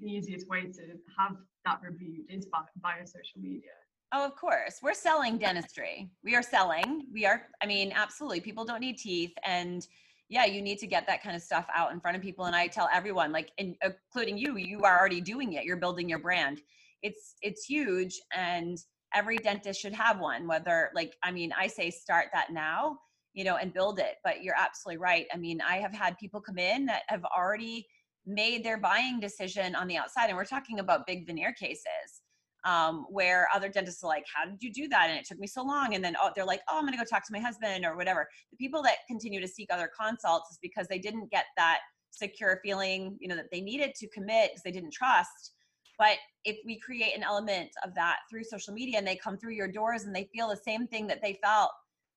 the 0.00 0.06
easiest 0.06 0.48
way 0.48 0.62
to 0.62 0.82
have 1.18 1.36
that 1.64 1.80
reviewed 1.82 2.26
is 2.28 2.46
by, 2.46 2.60
via 2.82 3.06
social 3.06 3.40
media 3.40 3.72
Oh, 4.12 4.24
of 4.24 4.36
course. 4.36 4.78
We're 4.82 4.94
selling 4.94 5.36
dentistry. 5.36 6.10
We 6.24 6.34
are 6.34 6.42
selling. 6.42 7.06
We 7.12 7.26
are, 7.26 7.42
I 7.62 7.66
mean, 7.66 7.92
absolutely. 7.94 8.40
People 8.40 8.64
don't 8.64 8.80
need 8.80 8.96
teeth. 8.96 9.34
And 9.44 9.86
yeah, 10.30 10.46
you 10.46 10.62
need 10.62 10.78
to 10.78 10.86
get 10.86 11.06
that 11.06 11.22
kind 11.22 11.36
of 11.36 11.42
stuff 11.42 11.66
out 11.74 11.92
in 11.92 12.00
front 12.00 12.16
of 12.16 12.22
people. 12.22 12.46
And 12.46 12.56
I 12.56 12.68
tell 12.68 12.88
everyone, 12.92 13.32
like, 13.32 13.50
including 13.58 14.38
you, 14.38 14.56
you 14.56 14.80
are 14.82 14.98
already 14.98 15.20
doing 15.20 15.54
it. 15.54 15.64
You're 15.64 15.76
building 15.76 16.08
your 16.08 16.20
brand. 16.20 16.62
It's, 17.02 17.34
it's 17.42 17.64
huge. 17.64 18.18
And 18.34 18.78
every 19.14 19.36
dentist 19.36 19.80
should 19.80 19.94
have 19.94 20.20
one, 20.20 20.46
whether 20.46 20.90
like, 20.94 21.14
I 21.22 21.30
mean, 21.30 21.52
I 21.58 21.66
say 21.66 21.90
start 21.90 22.28
that 22.32 22.50
now, 22.50 22.98
you 23.34 23.44
know, 23.44 23.56
and 23.56 23.74
build 23.74 23.98
it. 23.98 24.16
But 24.24 24.42
you're 24.42 24.56
absolutely 24.58 24.98
right. 24.98 25.26
I 25.34 25.36
mean, 25.36 25.60
I 25.60 25.76
have 25.78 25.92
had 25.92 26.16
people 26.16 26.40
come 26.40 26.58
in 26.58 26.86
that 26.86 27.02
have 27.08 27.24
already 27.26 27.86
made 28.26 28.64
their 28.64 28.78
buying 28.78 29.20
decision 29.20 29.74
on 29.74 29.86
the 29.86 29.98
outside. 29.98 30.28
And 30.28 30.36
we're 30.36 30.44
talking 30.44 30.78
about 30.78 31.06
big 31.06 31.26
veneer 31.26 31.52
cases 31.52 32.22
um, 32.64 33.06
where 33.08 33.48
other 33.54 33.68
dentists 33.68 34.02
are 34.02 34.08
like, 34.08 34.24
How 34.32 34.48
did 34.48 34.62
you 34.62 34.72
do 34.72 34.88
that? 34.88 35.08
And 35.10 35.18
it 35.18 35.26
took 35.26 35.38
me 35.38 35.46
so 35.46 35.62
long. 35.62 35.94
And 35.94 36.04
then 36.04 36.16
oh, 36.20 36.30
they're 36.34 36.44
like, 36.44 36.60
Oh, 36.70 36.78
I'm 36.78 36.84
going 36.84 36.92
to 36.92 36.98
go 36.98 37.04
talk 37.04 37.26
to 37.26 37.32
my 37.32 37.40
husband 37.40 37.84
or 37.84 37.96
whatever. 37.96 38.28
The 38.50 38.56
people 38.56 38.82
that 38.82 38.98
continue 39.08 39.40
to 39.40 39.48
seek 39.48 39.68
other 39.72 39.90
consults 39.98 40.50
is 40.50 40.58
because 40.60 40.86
they 40.88 40.98
didn't 40.98 41.30
get 41.30 41.46
that 41.56 41.78
secure 42.10 42.60
feeling, 42.64 43.16
you 43.20 43.28
know, 43.28 43.36
that 43.36 43.50
they 43.52 43.60
needed 43.60 43.94
to 43.96 44.08
commit 44.08 44.50
because 44.50 44.62
they 44.64 44.72
didn't 44.72 44.92
trust. 44.92 45.52
But 45.98 46.16
if 46.44 46.58
we 46.64 46.78
create 46.78 47.16
an 47.16 47.24
element 47.24 47.70
of 47.84 47.94
that 47.94 48.18
through 48.30 48.44
social 48.44 48.72
media 48.72 48.98
and 48.98 49.06
they 49.06 49.16
come 49.16 49.36
through 49.36 49.54
your 49.54 49.70
doors 49.70 50.04
and 50.04 50.14
they 50.14 50.28
feel 50.32 50.48
the 50.48 50.56
same 50.56 50.86
thing 50.86 51.06
that 51.08 51.20
they 51.22 51.38
felt 51.42 51.70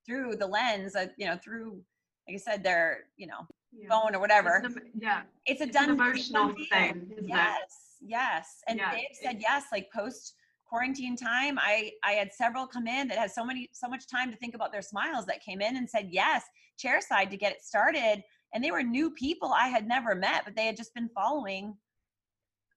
through 0.06 0.36
the 0.36 0.48
lens 0.48 0.96
of, 0.96 1.10
you 1.18 1.26
know, 1.26 1.38
through, 1.44 1.82
like 2.28 2.36
I 2.36 2.38
said, 2.38 2.64
their, 2.64 3.06
you 3.18 3.26
know, 3.26 3.48
yeah. 3.72 3.90
phone 3.90 4.16
or 4.16 4.20
whatever. 4.20 4.62
It's 4.64 4.76
yeah. 5.00 5.22
It's 5.46 5.62
a 5.62 5.66
it's 5.66 5.74
done 5.74 5.90
an 5.90 5.96
emotional 5.96 6.54
thing. 6.72 7.12
yes. 7.24 7.58
It? 7.60 7.91
Yes 8.02 8.58
and 8.68 8.80
yeah. 8.80 8.92
they've 8.92 9.18
said 9.22 9.38
yes 9.40 9.66
like 9.72 9.88
post 9.94 10.34
quarantine 10.68 11.16
time 11.16 11.60
i 11.60 11.92
i 12.04 12.14
had 12.14 12.32
several 12.34 12.66
come 12.66 12.88
in 12.88 13.08
that 13.08 13.18
had 13.18 13.32
so 13.32 13.46
many 13.46 13.70
so 13.74 13.88
much 13.88 14.08
time 14.08 14.32
to 14.32 14.38
think 14.38 14.56
about 14.56 14.72
their 14.72 14.82
smiles 14.82 15.26
that 15.26 15.42
came 15.44 15.62
in 15.62 15.78
and 15.78 15.90
said 15.90 16.08
yes 16.12 16.44
chairside 16.84 17.30
to 17.30 17.38
get 17.38 17.52
it 17.52 17.62
started 17.62 18.24
and 18.54 18.64
they 18.64 18.72
were 18.72 18.84
new 18.84 19.12
people 19.12 19.54
i 19.54 19.68
had 19.68 19.88
never 19.88 20.16
met 20.16 20.44
but 20.46 20.56
they 20.56 20.66
had 20.66 20.78
just 20.78 20.94
been 20.94 21.10
following 21.10 21.76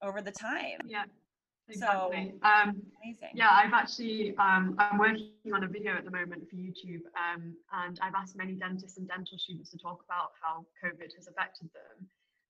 over 0.03 0.21
the 0.21 0.31
time 0.31 0.77
yeah 0.85 1.03
exactly 1.69 2.33
so, 2.41 2.47
um 2.47 2.75
amazing 3.03 3.29
yeah 3.33 3.49
i've 3.51 3.73
actually 3.73 4.35
um 4.37 4.75
i'm 4.77 4.99
working 4.99 5.31
on 5.53 5.63
a 5.63 5.67
video 5.67 5.95
at 5.95 6.05
the 6.05 6.11
moment 6.11 6.43
for 6.49 6.57
youtube 6.57 7.01
um 7.15 7.55
and 7.85 7.97
i've 8.03 8.13
asked 8.13 8.35
many 8.35 8.53
dentists 8.53 8.97
and 8.97 9.07
dental 9.07 9.37
students 9.37 9.71
to 9.71 9.77
talk 9.77 10.03
about 10.05 10.31
how 10.39 10.65
covid 10.83 11.15
has 11.15 11.27
affected 11.27 11.69
them 11.73 12.07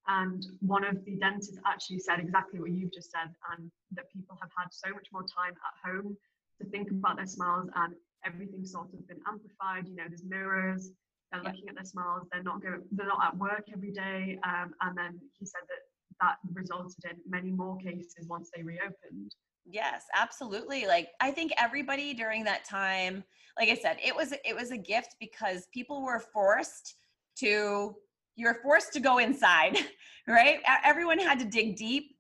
and 0.08 0.46
one 0.60 0.84
of 0.86 1.04
the 1.06 1.16
dentists 1.16 1.58
actually 1.66 2.00
said 2.00 2.20
exactly 2.20 2.60
what 2.60 2.72
you've 2.72 2.94
just 2.94 3.12
said, 3.12 3.34
and 3.52 3.72
that 3.92 4.12
people 4.12 4.38
have 4.42 4.52
had 4.58 4.68
so 4.72 4.90
much 4.94 5.08
more 5.12 5.24
time 5.24 5.54
at 5.54 5.92
home 5.92 6.16
to 6.62 6.70
think 6.70 6.92
about 6.92 7.18
their 7.18 7.26
smiles, 7.26 7.70
and 7.76 7.94
everything's 8.26 8.72
sort 8.72 8.94
of 8.94 9.08
been 9.08 9.20
amplified. 9.28 9.88
You 9.88 9.96
know, 9.96 10.04
there's 10.08 10.24
mirrors, 10.24 10.92
they're 11.32 11.42
yeah. 11.44 11.50
looking 11.50 11.70
at 11.70 11.76
their 11.76 11.86
smiles, 11.86 12.28
they're 12.32 12.44
not 12.44 12.62
going, 12.62 12.82
they're 12.92 13.08
not 13.08 13.24
at 13.26 13.38
work 13.38 13.66
every 13.74 13.92
day. 13.92 14.38
Um, 14.44 14.74
and 14.82 14.98
then 14.98 15.20
he 15.38 15.46
said 15.46 15.62
that 15.68 15.80
that 16.22 16.38
resulted 16.54 17.04
in 17.06 17.18
many 17.28 17.52
more 17.52 17.78
cases 17.78 18.28
once 18.28 18.50
they 18.56 18.64
reopened. 18.64 19.36
Yes, 19.66 20.04
absolutely. 20.16 20.86
Like 20.86 21.10
I 21.22 21.32
think 21.32 21.52
everybody 21.58 22.14
during 22.14 22.44
that 22.44 22.66
time, 22.66 23.24
like 23.58 23.70
I 23.70 23.76
said, 23.76 23.98
it 24.04 24.16
was 24.16 24.32
it 24.32 24.56
was 24.56 24.72
a 24.72 24.78
gift 24.78 25.16
because 25.20 25.68
people 25.74 26.04
were 26.04 26.20
forced 26.20 26.96
to 27.40 27.96
you're 28.36 28.56
forced 28.56 28.94
to 28.94 29.00
go 29.00 29.18
inside 29.18 29.78
right? 30.28 30.60
Everyone 30.84 31.20
had 31.20 31.40
to 31.40 31.46
dig 31.46 31.76
deep 31.76 32.16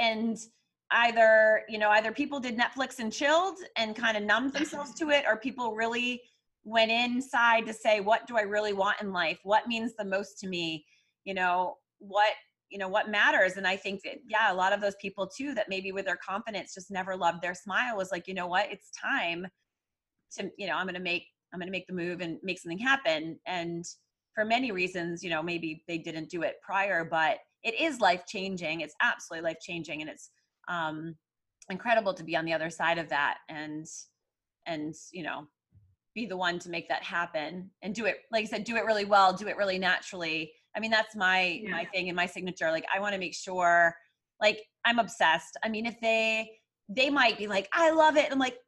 and 0.00 0.38
either 0.90 1.62
you 1.68 1.78
know 1.78 1.88
either 1.90 2.12
people 2.12 2.38
did 2.38 2.56
netflix 2.56 2.98
and 2.98 3.10
chilled 3.10 3.56
and 3.76 3.96
kind 3.96 4.16
of 4.16 4.22
numbed 4.22 4.52
themselves 4.52 4.94
to 4.94 5.08
it 5.08 5.24
or 5.26 5.38
people 5.38 5.74
really 5.74 6.20
went 6.64 6.90
inside 6.90 7.64
to 7.66 7.72
say 7.72 8.00
what 8.00 8.26
do 8.26 8.36
i 8.36 8.42
really 8.42 8.72
want 8.72 9.00
in 9.00 9.12
life? 9.12 9.38
What 9.42 9.66
means 9.66 9.94
the 9.96 10.04
most 10.04 10.38
to 10.40 10.46
me? 10.46 10.84
You 11.24 11.34
know 11.34 11.76
what 11.98 12.32
you 12.70 12.78
know 12.78 12.88
what 12.88 13.10
matters? 13.10 13.56
And 13.56 13.66
i 13.66 13.76
think 13.76 14.02
that 14.04 14.18
yeah 14.28 14.52
a 14.52 14.54
lot 14.54 14.72
of 14.72 14.80
those 14.80 14.96
people 15.00 15.26
too 15.26 15.54
that 15.54 15.68
maybe 15.68 15.92
with 15.92 16.04
their 16.04 16.18
confidence 16.24 16.74
just 16.74 16.90
never 16.90 17.16
loved 17.16 17.42
their 17.42 17.54
smile 17.54 17.96
was 17.96 18.12
like 18.12 18.28
you 18.28 18.34
know 18.34 18.46
what? 18.46 18.70
It's 18.70 18.90
time 18.90 19.46
to 20.36 20.50
you 20.58 20.66
know 20.66 20.74
i'm 20.74 20.86
going 20.86 20.94
to 20.94 21.00
make 21.00 21.26
i'm 21.52 21.60
going 21.60 21.68
to 21.68 21.72
make 21.72 21.86
the 21.86 21.92
move 21.94 22.20
and 22.20 22.38
make 22.42 22.58
something 22.58 22.78
happen. 22.78 23.38
And 23.46 23.84
for 24.34 24.44
many 24.44 24.72
reasons, 24.72 25.22
you 25.22 25.30
know, 25.30 25.42
maybe 25.42 25.84
they 25.86 25.98
didn't 25.98 26.28
do 26.28 26.42
it 26.42 26.56
prior, 26.62 27.04
but 27.04 27.38
it 27.62 27.80
is 27.80 28.00
life 28.00 28.24
changing. 28.26 28.80
It's 28.80 28.94
absolutely 29.02 29.48
life 29.48 29.58
changing, 29.60 30.00
and 30.00 30.10
it's 30.10 30.30
um, 30.68 31.16
incredible 31.70 32.14
to 32.14 32.24
be 32.24 32.36
on 32.36 32.44
the 32.44 32.52
other 32.52 32.70
side 32.70 32.98
of 32.98 33.08
that 33.08 33.38
and 33.48 33.86
and 34.66 34.94
you 35.12 35.22
know 35.22 35.46
be 36.14 36.26
the 36.26 36.36
one 36.36 36.58
to 36.60 36.70
make 36.70 36.88
that 36.88 37.02
happen 37.02 37.70
and 37.82 37.94
do 37.94 38.04
it 38.04 38.18
like 38.30 38.44
I 38.44 38.48
said, 38.48 38.64
do 38.64 38.76
it 38.76 38.84
really 38.84 39.04
well, 39.04 39.32
do 39.32 39.48
it 39.48 39.56
really 39.56 39.78
naturally. 39.78 40.52
I 40.76 40.80
mean, 40.80 40.90
that's 40.90 41.16
my 41.16 41.60
yeah. 41.62 41.70
my 41.70 41.84
thing 41.86 42.08
and 42.08 42.16
my 42.16 42.26
signature. 42.26 42.70
Like 42.70 42.86
I 42.94 43.00
want 43.00 43.14
to 43.14 43.18
make 43.18 43.34
sure, 43.34 43.94
like 44.40 44.60
I'm 44.84 44.98
obsessed. 44.98 45.56
I 45.64 45.68
mean, 45.68 45.86
if 45.86 46.00
they 46.00 46.50
they 46.88 47.10
might 47.10 47.38
be 47.38 47.46
like, 47.46 47.68
I 47.72 47.90
love 47.90 48.16
it. 48.16 48.30
I'm 48.30 48.38
like, 48.38 48.58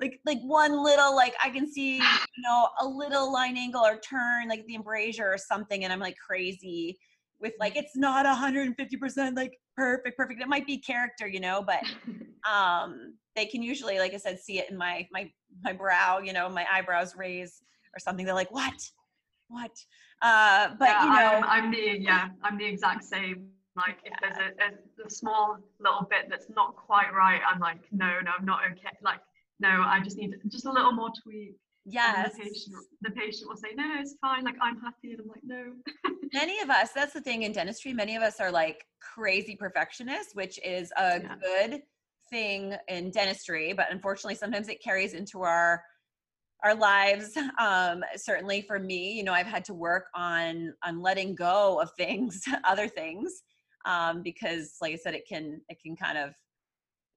like 0.00 0.20
like 0.26 0.40
one 0.42 0.82
little 0.82 1.14
like 1.14 1.34
I 1.42 1.50
can 1.50 1.70
see 1.70 1.96
you 2.36 2.42
know 2.42 2.68
a 2.80 2.86
little 2.86 3.32
line 3.32 3.56
angle 3.56 3.84
or 3.84 3.98
turn 3.98 4.48
like 4.48 4.64
the 4.66 4.74
embrasure 4.74 5.26
or 5.26 5.38
something, 5.38 5.84
and 5.84 5.92
I'm 5.92 6.00
like 6.00 6.16
crazy 6.16 6.98
with 7.42 7.54
like 7.58 7.76
it's 7.76 7.96
not 7.96 8.24
150% 8.24 9.36
like 9.36 9.58
perfect 9.76 10.16
perfect 10.16 10.40
it 10.40 10.48
might 10.48 10.66
be 10.66 10.78
character 10.78 11.26
you 11.26 11.40
know 11.40 11.64
but 11.66 11.80
um 12.50 13.14
they 13.34 13.46
can 13.46 13.62
usually 13.62 13.98
like 13.98 14.14
i 14.14 14.16
said 14.16 14.38
see 14.38 14.58
it 14.58 14.70
in 14.70 14.76
my 14.76 15.06
my 15.10 15.30
my 15.64 15.72
brow 15.72 16.18
you 16.18 16.32
know 16.32 16.48
my 16.48 16.66
eyebrows 16.72 17.16
raise 17.16 17.62
or 17.94 17.98
something 17.98 18.24
they're 18.24 18.34
like 18.34 18.52
what 18.52 18.74
what 19.48 19.70
uh 20.22 20.68
but 20.78 20.88
yeah, 20.88 21.04
you 21.04 21.10
know 21.10 21.46
I'm, 21.48 21.64
I'm 21.64 21.70
the 21.70 21.98
yeah 21.98 22.28
i'm 22.42 22.56
the 22.56 22.66
exact 22.66 23.04
same 23.04 23.48
like 23.76 23.96
if 24.04 24.12
there's 24.20 24.36
a, 24.36 25.02
a, 25.02 25.06
a, 25.06 25.10
small 25.10 25.58
little 25.80 26.06
bit 26.10 26.26
that's 26.28 26.46
not 26.54 26.76
quite 26.76 27.12
right, 27.14 27.40
I'm 27.46 27.58
like, 27.58 27.78
no, 27.90 28.20
no, 28.22 28.32
I'm 28.38 28.44
not 28.44 28.60
okay. 28.72 28.96
Like, 29.02 29.20
no, 29.60 29.68
I 29.68 30.00
just 30.02 30.16
need 30.16 30.34
just 30.48 30.66
a 30.66 30.70
little 30.72 30.92
more 30.92 31.10
tweak. 31.22 31.56
Yes. 31.84 32.32
The 32.34 32.44
patient, 32.44 32.76
the 33.00 33.10
patient 33.10 33.48
will 33.48 33.56
say, 33.56 33.68
no, 33.74 33.84
no, 33.84 34.00
it's 34.00 34.14
fine. 34.20 34.44
Like 34.44 34.56
I'm 34.60 34.78
happy, 34.80 35.12
and 35.12 35.20
I'm 35.20 35.28
like, 35.28 35.42
no. 35.42 35.72
many 36.32 36.60
of 36.60 36.70
us, 36.70 36.90
that's 36.94 37.12
the 37.12 37.20
thing 37.20 37.42
in 37.42 37.52
dentistry. 37.52 37.92
Many 37.92 38.16
of 38.16 38.22
us 38.22 38.40
are 38.40 38.50
like 38.50 38.84
crazy 39.00 39.56
perfectionists, 39.56 40.34
which 40.34 40.60
is 40.64 40.92
a 40.98 41.20
yeah. 41.20 41.34
good 41.42 41.82
thing 42.30 42.74
in 42.88 43.10
dentistry, 43.10 43.72
but 43.72 43.86
unfortunately, 43.90 44.34
sometimes 44.34 44.68
it 44.68 44.82
carries 44.82 45.14
into 45.14 45.42
our 45.42 45.82
our 46.64 46.74
lives 46.74 47.36
um, 47.58 48.04
certainly 48.16 48.62
for 48.62 48.78
me 48.78 49.12
you 49.12 49.24
know 49.24 49.32
i've 49.32 49.46
had 49.46 49.64
to 49.64 49.74
work 49.74 50.06
on 50.14 50.72
on 50.84 51.02
letting 51.02 51.34
go 51.34 51.80
of 51.80 51.90
things 51.96 52.44
other 52.64 52.86
things 52.86 53.42
um, 53.84 54.22
because 54.22 54.76
like 54.80 54.92
i 54.92 54.96
said 54.96 55.14
it 55.14 55.26
can 55.28 55.60
it 55.68 55.78
can 55.82 55.96
kind 55.96 56.18
of 56.18 56.34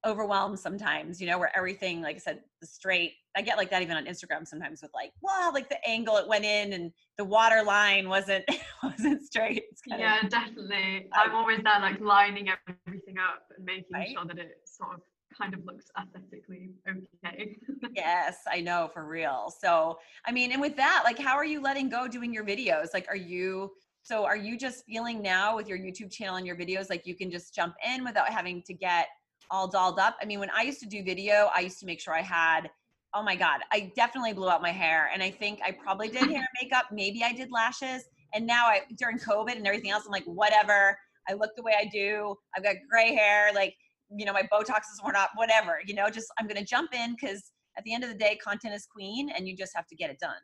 overwhelm 0.05 0.55
sometimes, 0.55 1.19
you 1.19 1.27
know, 1.27 1.39
where 1.39 1.51
everything, 1.57 2.01
like 2.01 2.15
I 2.15 2.19
said, 2.19 2.41
the 2.61 2.67
straight, 2.67 3.13
I 3.35 3.41
get 3.41 3.57
like 3.57 3.69
that 3.71 3.81
even 3.81 3.97
on 3.97 4.05
Instagram 4.05 4.47
sometimes 4.47 4.81
with 4.81 4.91
like, 4.93 5.11
wow, 5.21 5.51
like 5.53 5.67
the 5.67 5.77
angle 5.87 6.17
it 6.17 6.27
went 6.27 6.45
in 6.45 6.73
and 6.73 6.91
the 7.17 7.25
water 7.25 7.63
line 7.63 8.07
wasn't 8.07 8.45
wasn't 8.83 9.25
straight. 9.25 9.63
yeah, 9.87 10.23
of, 10.23 10.29
definitely. 10.29 11.09
I'm 11.11 11.33
always 11.35 11.59
there 11.63 11.79
like 11.81 11.99
lining 11.99 12.49
everything 12.87 13.15
up 13.17 13.47
and 13.55 13.65
making 13.65 13.85
right? 13.91 14.09
sure 14.09 14.25
that 14.25 14.37
it 14.37 14.61
sort 14.65 14.93
of 14.93 15.01
kind 15.35 15.53
of 15.53 15.65
looks 15.65 15.85
aesthetically 15.99 16.69
okay. 16.87 17.57
yes, 17.95 18.37
I 18.49 18.61
know 18.61 18.89
for 18.93 19.05
real. 19.05 19.53
So, 19.59 19.97
I 20.25 20.31
mean, 20.31 20.51
and 20.51 20.61
with 20.61 20.77
that, 20.77 21.01
like, 21.03 21.19
how 21.19 21.35
are 21.35 21.45
you 21.45 21.61
letting 21.61 21.89
go 21.89 22.07
doing 22.07 22.33
your 22.33 22.45
videos? 22.45 22.93
Like, 22.93 23.07
are 23.09 23.17
you, 23.17 23.71
so 24.05 24.23
are 24.23 24.37
you 24.37 24.55
just 24.55 24.85
feeling 24.85 25.19
now 25.23 25.55
with 25.55 25.67
your 25.67 25.79
YouTube 25.79 26.11
channel 26.11 26.35
and 26.35 26.45
your 26.45 26.55
videos, 26.55 26.91
like 26.91 27.07
you 27.07 27.15
can 27.15 27.31
just 27.31 27.55
jump 27.55 27.73
in 27.83 28.03
without 28.03 28.29
having 28.29 28.61
to 28.67 28.73
get 28.75 29.07
all 29.49 29.67
dolled 29.67 29.97
up? 29.97 30.15
I 30.21 30.25
mean, 30.25 30.39
when 30.39 30.51
I 30.51 30.61
used 30.61 30.79
to 30.81 30.85
do 30.85 31.03
video, 31.03 31.49
I 31.55 31.61
used 31.61 31.79
to 31.79 31.87
make 31.87 31.99
sure 31.99 32.13
I 32.13 32.21
had, 32.21 32.69
oh 33.15 33.23
my 33.23 33.35
God, 33.35 33.61
I 33.71 33.91
definitely 33.95 34.33
blew 34.33 34.47
out 34.47 34.61
my 34.61 34.71
hair. 34.71 35.09
And 35.11 35.23
I 35.23 35.31
think 35.31 35.59
I 35.65 35.71
probably 35.71 36.09
did 36.09 36.21
hair 36.29 36.37
and 36.37 36.47
makeup. 36.61 36.85
Maybe 36.91 37.23
I 37.23 37.33
did 37.33 37.51
lashes. 37.51 38.03
And 38.35 38.45
now 38.45 38.67
I, 38.67 38.81
during 38.95 39.17
COVID 39.17 39.55
and 39.55 39.65
everything 39.65 39.89
else, 39.89 40.03
I'm 40.05 40.11
like, 40.11 40.25
whatever. 40.25 40.95
I 41.27 41.33
look 41.33 41.55
the 41.55 41.63
way 41.63 41.73
I 41.75 41.85
do. 41.85 42.35
I've 42.55 42.61
got 42.61 42.75
gray 42.87 43.15
hair. 43.15 43.49
Like, 43.55 43.73
you 44.15 44.23
know, 44.23 44.33
my 44.33 44.43
Botox 44.43 44.81
is 44.93 45.01
worn 45.01 45.15
out, 45.15 45.29
whatever, 45.33 45.79
you 45.83 45.95
know, 45.95 46.11
just 46.11 46.27
I'm 46.39 46.45
going 46.45 46.59
to 46.59 46.65
jump 46.65 46.93
in 46.93 47.15
because 47.19 47.51
at 47.75 47.83
the 47.85 47.93
end 47.95 48.03
of 48.03 48.11
the 48.11 48.15
day, 48.15 48.35
content 48.35 48.75
is 48.75 48.85
queen 48.85 49.31
and 49.35 49.47
you 49.47 49.57
just 49.57 49.75
have 49.75 49.87
to 49.87 49.95
get 49.95 50.11
it 50.11 50.19
done. 50.19 50.35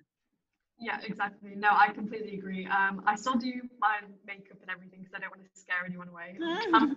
Yeah, 0.82 0.98
exactly. 1.06 1.54
No, 1.56 1.70
I 1.72 1.94
completely 1.94 2.36
agree. 2.36 2.66
Um, 2.66 3.04
I 3.06 3.16
still 3.16 3.36
do 3.36 3.54
my 3.80 3.98
makeup 4.26 4.58
and 4.62 4.72
everything 4.72 5.00
because 5.00 5.14
I 5.16 5.20
don't 5.20 5.30
want 5.30 5.44
to 5.44 5.60
scare 5.60 5.86
anyone 5.86 6.08
away 6.08 6.36
mm-hmm. 6.42 6.94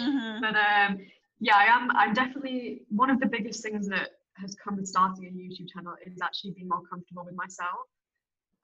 mm-hmm. 0.00 0.40
But 0.40 0.54
um, 0.54 0.98
yeah, 1.40 1.56
I 1.56 1.64
am. 1.64 1.90
I'm 1.90 2.14
definitely 2.14 2.82
one 2.90 3.10
of 3.10 3.18
the 3.18 3.26
biggest 3.26 3.62
things 3.62 3.88
that 3.88 4.10
has 4.36 4.56
come 4.62 4.76
with 4.76 4.86
starting 4.86 5.26
a 5.26 5.30
YouTube 5.30 5.68
channel 5.68 5.94
is 6.06 6.20
actually 6.22 6.52
being 6.52 6.68
more 6.68 6.82
comfortable 6.88 7.24
with 7.24 7.34
myself. 7.34 7.90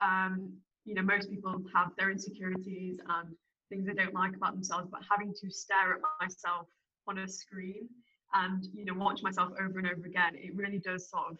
Um, 0.00 0.52
you 0.84 0.94
know, 0.94 1.02
most 1.02 1.30
people 1.30 1.60
have 1.74 1.90
their 1.98 2.12
insecurities 2.12 3.00
and 3.08 3.34
things 3.70 3.86
they 3.86 3.94
don't 3.94 4.14
like 4.14 4.36
about 4.36 4.54
themselves, 4.54 4.86
but 4.88 5.00
having 5.10 5.34
to 5.42 5.50
stare 5.50 5.94
at 5.94 6.00
myself 6.20 6.68
on 7.08 7.18
a 7.18 7.28
screen 7.28 7.88
and 8.34 8.66
you 8.72 8.84
know 8.84 8.94
watch 8.94 9.22
myself 9.22 9.52
over 9.60 9.78
and 9.78 9.88
over 9.88 10.06
again 10.06 10.32
it 10.34 10.54
really 10.54 10.78
does 10.78 11.08
sort 11.08 11.30
of 11.30 11.38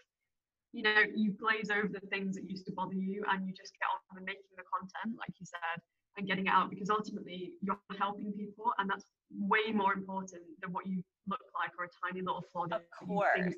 you 0.75 0.83
know 0.83 0.95
you 1.15 1.33
glaze 1.33 1.71
over 1.71 1.89
the 1.89 2.01
things 2.09 2.35
that 2.35 2.51
used 2.51 2.67
to 2.67 2.73
bother 2.73 2.95
you 2.95 3.23
and 3.31 3.47
you 3.47 3.53
just 3.55 3.73
get 3.79 3.87
on 3.87 4.19
and 4.19 4.27
making 4.27 4.43
the 4.57 4.65
content 4.67 5.17
like 5.19 5.33
you 5.39 5.47
said 5.47 5.81
and 6.17 6.27
getting 6.27 6.47
it 6.47 6.51
out 6.51 6.69
because 6.69 6.91
ultimately 6.91 7.53
you're 7.63 7.79
helping 7.99 8.33
people 8.33 8.73
and 8.79 8.91
that's 8.91 9.05
way 9.39 9.73
more 9.73 9.95
important 9.95 10.33
than 10.61 10.73
what 10.73 10.87
you 10.87 11.03
look 11.29 11.41
like 11.55 11.71
or 11.79 11.85
a 11.85 11.89
tiny 12.05 12.21
little 12.21 12.45
flaw 12.53 12.67
that 12.67 12.83
of 13.01 13.09
course. 13.09 13.39
you 13.39 13.55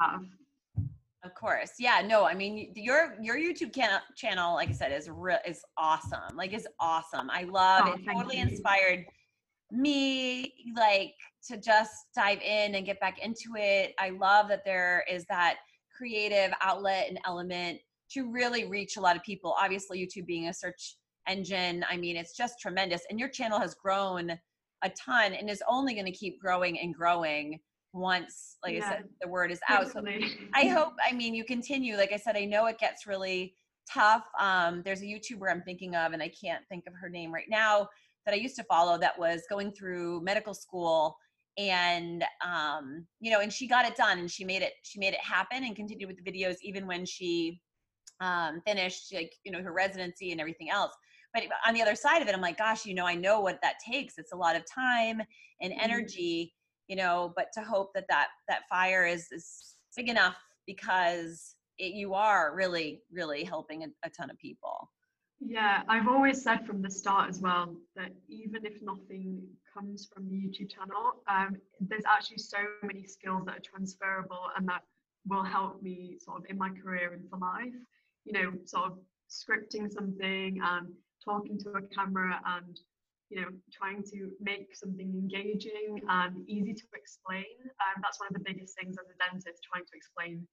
have 0.00 0.22
of 1.24 1.34
course 1.34 1.72
yeah 1.78 2.02
no 2.04 2.24
i 2.24 2.34
mean 2.34 2.72
your 2.74 3.16
your 3.20 3.36
youtube 3.36 3.72
can- 3.72 4.00
channel 4.16 4.54
like 4.54 4.70
i 4.70 4.72
said 4.72 4.90
is 4.90 5.08
real 5.08 5.38
is 5.46 5.62
awesome 5.76 6.34
like 6.34 6.52
is 6.52 6.66
awesome 6.80 7.30
i 7.30 7.44
love 7.44 7.84
oh, 7.86 7.92
it 7.92 8.00
totally 8.04 8.38
you. 8.38 8.42
inspired 8.42 9.04
me 9.70 10.52
like 10.76 11.14
to 11.48 11.56
just 11.56 12.06
dive 12.14 12.40
in 12.40 12.74
and 12.74 12.84
get 12.84 13.00
back 13.00 13.18
into 13.24 13.56
it. 13.56 13.94
I 13.98 14.10
love 14.10 14.48
that 14.48 14.64
there 14.64 15.04
is 15.10 15.24
that 15.26 15.58
creative 16.00 16.52
outlet 16.62 17.08
and 17.08 17.18
element 17.26 17.78
to 18.12 18.30
really 18.30 18.64
reach 18.64 18.96
a 18.96 19.00
lot 19.00 19.16
of 19.16 19.22
people. 19.22 19.54
Obviously, 19.60 19.98
YouTube 19.98 20.26
being 20.26 20.48
a 20.48 20.54
search 20.54 20.96
engine, 21.28 21.84
I 21.88 21.98
mean, 21.98 22.16
it's 22.16 22.34
just 22.34 22.58
tremendous. 22.58 23.02
And 23.10 23.20
your 23.20 23.28
channel 23.28 23.60
has 23.60 23.74
grown 23.74 24.30
a 24.82 24.90
ton 24.90 25.34
and 25.34 25.50
is 25.50 25.62
only 25.68 25.92
going 25.92 26.06
to 26.06 26.12
keep 26.12 26.40
growing 26.40 26.80
and 26.80 26.94
growing 26.94 27.60
once, 27.92 28.56
like 28.64 28.76
yeah. 28.76 28.86
I 28.86 28.88
said, 28.88 29.04
the 29.20 29.28
word 29.28 29.50
is 29.50 29.60
out. 29.68 29.92
So 29.92 30.02
I 30.54 30.68
hope, 30.68 30.94
I 31.06 31.12
mean, 31.12 31.34
you 31.34 31.44
continue. 31.44 31.96
Like 31.96 32.12
I 32.12 32.16
said, 32.16 32.36
I 32.36 32.46
know 32.46 32.66
it 32.66 32.78
gets 32.78 33.06
really 33.06 33.54
tough. 33.92 34.24
Um, 34.40 34.82
there's 34.84 35.02
a 35.02 35.04
YouTuber 35.04 35.50
I'm 35.50 35.62
thinking 35.62 35.96
of, 35.96 36.12
and 36.12 36.22
I 36.22 36.30
can't 36.30 36.64
think 36.68 36.84
of 36.86 36.94
her 36.98 37.10
name 37.10 37.32
right 37.32 37.48
now 37.48 37.88
that 38.24 38.32
I 38.32 38.38
used 38.38 38.56
to 38.56 38.64
follow 38.64 38.96
that 38.98 39.18
was 39.18 39.42
going 39.50 39.72
through 39.72 40.22
medical 40.22 40.54
school 40.54 41.16
and 41.68 42.24
um 42.44 43.06
you 43.20 43.30
know 43.30 43.40
and 43.40 43.52
she 43.52 43.66
got 43.68 43.84
it 43.84 43.94
done 43.96 44.18
and 44.18 44.30
she 44.30 44.44
made 44.44 44.62
it 44.62 44.72
she 44.82 44.98
made 44.98 45.12
it 45.12 45.20
happen 45.20 45.64
and 45.64 45.76
continued 45.76 46.06
with 46.06 46.16
the 46.22 46.30
videos 46.30 46.56
even 46.62 46.86
when 46.86 47.04
she 47.04 47.60
um 48.20 48.62
finished 48.66 49.12
like 49.12 49.32
you 49.44 49.52
know 49.52 49.62
her 49.62 49.72
residency 49.72 50.32
and 50.32 50.40
everything 50.40 50.70
else. 50.70 50.92
But 51.32 51.44
on 51.66 51.74
the 51.74 51.82
other 51.82 51.94
side 51.94 52.22
of 52.22 52.28
it 52.28 52.34
i'm 52.34 52.40
like 52.40 52.58
gosh 52.58 52.86
you 52.86 52.94
know 52.94 53.06
i 53.06 53.14
know 53.14 53.40
what 53.40 53.58
that 53.62 53.74
takes. 53.86 54.14
It's 54.16 54.32
a 54.32 54.36
lot 54.36 54.56
of 54.56 54.62
time 54.72 55.20
and 55.60 55.72
mm-hmm. 55.72 55.84
energy 55.84 56.54
you 56.88 56.96
know 56.96 57.32
but 57.36 57.46
to 57.54 57.62
hope 57.62 57.90
that 57.94 58.06
that 58.08 58.28
that 58.48 58.62
fire 58.68 59.06
is 59.06 59.26
is 59.30 59.76
big 59.96 60.08
enough 60.08 60.36
because 60.66 61.56
it, 61.78 61.94
you 61.94 62.14
are 62.14 62.54
really 62.54 63.02
really 63.12 63.44
helping 63.44 63.84
a, 63.84 63.86
a 64.04 64.10
ton 64.10 64.30
of 64.30 64.38
people 64.38 64.90
yeah, 65.40 65.82
I've 65.88 66.08
always 66.08 66.42
said 66.42 66.66
from 66.66 66.82
the 66.82 66.90
start 66.90 67.30
as 67.30 67.40
well 67.40 67.74
that 67.96 68.12
even 68.28 68.66
if 68.66 68.82
nothing 68.82 69.42
comes 69.72 70.08
from 70.12 70.28
the 70.28 70.36
YouTube 70.36 70.70
channel, 70.70 71.22
um, 71.28 71.56
there's 71.80 72.04
actually 72.04 72.38
so 72.38 72.58
many 72.82 73.06
skills 73.06 73.44
that 73.46 73.56
are 73.56 73.62
transferable 73.62 74.50
and 74.56 74.68
that 74.68 74.82
will 75.26 75.42
help 75.42 75.82
me 75.82 76.18
sort 76.20 76.38
of 76.38 76.44
in 76.48 76.58
my 76.58 76.68
career 76.70 77.14
and 77.14 77.28
for 77.30 77.38
life. 77.38 77.74
You 78.24 78.32
know, 78.34 78.52
sort 78.66 78.86
of 78.86 78.98
scripting 79.30 79.90
something 79.90 80.60
and 80.62 80.88
talking 81.24 81.58
to 81.60 81.70
a 81.70 81.82
camera 81.94 82.40
and 82.44 82.78
you 83.30 83.40
know 83.40 83.48
trying 83.72 84.02
to 84.02 84.30
make 84.40 84.74
something 84.76 85.08
engaging 85.08 86.02
and 86.08 86.48
easy 86.48 86.74
to 86.74 86.82
explain. 86.94 87.44
Um, 87.64 88.02
that's 88.02 88.20
one 88.20 88.28
of 88.28 88.34
the 88.34 88.44
biggest 88.44 88.76
things 88.78 88.96
as 88.98 89.06
a 89.08 89.16
dentist, 89.30 89.62
trying 89.72 89.84
to 89.84 89.96
explain 89.96 90.46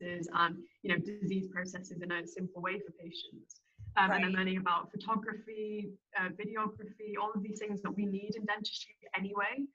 process 0.00 0.26
and 0.34 0.56
you 0.82 0.90
know 0.90 0.98
disease 0.98 1.48
processes 1.52 2.02
in 2.02 2.10
a 2.12 2.26
simple 2.26 2.62
way 2.62 2.78
for 2.80 2.92
patients. 2.92 3.60
Um, 3.96 4.10
right. 4.10 4.16
And 4.16 4.26
I'm 4.26 4.32
learning 4.32 4.58
about 4.58 4.90
photography, 4.92 5.90
uh, 6.16 6.28
videography, 6.28 7.14
all 7.20 7.32
of 7.34 7.42
these 7.42 7.58
things 7.58 7.82
that 7.82 7.90
we 7.90 8.06
need 8.06 8.32
in 8.36 8.44
dentistry 8.44 8.94
anyway. 9.16 9.66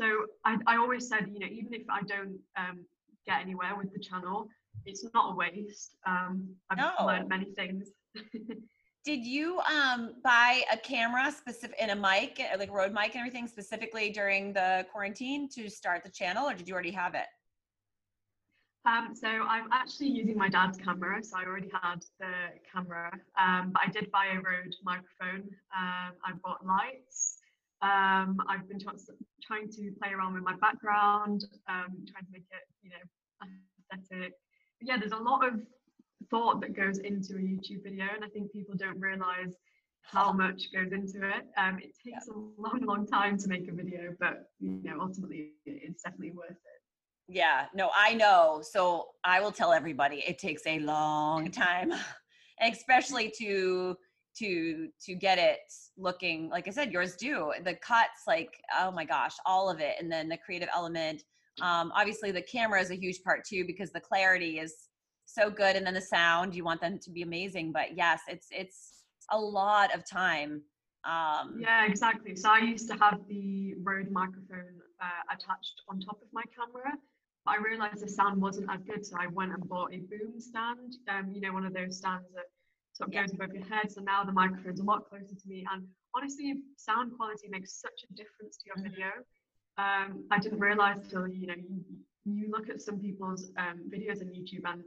So 0.00 0.26
I, 0.44 0.58
I 0.66 0.76
always 0.76 1.08
said, 1.08 1.28
you 1.32 1.40
know, 1.40 1.46
even 1.46 1.74
if 1.74 1.82
I 1.90 2.02
don't 2.02 2.38
um, 2.56 2.84
get 3.26 3.40
anywhere 3.40 3.74
with 3.76 3.92
the 3.92 3.98
channel, 3.98 4.46
it's 4.84 5.04
not 5.12 5.32
a 5.32 5.34
waste. 5.34 5.96
Um, 6.06 6.48
I've 6.70 6.78
no. 6.78 6.92
learned 7.04 7.28
many 7.28 7.52
things. 7.56 7.88
did 9.04 9.24
you 9.24 9.58
um, 9.60 10.14
buy 10.22 10.62
a 10.72 10.76
camera 10.76 11.32
specific 11.32 11.76
and 11.80 11.90
a 11.90 11.96
mic, 11.96 12.40
like 12.58 12.70
Rode 12.70 12.92
mic 12.92 13.14
and 13.14 13.20
everything 13.20 13.48
specifically 13.48 14.10
during 14.10 14.52
the 14.52 14.86
quarantine 14.92 15.48
to 15.50 15.68
start 15.68 16.04
the 16.04 16.10
channel, 16.10 16.48
or 16.48 16.54
did 16.54 16.68
you 16.68 16.74
already 16.74 16.92
have 16.92 17.14
it? 17.14 17.26
Um, 18.84 19.14
so 19.14 19.28
I'm 19.28 19.68
actually 19.72 20.08
using 20.08 20.36
my 20.36 20.48
dad's 20.48 20.78
camera, 20.78 21.22
so 21.22 21.36
I 21.36 21.44
already 21.44 21.70
had 21.82 22.02
the 22.20 22.32
camera, 22.72 23.10
um, 23.38 23.72
but 23.72 23.82
I 23.86 23.90
did 23.90 24.10
buy 24.10 24.26
a 24.32 24.36
Rode 24.36 24.74
microphone. 24.82 25.48
Um, 25.76 26.12
I 26.24 26.32
bought 26.42 26.64
lights. 26.64 27.38
Um, 27.82 28.38
I've 28.48 28.68
been 28.68 28.78
trying 28.80 29.68
to 29.68 29.92
play 30.00 30.12
around 30.12 30.34
with 30.34 30.42
my 30.42 30.56
background, 30.56 31.44
um, 31.68 32.04
trying 32.10 32.24
to 32.24 32.32
make 32.32 32.46
it, 32.50 32.66
you 32.82 32.90
know, 32.90 32.96
aesthetic. 33.92 34.32
But 34.80 34.88
yeah, 34.88 34.96
there's 34.98 35.12
a 35.12 35.16
lot 35.16 35.46
of 35.46 35.60
thought 36.30 36.60
that 36.60 36.74
goes 36.74 36.98
into 36.98 37.34
a 37.34 37.40
YouTube 37.40 37.84
video, 37.84 38.06
and 38.14 38.24
I 38.24 38.28
think 38.28 38.52
people 38.52 38.74
don't 38.76 38.98
realize 38.98 39.54
how 40.02 40.32
much 40.32 40.72
goes 40.72 40.92
into 40.92 41.26
it. 41.28 41.44
Um, 41.56 41.78
it 41.78 41.92
takes 42.04 42.26
yeah. 42.26 42.34
a 42.34 42.36
long, 42.60 42.80
long 42.82 43.06
time 43.06 43.36
to 43.38 43.48
make 43.48 43.68
a 43.68 43.72
video, 43.72 44.14
but 44.18 44.50
you 44.60 44.80
know, 44.82 44.98
ultimately, 45.00 45.52
it's 45.66 46.02
definitely 46.02 46.32
worth 46.32 46.50
it. 46.50 46.77
Yeah, 47.28 47.66
no, 47.74 47.90
I 47.94 48.14
know. 48.14 48.62
So 48.62 49.08
I 49.22 49.40
will 49.40 49.52
tell 49.52 49.72
everybody 49.72 50.24
it 50.26 50.38
takes 50.38 50.66
a 50.66 50.78
long 50.80 51.50
time, 51.50 51.92
especially 52.62 53.32
to 53.38 53.96
to 54.38 54.88
to 55.04 55.14
get 55.14 55.38
it 55.38 55.58
looking 55.96 56.48
like 56.48 56.68
I 56.68 56.70
said, 56.70 56.90
yours 56.90 57.16
do. 57.16 57.52
The 57.64 57.74
cuts, 57.74 58.22
like 58.26 58.60
oh 58.78 58.90
my 58.90 59.04
gosh, 59.04 59.34
all 59.44 59.68
of 59.68 59.80
it, 59.80 59.96
and 60.00 60.10
then 60.10 60.28
the 60.28 60.38
creative 60.38 60.68
element. 60.74 61.22
Um, 61.60 61.92
obviously, 61.94 62.30
the 62.30 62.42
camera 62.42 62.80
is 62.80 62.90
a 62.90 62.94
huge 62.94 63.22
part 63.22 63.44
too 63.44 63.64
because 63.66 63.90
the 63.92 64.00
clarity 64.00 64.58
is 64.58 64.74
so 65.26 65.50
good, 65.50 65.76
and 65.76 65.86
then 65.86 65.94
the 65.94 66.00
sound. 66.00 66.54
You 66.54 66.64
want 66.64 66.80
them 66.80 66.98
to 66.98 67.10
be 67.10 67.22
amazing, 67.22 67.72
but 67.72 67.94
yes, 67.94 68.20
it's 68.26 68.46
it's 68.50 69.02
a 69.30 69.38
lot 69.38 69.94
of 69.94 70.08
time. 70.08 70.62
Um, 71.04 71.56
yeah, 71.58 71.84
exactly. 71.86 72.36
So 72.36 72.50
I 72.50 72.58
used 72.60 72.88
to 72.88 72.96
have 72.96 73.20
the 73.28 73.74
Rode 73.82 74.10
microphone 74.10 74.80
uh, 75.02 75.34
attached 75.34 75.82
on 75.88 76.00
top 76.00 76.20
of 76.22 76.28
my 76.32 76.42
camera 76.56 76.96
I 77.48 77.56
realized 77.56 78.00
the 78.00 78.08
sound 78.08 78.40
wasn't 78.40 78.70
as 78.70 78.82
good, 78.82 79.04
so 79.04 79.16
I 79.18 79.26
went 79.28 79.52
and 79.52 79.68
bought 79.68 79.92
a 79.92 79.98
boom 79.98 80.38
stand. 80.38 80.96
Um, 81.08 81.32
you 81.32 81.40
know, 81.40 81.52
one 81.52 81.64
of 81.64 81.74
those 81.74 81.98
stands 81.98 82.26
that 82.34 82.44
sort 82.92 83.08
of 83.08 83.14
yeah. 83.14 83.22
goes 83.22 83.32
above 83.32 83.54
your 83.54 83.64
head. 83.64 83.90
So 83.90 84.00
now 84.00 84.24
the 84.24 84.32
microphone's 84.32 84.80
a 84.80 84.84
lot 84.84 85.08
closer 85.08 85.34
to 85.34 85.48
me, 85.48 85.66
and 85.72 85.84
honestly, 86.14 86.54
sound 86.76 87.12
quality 87.16 87.48
makes 87.50 87.80
such 87.80 88.04
a 88.10 88.14
difference 88.14 88.56
to 88.58 88.64
your 88.66 88.76
mm-hmm. 88.76 88.94
video. 88.94 89.06
Um, 89.78 90.24
I 90.30 90.38
didn't 90.38 90.58
realize 90.58 90.98
till 91.08 91.28
you 91.28 91.46
know 91.46 91.54
you, 91.54 91.80
you 92.24 92.50
look 92.50 92.68
at 92.68 92.80
some 92.80 92.98
people's 92.98 93.50
um, 93.56 93.88
videos 93.92 94.20
on 94.20 94.28
YouTube 94.28 94.62
and 94.64 94.82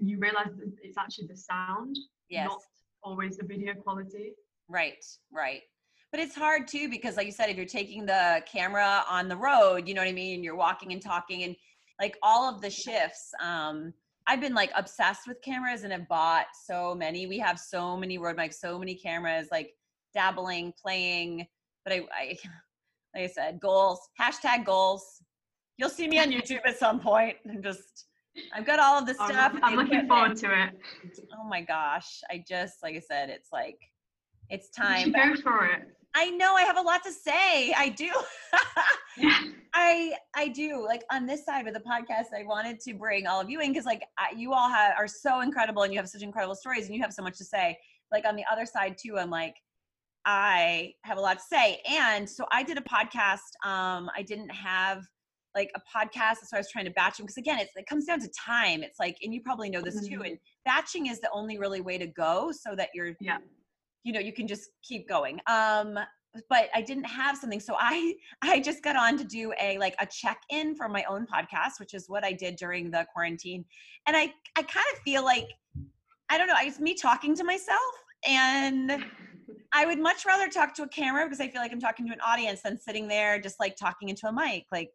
you 0.00 0.18
realize 0.18 0.56
that 0.56 0.72
it's 0.82 0.96
actually 0.96 1.26
the 1.26 1.36
sound, 1.36 1.98
yes. 2.30 2.48
not 2.48 2.60
always 3.02 3.36
the 3.36 3.44
video 3.44 3.74
quality. 3.74 4.32
Right, 4.68 5.04
right. 5.30 5.60
but 6.10 6.20
it's 6.20 6.34
hard 6.34 6.66
too 6.68 6.88
because 6.88 7.16
like 7.16 7.26
you 7.26 7.32
said 7.32 7.50
if 7.50 7.56
you're 7.56 7.66
taking 7.66 8.06
the 8.06 8.42
camera 8.50 9.04
on 9.10 9.28
the 9.28 9.36
road 9.36 9.88
you 9.88 9.94
know 9.94 10.00
what 10.02 10.08
i 10.08 10.12
mean 10.12 10.34
and 10.34 10.44
you're 10.44 10.54
walking 10.54 10.92
and 10.92 11.02
talking 11.02 11.42
and 11.42 11.56
like 12.02 12.18
all 12.20 12.52
of 12.52 12.60
the 12.60 12.68
shifts 12.68 13.30
um 13.40 13.94
i've 14.26 14.40
been 14.40 14.54
like 14.54 14.72
obsessed 14.76 15.28
with 15.28 15.40
cameras 15.40 15.84
and 15.84 15.92
have 15.92 16.08
bought 16.08 16.46
so 16.66 16.94
many 16.94 17.26
we 17.28 17.38
have 17.38 17.58
so 17.58 17.96
many 17.96 18.18
Rode 18.18 18.36
mics 18.36 18.54
so 18.54 18.78
many 18.78 18.96
cameras 18.96 19.46
like 19.52 19.70
dabbling 20.12 20.74
playing 20.82 21.46
but 21.84 21.92
i, 21.94 22.00
I 22.12 22.36
like 23.14 23.24
i 23.24 23.26
said 23.28 23.60
goals 23.60 24.00
hashtag 24.20 24.66
goals 24.66 25.22
you'll 25.78 25.88
see 25.88 26.08
me 26.08 26.18
on 26.18 26.30
youtube 26.32 26.66
at 26.66 26.76
some 26.76 26.98
point 27.00 27.36
and 27.44 27.62
just 27.62 28.06
I've 28.54 28.64
got 28.64 28.78
all 28.78 28.98
of 28.98 29.06
the 29.06 29.12
stuff. 29.12 29.52
I'm, 29.56 29.62
I'm 29.62 29.76
looking 29.76 30.08
forward 30.08 30.36
to 30.38 30.46
it. 30.46 30.70
Oh 31.38 31.46
my 31.46 31.60
gosh. 31.60 32.22
I 32.30 32.42
just, 32.48 32.82
like 32.82 32.96
I 32.96 33.00
said, 33.00 33.28
it's 33.28 33.50
like, 33.52 33.78
it's 34.48 34.70
time. 34.70 35.08
You 35.08 35.12
go 35.12 35.34
for 35.42 35.66
it. 35.66 35.82
I 36.14 36.30
know 36.30 36.54
I 36.54 36.62
have 36.62 36.76
a 36.76 36.82
lot 36.82 37.02
to 37.04 37.12
say. 37.12 37.72
I 37.72 37.88
do. 37.88 38.10
yeah. 39.16 39.40
I 39.74 40.14
I 40.34 40.48
do. 40.48 40.84
Like 40.84 41.02
on 41.10 41.26
this 41.26 41.44
side 41.44 41.66
of 41.66 41.74
the 41.74 41.80
podcast, 41.80 42.36
I 42.38 42.44
wanted 42.44 42.80
to 42.80 42.94
bring 42.94 43.26
all 43.26 43.40
of 43.40 43.48
you 43.48 43.60
in 43.60 43.72
because 43.72 43.86
like 43.86 44.02
I, 44.18 44.32
you 44.36 44.52
all 44.52 44.68
have 44.68 44.94
are 44.98 45.08
so 45.08 45.40
incredible 45.40 45.82
and 45.82 45.92
you 45.92 45.98
have 45.98 46.08
such 46.08 46.22
incredible 46.22 46.54
stories 46.54 46.86
and 46.86 46.94
you 46.94 47.02
have 47.02 47.12
so 47.12 47.22
much 47.22 47.38
to 47.38 47.44
say. 47.44 47.76
Like 48.10 48.26
on 48.26 48.36
the 48.36 48.44
other 48.50 48.66
side 48.66 48.96
too, 49.02 49.18
I'm 49.18 49.30
like 49.30 49.54
I 50.24 50.92
have 51.02 51.18
a 51.18 51.20
lot 51.20 51.38
to 51.38 51.44
say. 51.44 51.80
And 51.88 52.28
so 52.28 52.46
I 52.52 52.62
did 52.62 52.78
a 52.78 52.82
podcast. 52.82 53.38
Um, 53.64 54.10
I 54.16 54.22
didn't 54.26 54.50
have 54.50 55.02
like 55.54 55.70
a 55.74 55.80
podcast. 55.80 56.36
So 56.46 56.56
I 56.56 56.58
was 56.58 56.70
trying 56.70 56.84
to 56.84 56.90
batch 56.92 57.16
them 57.16 57.26
because 57.26 57.36
again, 57.36 57.58
it's, 57.58 57.72
it 57.76 57.86
comes 57.86 58.06
down 58.06 58.20
to 58.20 58.28
time. 58.28 58.82
It's 58.82 58.98
like, 58.98 59.16
and 59.22 59.34
you 59.34 59.42
probably 59.42 59.68
know 59.68 59.82
this 59.82 59.96
mm-hmm. 59.96 60.14
too. 60.14 60.22
And 60.22 60.38
batching 60.64 61.06
is 61.06 61.20
the 61.20 61.30
only 61.32 61.58
really 61.58 61.80
way 61.80 61.98
to 61.98 62.06
go 62.06 62.52
so 62.52 62.74
that 62.76 62.90
you're, 62.94 63.14
yeah, 63.20 63.38
you 64.04 64.12
know, 64.12 64.20
you 64.20 64.32
can 64.32 64.46
just 64.46 64.70
keep 64.82 65.08
going. 65.08 65.40
Um, 65.46 65.98
but 66.48 66.68
I 66.74 66.80
didn't 66.80 67.04
have 67.04 67.36
something, 67.36 67.60
so 67.60 67.76
I 67.78 68.14
I 68.42 68.60
just 68.60 68.82
got 68.82 68.96
on 68.96 69.18
to 69.18 69.24
do 69.24 69.52
a 69.60 69.78
like 69.78 69.94
a 70.00 70.06
check 70.06 70.40
in 70.50 70.74
for 70.74 70.88
my 70.88 71.04
own 71.04 71.26
podcast, 71.32 71.78
which 71.78 71.94
is 71.94 72.08
what 72.08 72.24
I 72.24 72.32
did 72.32 72.56
during 72.56 72.90
the 72.90 73.06
quarantine. 73.12 73.64
And 74.06 74.16
I 74.16 74.32
I 74.56 74.62
kind 74.62 74.86
of 74.94 74.98
feel 75.04 75.24
like 75.24 75.48
I 76.30 76.38
don't 76.38 76.46
know, 76.46 76.54
it's 76.58 76.80
me 76.80 76.94
talking 76.94 77.34
to 77.36 77.44
myself 77.44 77.78
and 78.26 79.04
I 79.74 79.86
would 79.86 79.98
much 79.98 80.24
rather 80.24 80.48
talk 80.48 80.74
to 80.74 80.82
a 80.82 80.88
camera 80.88 81.24
because 81.26 81.40
I 81.40 81.48
feel 81.48 81.60
like 81.60 81.72
I'm 81.72 81.80
talking 81.80 82.06
to 82.06 82.12
an 82.12 82.20
audience 82.20 82.62
than 82.62 82.78
sitting 82.78 83.08
there 83.08 83.40
just 83.40 83.56
like 83.60 83.76
talking 83.76 84.08
into 84.08 84.26
a 84.28 84.32
mic. 84.32 84.64
Like 84.72 84.92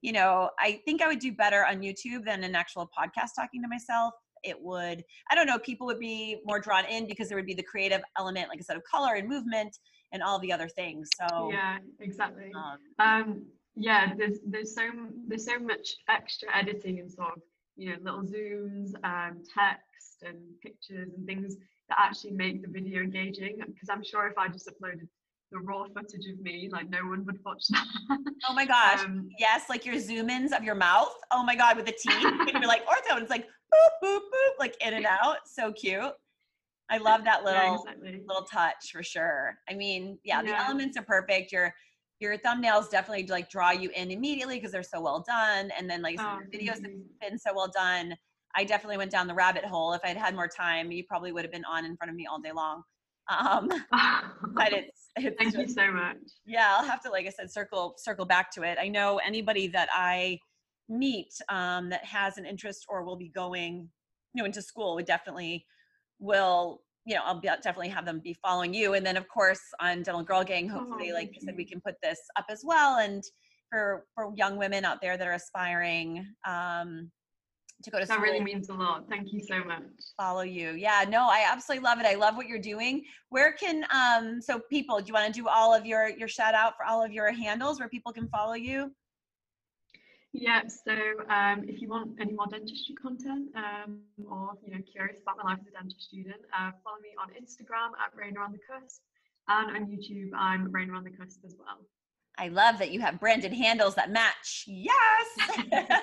you 0.00 0.12
know, 0.12 0.50
I 0.60 0.80
think 0.84 1.02
I 1.02 1.08
would 1.08 1.18
do 1.18 1.32
better 1.32 1.66
on 1.66 1.80
YouTube 1.80 2.24
than 2.24 2.44
an 2.44 2.54
actual 2.54 2.88
podcast 2.96 3.30
talking 3.36 3.62
to 3.62 3.68
myself. 3.68 4.14
It 4.44 4.60
would, 4.60 5.04
I 5.30 5.34
don't 5.34 5.46
know, 5.46 5.58
people 5.58 5.86
would 5.86 5.98
be 5.98 6.38
more 6.44 6.60
drawn 6.60 6.84
in 6.86 7.06
because 7.06 7.28
there 7.28 7.36
would 7.36 7.46
be 7.46 7.54
the 7.54 7.62
creative 7.62 8.02
element, 8.18 8.48
like 8.48 8.58
I 8.58 8.62
said, 8.62 8.76
of 8.76 8.82
color 8.84 9.14
and 9.14 9.28
movement 9.28 9.76
and 10.12 10.22
all 10.22 10.38
the 10.38 10.52
other 10.52 10.68
things. 10.68 11.10
So 11.18 11.50
yeah, 11.50 11.78
exactly. 12.00 12.52
Um, 12.54 12.78
um, 12.98 13.46
yeah, 13.76 14.14
there's 14.16 14.38
there's 14.46 14.74
so 14.74 14.90
there's 15.26 15.44
so 15.44 15.58
much 15.58 15.96
extra 16.08 16.48
editing 16.56 16.98
and 17.00 17.10
sort 17.10 17.36
of 17.36 17.42
you 17.76 17.90
know 17.90 17.96
little 18.02 18.22
zooms, 18.22 18.92
and 19.04 19.44
text 19.54 20.22
and 20.22 20.38
pictures 20.62 21.10
and 21.16 21.26
things 21.26 21.56
that 21.88 21.98
actually 22.00 22.32
make 22.32 22.62
the 22.62 22.68
video 22.68 23.02
engaging. 23.02 23.58
Because 23.58 23.88
I'm 23.90 24.02
sure 24.02 24.26
if 24.26 24.36
I 24.36 24.48
just 24.48 24.68
uploaded 24.68 25.06
the 25.50 25.58
raw 25.60 25.84
footage 25.94 26.26
of 26.30 26.40
me, 26.40 26.68
like 26.70 26.90
no 26.90 26.98
one 27.06 27.24
would 27.24 27.38
watch 27.44 27.64
that. 27.70 27.86
Oh 28.48 28.54
my 28.54 28.66
gosh. 28.66 29.00
Um, 29.04 29.28
yes, 29.38 29.64
like 29.68 29.86
your 29.86 29.98
zoom 29.98 30.28
ins 30.28 30.52
of 30.52 30.62
your 30.64 30.74
mouth. 30.74 31.14
Oh 31.30 31.42
my 31.42 31.54
God, 31.54 31.76
with 31.76 31.86
the 31.86 31.92
teeth. 31.92 32.24
and 32.24 32.50
you're 32.50 32.66
like 32.66 32.84
ortho, 32.86 33.12
and 33.12 33.22
it's 33.22 33.30
like 33.30 33.46
boop, 33.72 34.08
boop, 34.08 34.20
boop, 34.20 34.58
like 34.58 34.76
in 34.84 34.94
and 34.94 35.06
out. 35.22 35.38
So 35.46 35.72
cute. 35.72 36.12
I 36.90 36.96
love 36.98 37.24
that 37.24 37.44
little 37.44 37.60
yeah, 37.60 37.74
exactly. 37.74 38.22
little 38.26 38.44
touch 38.44 38.92
for 38.92 39.02
sure. 39.02 39.58
I 39.68 39.74
mean, 39.74 40.18
yeah, 40.24 40.40
yeah, 40.40 40.42
the 40.42 40.58
elements 40.58 40.96
are 40.96 41.02
perfect. 41.02 41.52
Your 41.52 41.74
your 42.20 42.36
thumbnails 42.38 42.90
definitely 42.90 43.26
like 43.26 43.50
draw 43.50 43.70
you 43.70 43.90
in 43.94 44.10
immediately 44.10 44.56
because 44.56 44.72
they're 44.72 44.82
so 44.82 45.00
well 45.00 45.24
done. 45.26 45.70
And 45.78 45.88
then 45.88 46.02
like 46.02 46.16
oh, 46.18 46.38
the 46.50 46.58
videos 46.58 46.82
have 46.82 46.92
been 47.20 47.38
so 47.38 47.54
well 47.54 47.70
done. 47.72 48.14
I 48.56 48.64
definitely 48.64 48.96
went 48.96 49.10
down 49.10 49.26
the 49.26 49.34
rabbit 49.34 49.64
hole. 49.64 49.92
If 49.92 50.00
I'd 50.04 50.16
had 50.16 50.34
more 50.34 50.48
time, 50.48 50.90
you 50.90 51.04
probably 51.04 51.32
would 51.32 51.44
have 51.44 51.52
been 51.52 51.64
on 51.64 51.84
in 51.84 51.96
front 51.96 52.10
of 52.10 52.16
me 52.16 52.26
all 52.26 52.40
day 52.40 52.52
long. 52.52 52.82
Um, 53.28 53.68
but 54.54 54.72
it's, 54.72 55.10
it's 55.16 55.36
thank 55.38 55.54
just, 55.54 55.58
you 55.58 55.68
so 55.68 55.92
much. 55.92 56.16
Yeah, 56.46 56.76
I'll 56.76 56.84
have 56.84 57.02
to, 57.02 57.10
like 57.10 57.26
I 57.26 57.30
said, 57.30 57.50
circle 57.50 57.94
circle 57.98 58.24
back 58.24 58.50
to 58.52 58.62
it. 58.62 58.78
I 58.80 58.88
know 58.88 59.20
anybody 59.24 59.68
that 59.68 59.88
I 59.92 60.40
meet 60.88 61.32
um, 61.48 61.90
that 61.90 62.04
has 62.04 62.38
an 62.38 62.46
interest 62.46 62.86
or 62.88 63.04
will 63.04 63.16
be 63.16 63.28
going, 63.28 63.88
you 64.34 64.42
know, 64.42 64.46
into 64.46 64.62
school 64.62 64.94
would 64.94 65.06
definitely 65.06 65.66
will 66.18 66.82
you 67.06 67.14
know 67.14 67.22
i'll 67.24 67.40
be, 67.40 67.48
definitely 67.62 67.88
have 67.88 68.04
them 68.04 68.20
be 68.20 68.34
following 68.34 68.74
you. 68.74 68.94
And 68.94 69.04
then 69.04 69.16
of 69.16 69.28
course 69.28 69.60
on 69.80 70.02
dental 70.02 70.22
girl 70.22 70.44
gang 70.44 70.68
hopefully 70.68 71.12
like 71.12 71.34
you 71.34 71.40
said 71.40 71.56
we 71.56 71.64
can 71.64 71.80
put 71.80 71.94
this 72.02 72.20
up 72.36 72.44
as 72.50 72.62
well. 72.64 72.98
And 72.98 73.24
for 73.70 74.04
for 74.14 74.32
young 74.36 74.56
women 74.56 74.84
out 74.84 75.00
there 75.00 75.16
that 75.16 75.26
are 75.26 75.32
aspiring 75.32 76.26
um 76.46 77.10
to 77.84 77.90
go 77.90 78.00
to 78.00 78.06
school 78.06 78.16
that 78.16 78.22
school. 78.22 78.32
really 78.32 78.44
means 78.44 78.68
a 78.68 78.74
lot. 78.74 79.04
Thank 79.08 79.32
you 79.32 79.40
so 79.40 79.62
much. 79.64 79.82
follow 80.16 80.42
you. 80.42 80.72
Yeah 80.72 81.04
no 81.08 81.26
i 81.30 81.46
absolutely 81.50 81.84
love 81.84 81.98
it. 81.98 82.06
I 82.06 82.14
love 82.14 82.36
what 82.36 82.46
you're 82.46 82.58
doing. 82.58 83.04
Where 83.30 83.52
can 83.52 83.84
um 83.90 84.42
so 84.42 84.60
people 84.68 84.98
do 84.98 85.06
you 85.06 85.14
want 85.14 85.32
to 85.32 85.40
do 85.40 85.48
all 85.48 85.74
of 85.74 85.86
your 85.86 86.10
your 86.10 86.28
shout 86.28 86.54
out 86.54 86.74
for 86.76 86.84
all 86.84 87.02
of 87.02 87.12
your 87.12 87.32
handles 87.32 87.78
where 87.78 87.88
people 87.88 88.12
can 88.12 88.28
follow 88.28 88.54
you 88.54 88.92
yeah, 90.32 90.62
so 90.66 90.92
um, 91.30 91.64
if 91.66 91.80
you 91.80 91.88
want 91.88 92.10
any 92.20 92.32
more 92.32 92.46
dentistry 92.46 92.94
content 93.00 93.48
um, 93.56 94.00
or 94.30 94.52
you 94.64 94.72
know 94.74 94.82
curious 94.90 95.16
about 95.22 95.42
my 95.42 95.50
life 95.50 95.58
as 95.60 95.66
a 95.68 95.70
dental 95.70 95.98
student, 95.98 96.40
uh, 96.52 96.70
follow 96.84 96.98
me 97.02 97.10
on 97.20 97.30
Instagram 97.30 97.92
at 97.96 98.14
Raina 98.14 98.44
on 98.44 98.52
the 98.52 98.58
Cusp 98.58 99.00
and 99.48 99.76
on 99.76 99.86
YouTube 99.86 100.30
I'm 100.36 100.70
Raina 100.70 100.96
on 100.96 101.04
the 101.04 101.10
Cusp 101.10 101.40
as 101.46 101.54
well. 101.58 101.78
I 102.36 102.48
love 102.48 102.78
that 102.78 102.92
you 102.92 103.00
have 103.00 103.18
branded 103.18 103.52
handles 103.52 103.94
that 103.94 104.10
match. 104.10 104.64
Yes, 104.66 105.26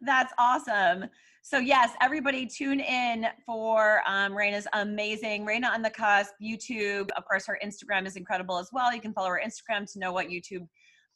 that's 0.00 0.32
awesome. 0.38 1.04
So 1.42 1.58
yes, 1.58 1.90
everybody 2.00 2.46
tune 2.46 2.80
in 2.80 3.26
for 3.44 4.02
um, 4.06 4.32
Raina's 4.32 4.66
amazing 4.72 5.46
Raina 5.46 5.70
on 5.70 5.82
the 5.82 5.90
Cusp 5.90 6.32
YouTube. 6.42 7.10
Of 7.10 7.26
course, 7.26 7.46
her 7.46 7.58
Instagram 7.62 8.06
is 8.06 8.16
incredible 8.16 8.58
as 8.58 8.70
well. 8.72 8.94
You 8.94 9.00
can 9.00 9.12
follow 9.12 9.28
her 9.28 9.42
Instagram 9.44 9.90
to 9.92 9.98
know 9.98 10.12
what 10.12 10.28
YouTube 10.28 10.66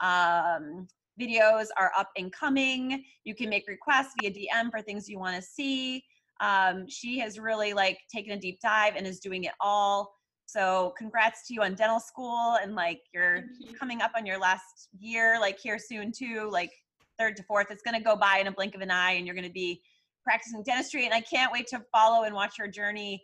um, 0.01 0.87
videos 1.21 1.67
are 1.77 1.93
up 1.97 2.11
and 2.17 2.33
coming. 2.33 3.05
You 3.25 3.35
can 3.35 3.49
make 3.49 3.67
requests 3.69 4.13
via 4.21 4.31
DM 4.31 4.71
for 4.71 4.81
things 4.83 5.09
you 5.09 5.19
want 5.19 5.37
to 5.37 5.43
see. 5.43 6.05
Um, 6.41 6.87
she 6.89 7.19
has 7.21 7.39
really 7.39 7.73
like 7.73 7.99
taken 8.13 8.33
a 8.33 8.39
deep 8.39 8.61
dive 8.61 8.95
and 8.97 9.07
is 9.07 9.21
doing 9.21 9.45
it 9.45 9.53
all. 9.61 10.13
So 10.47 10.95
congrats 10.97 11.47
to 11.49 11.55
you 11.55 11.63
on 11.63 11.75
dental 11.75 11.99
school 11.99 12.59
and 12.63 12.75
like 12.75 13.01
you're 13.13 13.45
you. 13.59 13.75
coming 13.75 14.03
up 14.03 14.13
on 14.17 14.27
your 14.27 14.39
last 14.39 14.89
year, 14.99 15.39
like 15.41 15.59
here 15.59 15.79
soon 15.79 16.13
too, 16.13 16.49
like 16.53 16.71
third 17.19 17.37
to 17.37 17.43
fourth. 17.43 17.69
It's 17.71 17.83
gonna 17.83 18.01
go 18.01 18.17
by 18.17 18.39
in 18.39 18.47
a 18.47 18.53
blink 18.53 18.75
of 18.75 18.81
an 18.81 18.91
eye 18.91 19.13
and 19.13 19.27
you're 19.27 19.35
gonna 19.35 19.51
be 19.51 19.81
practicing 20.25 20.63
dentistry. 20.63 21.05
And 21.05 21.15
I 21.15 21.21
can't 21.21 21.53
wait 21.53 21.67
to 21.69 21.83
follow 21.93 22.25
and 22.25 22.35
watch 22.35 22.59
your 22.59 22.69
journey 22.69 23.23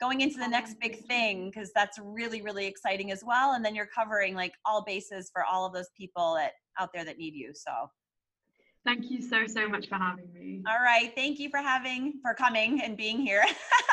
going 0.00 0.22
into 0.22 0.38
the 0.38 0.48
next 0.48 0.80
big 0.80 1.04
thing 1.06 1.50
because 1.50 1.70
that's 1.74 1.98
really 2.02 2.40
really 2.40 2.66
exciting 2.66 3.12
as 3.12 3.22
well 3.24 3.52
and 3.52 3.62
then 3.64 3.74
you're 3.74 3.88
covering 3.94 4.34
like 4.34 4.52
all 4.64 4.82
bases 4.82 5.30
for 5.32 5.44
all 5.44 5.66
of 5.66 5.74
those 5.74 5.90
people 5.96 6.34
that 6.34 6.52
out 6.80 6.92
there 6.94 7.04
that 7.04 7.18
need 7.18 7.34
you 7.34 7.52
so 7.54 7.90
thank 8.84 9.10
you 9.10 9.20
so 9.20 9.46
so 9.46 9.68
much 9.68 9.88
for 9.88 9.96
having 9.96 10.32
me 10.32 10.62
all 10.66 10.82
right 10.82 11.12
thank 11.14 11.38
you 11.38 11.50
for 11.50 11.58
having 11.58 12.14
for 12.22 12.32
coming 12.32 12.80
and 12.82 12.96
being 12.96 13.20
here 13.20 13.44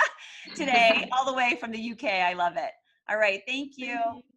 today 0.56 1.10
all 1.18 1.26
the 1.26 1.34
way 1.34 1.58
from 1.60 1.72
the 1.72 1.92
uk 1.92 2.04
i 2.06 2.34
love 2.34 2.54
it 2.56 2.72
all 3.10 3.18
right 3.18 3.42
thank 3.48 3.74
you. 3.78 3.88
Thank 3.88 4.16
you. 4.16 4.37